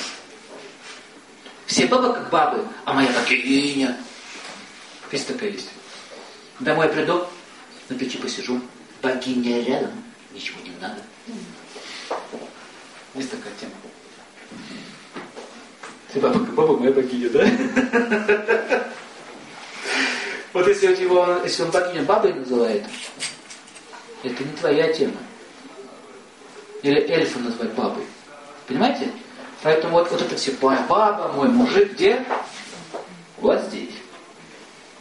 все 1.65 1.87
бабы 1.87 2.13
как 2.13 2.29
бабы, 2.29 2.65
а 2.85 2.93
моя 2.93 3.09
богиня. 3.11 3.97
Есть 5.11 5.27
такая 5.27 5.49
есть. 5.49 5.69
Домой 6.59 6.89
приду, 6.89 7.25
на 7.89 7.97
печи 7.97 8.17
посижу, 8.17 8.61
богиня 9.01 9.63
рядом, 9.63 9.91
ничего 10.33 10.59
не 10.61 10.71
надо. 10.81 11.01
Есть 13.13 13.31
такая 13.31 13.53
тема. 13.59 13.73
Ты 16.11 16.19
баба, 16.19 16.39
баба 16.39 16.77
моя 16.77 16.91
богиня, 16.91 17.29
да? 17.29 18.91
Вот 20.53 20.65
если 20.67 20.87
его, 20.95 21.41
если 21.43 21.63
он 21.63 21.71
богиня 21.71 22.03
бабой 22.03 22.33
называет, 22.33 22.85
это 24.23 24.41
не 24.41 24.53
твоя 24.53 24.93
тема. 24.93 25.17
Или 26.81 27.01
эльфа 27.09 27.39
назвать 27.39 27.73
бабой. 27.73 28.05
Понимаете? 28.65 29.11
Поэтому 29.63 29.93
вот, 29.93 30.11
вот 30.11 30.21
это 30.21 30.35
все 30.35 30.55
моя 30.61 30.81
баба, 30.83 31.31
мой 31.33 31.49
мужик, 31.49 31.93
где? 31.93 32.23
Вот 33.37 33.61
здесь. 33.63 33.93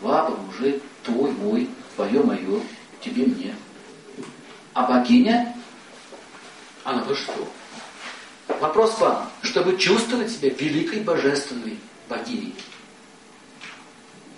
Баба, 0.01 0.37
мужик, 0.37 0.83
твой, 1.03 1.31
мой, 1.33 1.69
твое, 1.97 2.23
мое, 2.23 2.61
тебе, 3.01 3.27
мне. 3.27 3.55
А 4.73 4.87
богиня, 4.87 5.55
она 6.85 7.03
божество. 7.05 7.47
Вопрос 8.61 8.99
вам, 8.99 9.31
чтобы 9.43 9.77
чувствовать 9.77 10.31
себя 10.31 10.51
великой 10.51 11.01
божественной 11.01 11.79
богиней, 12.09 12.55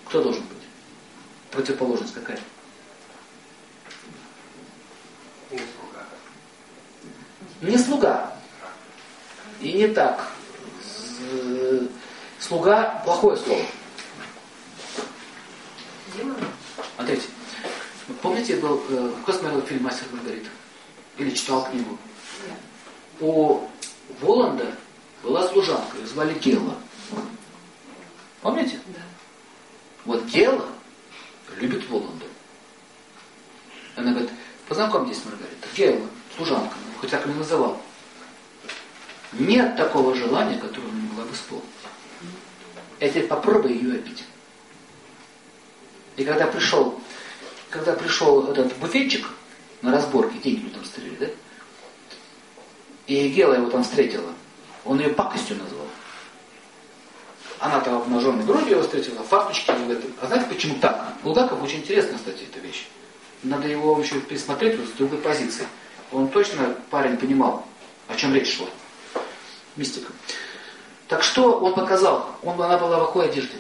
кто 0.06 0.22
должен 0.22 0.42
быть? 0.42 0.56
Противоположность 1.50 2.14
какая? 2.14 2.38
Не 5.50 5.58
слуга. 5.58 6.06
Не 7.60 7.78
слуга. 7.78 8.35
И 9.60 9.72
не 9.72 9.88
так. 9.88 10.32
Слуга– 12.38 13.02
плохое 13.04 13.36
слово. 13.36 13.64
Смотрите. 16.96 17.26
Помните, 18.22 18.56
был, 18.56 18.82
э, 18.88 19.12
кто 19.22 19.32
смотрел 19.32 19.62
фильм 19.62 19.82
«Мастер 19.82 20.06
Маргарита»? 20.12 20.48
Или 21.18 21.30
читал 21.30 21.64
книгу? 21.64 21.98
У 23.20 23.60
Воланда 24.20 24.76
была 25.22 25.48
служанка, 25.48 25.96
ее 25.96 26.06
звали 26.06 26.38
Гела. 26.38 26.76
Помните? 28.42 28.78
Да. 28.86 29.00
Вот 30.04 30.24
Гела 30.26 30.66
любит 31.56 31.88
Воланда. 31.88 32.26
Она 33.96 34.10
говорит, 34.12 34.30
познакомьтесь, 34.68 35.24
Маргарита. 35.24 35.68
Гела, 35.74 36.06
служанка, 36.36 36.74
хоть 37.00 37.10
так 37.10 37.26
и 37.26 37.30
называл. 37.30 37.80
Нет 39.32 39.76
такого 39.76 40.14
желания, 40.14 40.58
которое 40.58 40.88
она 40.88 41.00
не 41.00 41.08
могла 41.08 41.24
бы 41.24 41.34
исполнить. 41.34 41.64
Я 43.00 43.08
теперь 43.08 43.26
попробуй 43.26 43.72
ее 43.72 43.94
обидеть. 43.94 44.24
И 46.16 46.24
когда 46.24 46.46
пришел, 46.46 46.98
когда 47.70 47.92
пришел 47.92 48.50
этот 48.50 48.74
буфетчик 48.78 49.28
на 49.82 49.92
разборке, 49.92 50.38
деньги 50.38 50.68
там 50.68 50.84
стреляли, 50.84 51.16
да? 51.16 51.26
И 53.06 53.28
Гела 53.28 53.54
его 53.54 53.70
там 53.70 53.84
встретила. 53.84 54.32
Он 54.84 54.98
ее 54.98 55.10
пакостью 55.10 55.56
назвал. 55.56 55.86
Она 57.58 57.80
там 57.80 57.96
обнаженной 57.96 58.44
грудью 58.44 58.70
его 58.72 58.82
встретила, 58.82 59.22
фарточки. 59.22 59.70
А 60.20 60.26
знаете, 60.26 60.46
почему 60.48 60.78
так? 60.80 61.14
Булгаков 61.22 61.62
очень 61.62 61.78
интересная, 61.78 62.18
кстати, 62.18 62.44
эта 62.50 62.60
вещь. 62.60 62.86
Надо 63.42 63.68
его 63.68 63.98
еще 64.00 64.20
пересмотреть 64.20 64.78
вот 64.78 64.88
с 64.88 64.92
другой 64.92 65.18
позиции. 65.18 65.66
Он 66.12 66.28
точно, 66.28 66.74
парень, 66.90 67.16
понимал, 67.16 67.66
о 68.08 68.14
чем 68.14 68.34
речь 68.34 68.56
шла. 68.56 68.66
Мистика. 69.76 70.12
Так 71.08 71.22
что 71.22 71.60
он 71.60 71.74
показал? 71.74 72.36
Он, 72.42 72.60
она 72.60 72.78
была 72.78 72.98
в 72.98 73.06
какой 73.06 73.28
одежде? 73.28 73.56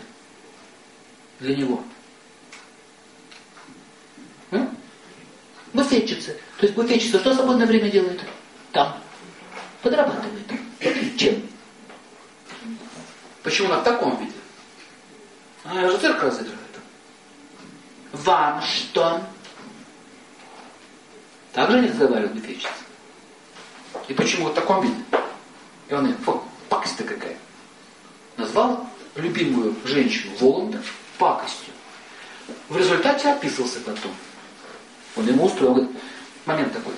Для 1.38 1.54
него. 1.54 1.82
М? 4.50 4.76
Буфетчица. 5.72 6.32
То 6.58 6.66
есть 6.66 6.74
буфетчица 6.74 7.20
что 7.20 7.30
в 7.30 7.34
свободное 7.34 7.66
время 7.66 7.90
делает? 7.90 8.20
Там. 8.72 8.98
Подрабатывает. 9.82 10.46
Чем? 11.16 11.42
Почему 13.42 13.68
она 13.68 13.80
в 13.80 13.84
таком 13.84 14.18
виде? 14.18 14.32
Она 15.64 15.88
же 15.88 15.98
цирк 15.98 16.22
разыгрывает. 16.22 16.60
Вам 18.12 18.62
что? 18.62 19.22
Так 21.52 21.70
же 21.70 21.80
не 21.80 21.88
разговаривает 21.88 22.34
буфетчица. 22.34 22.68
И 24.08 24.14
почему 24.14 24.46
в 24.46 24.54
таком 24.54 24.82
виде? 24.82 24.96
И 25.88 25.94
он 25.94 26.04
говорит, 26.04 26.20
фу, 26.24 26.42
пакость-то 26.68 27.04
какая. 27.04 27.36
Назвал 28.36 28.88
любимую 29.14 29.74
женщину 29.84 30.32
Воланда 30.40 30.82
пакостью. 31.18 31.72
В 32.68 32.76
результате 32.76 33.28
описывался 33.30 33.80
потом. 33.80 34.14
Он 35.16 35.26
ему 35.26 35.46
устроил, 35.46 35.74
говорит, 35.74 35.96
момент 36.44 36.72
такой. 36.72 36.94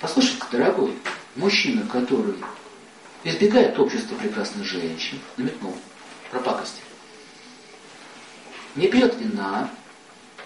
Послушайте, 0.00 0.42
дорогой, 0.50 0.96
мужчина, 1.36 1.86
который 1.86 2.34
избегает 3.24 3.78
общества 3.78 4.14
прекрасных 4.14 4.64
женщин, 4.64 5.20
намекнул 5.36 5.76
про 6.30 6.40
пакости. 6.40 6.80
Не 8.76 8.88
пьет 8.88 9.16
вина, 9.16 9.70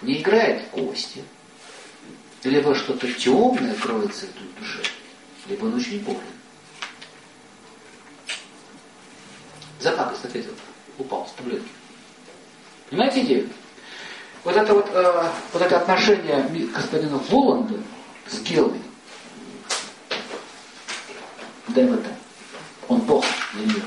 не 0.01 0.21
играет 0.21 0.63
в 0.63 0.69
кости, 0.71 1.23
либо 2.43 2.75
что-то 2.75 3.11
темное 3.13 3.75
кроется 3.75 4.25
в 4.25 4.59
душе, 4.59 4.81
либо 5.47 5.65
он 5.65 5.75
очень 5.75 5.99
болен. 5.99 6.19
За 9.83 9.91
пакость 9.91 10.23
ответил. 10.23 10.53
Упал 10.97 11.27
с 11.27 11.33
таблетки. 11.33 11.67
Понимаете 12.89 13.21
идею? 13.23 13.49
Вот 14.45 14.55
это 14.55 14.73
вот, 14.73 14.87
э, 14.93 15.29
вот 15.51 15.61
это 15.61 15.77
отношение 15.77 16.69
господина 16.73 17.17
Воланда 17.29 17.81
с 18.27 18.39
Гелой, 18.39 18.79
Девата, 21.67 22.11
он 22.87 23.01
Бог 23.01 23.25
для 23.53 23.65
нее, 23.65 23.83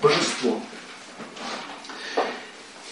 божество. 0.00 0.58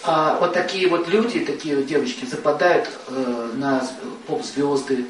А 0.03 0.37
вот 0.39 0.53
такие 0.53 0.87
вот 0.89 1.07
люди, 1.07 1.39
такие 1.39 1.75
вот 1.75 1.87
девочки 1.87 2.25
западают 2.25 2.87
э, 3.07 3.51
на 3.55 3.87
поп-звезды, 4.27 5.07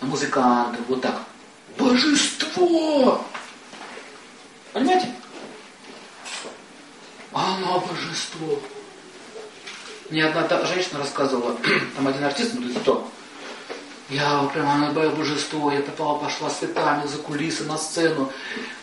на 0.00 0.08
музыкантов, 0.08 0.80
вот 0.88 1.00
так. 1.00 1.20
Божество! 1.78 3.24
Понимаете? 4.72 5.14
Оно 7.34 7.80
божество. 7.80 8.60
Мне 10.08 10.24
одна 10.24 10.64
женщина 10.66 11.00
рассказывала, 11.00 11.56
там 11.96 12.06
один 12.06 12.22
артист, 12.22 12.52
ну 12.54 12.72
кто? 12.80 13.10
Я 14.08 14.48
прямо 14.52 14.74
она 14.74 14.90
было 14.92 15.10
божество, 15.10 15.72
я 15.72 15.80
попала, 15.80 16.18
пошла 16.18 16.48
с 16.48 16.58
цветами 16.58 17.08
за 17.08 17.18
кулисы 17.18 17.64
на 17.64 17.76
сцену, 17.76 18.30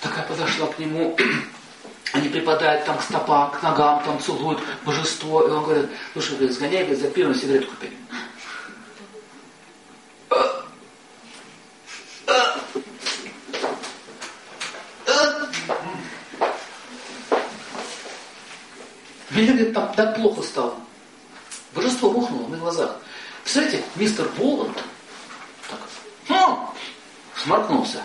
такая 0.02 0.26
подошла 0.26 0.68
к 0.68 0.80
нему, 0.80 1.16
они 2.12 2.28
припадают 2.28 2.84
там 2.84 2.98
к 2.98 3.04
стопам, 3.04 3.52
к 3.52 3.64
ногам, 3.64 4.04
там 4.04 4.20
целуют 4.20 4.60
божество, 4.84 5.48
и 5.48 5.50
он 5.50 5.64
говорит, 5.64 5.90
слушай, 6.12 6.36
говорит, 6.36 6.54
сгоняй, 6.54 6.84
говорит, 6.84 7.02
за 7.02 7.10
пивом 7.10 7.34
сигарету 7.34 7.68
купи. 7.68 7.90
Мне, 19.32 19.48
говорит, 19.48 19.74
там 19.74 19.94
так 19.94 20.16
плохо 20.16 20.42
стало. 20.42 20.76
Божество 21.74 22.12
рухнуло 22.12 22.48
на 22.48 22.58
глазах. 22.58 22.98
Представляете, 23.44 23.84
мистер 23.96 24.28
Воланд 24.38 24.78
так, 25.70 25.80
хм, 26.28 26.68
сморкнулся. 27.36 28.04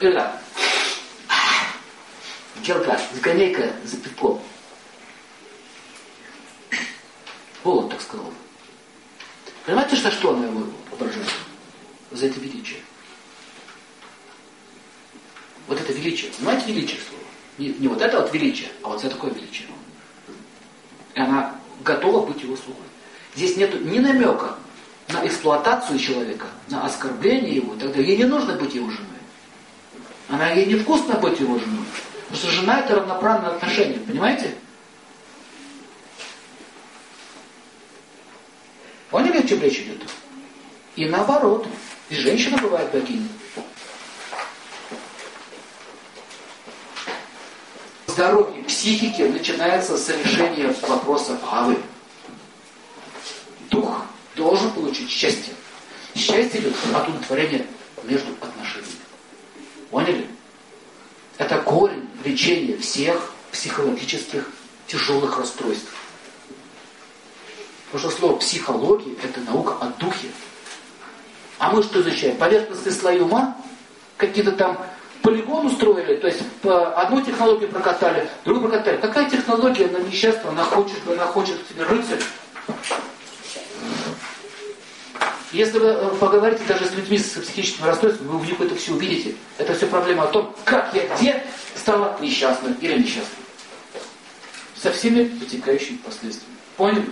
И 0.00 0.10
так, 0.12 0.40
Gelка, 2.62 3.00
сгоняй-ка 3.14 3.72
за 3.84 3.96
пивком. 3.96 4.42
сказал. 8.08 8.32
Понимаете, 9.66 9.96
что, 9.96 10.10
что 10.10 10.34
она 10.34 10.46
его 10.46 10.66
ображает? 10.92 11.28
За 12.10 12.26
это 12.26 12.40
величие. 12.40 12.80
Вот 15.66 15.78
это 15.78 15.92
величие. 15.92 16.30
Понимаете 16.32 16.72
величие 16.72 17.00
слова? 17.00 17.17
Не, 17.58 17.68
не 17.70 17.88
вот 17.88 18.00
это 18.00 18.20
вот 18.20 18.32
величие, 18.32 18.68
а 18.82 18.88
вот 18.88 19.02
за 19.02 19.10
такое 19.10 19.32
величие. 19.32 19.68
И 21.14 21.20
она 21.20 21.54
готова 21.84 22.24
быть 22.24 22.42
его 22.42 22.56
слугой. 22.56 22.84
Здесь 23.34 23.56
нет 23.56 23.84
ни 23.84 23.98
намека 23.98 24.56
на 25.08 25.26
эксплуатацию 25.26 25.98
человека, 25.98 26.46
на 26.68 26.84
оскорбление 26.84 27.56
его, 27.56 27.74
тогда 27.74 28.00
ей 28.00 28.16
не 28.16 28.24
нужно 28.24 28.54
быть 28.54 28.74
его 28.74 28.90
женой. 28.90 29.06
Она 30.28 30.50
ей 30.50 30.66
невкусно 30.66 31.14
быть 31.14 31.40
его 31.40 31.58
женой. 31.58 31.84
Потому 32.28 32.36
что 32.36 32.50
жена 32.50 32.80
это 32.80 32.96
равноправное 32.96 33.50
отношение, 33.50 33.98
понимаете? 34.00 34.54
Поняли, 39.10 39.38
о 39.38 39.46
чем 39.46 39.62
речь 39.62 39.78
идет? 39.80 40.02
И 40.96 41.06
наоборот. 41.06 41.66
И 42.10 42.14
женщина 42.14 42.58
бывает 42.58 42.90
богиней. 42.90 43.28
Здоровье 48.18 48.64
психики 48.64 49.22
начинается 49.22 49.96
с 49.96 50.08
решения 50.08 50.74
вопроса 50.88 51.36
правы. 51.36 51.78
Дух 53.70 54.02
должен 54.34 54.72
получить 54.72 55.08
счастье. 55.08 55.54
Счастье 56.16 56.60
идет 56.60 56.74
от 56.92 57.08
удовлетворения 57.08 57.64
между 58.02 58.32
отношениями. 58.40 58.96
Поняли? 59.92 60.26
Это 61.36 61.58
корень 61.58 62.08
лечения 62.24 62.76
всех 62.78 63.30
психологических 63.52 64.50
тяжелых 64.88 65.38
расстройств. 65.38 65.92
Потому 67.92 68.10
что 68.10 68.18
слово 68.18 68.36
психология– 68.38 69.14
это 69.22 69.40
наука 69.42 69.76
о 69.80 69.90
духе. 70.00 70.26
А 71.60 71.70
мы 71.70 71.84
что 71.84 72.00
изучаем? 72.00 72.36
Поверхностные 72.36 72.92
слои 72.96 73.20
ума? 73.20 73.56
Какие-то 74.16 74.50
там 74.50 74.76
полигон 75.22 75.66
устроили, 75.66 76.16
то 76.16 76.26
есть 76.26 76.40
одну 76.62 77.20
технологию 77.20 77.68
прокатали, 77.68 78.28
другую 78.44 78.68
прокатали. 78.68 78.96
Какая 78.98 79.28
технология 79.28 79.86
на 79.88 79.98
несчастного, 79.98 80.50
она 80.50 80.64
хочет, 80.64 80.98
она 81.06 81.26
хочет 81.26 81.56
себе 81.68 81.84
рыцарь? 81.84 82.20
Если 85.52 85.78
вы 85.78 85.86
э, 85.88 86.08
поговорите 86.20 86.62
даже 86.68 86.84
с 86.84 86.92
людьми 86.92 87.16
с 87.16 87.30
психическим 87.30 87.86
расстройством, 87.86 88.28
вы 88.28 88.38
в 88.38 88.46
них 88.46 88.60
это 88.60 88.74
все 88.74 88.92
увидите. 88.92 89.34
Это 89.56 89.72
все 89.74 89.86
проблема 89.86 90.24
о 90.24 90.26
том, 90.26 90.54
как 90.64 90.92
я 90.92 91.06
где 91.16 91.42
стала 91.74 92.18
несчастной 92.20 92.74
или 92.82 92.98
несчастной. 92.98 93.38
Со 94.76 94.92
всеми 94.92 95.22
вытекающими 95.22 95.96
последствиями. 95.96 96.54
Поняли? 96.76 97.06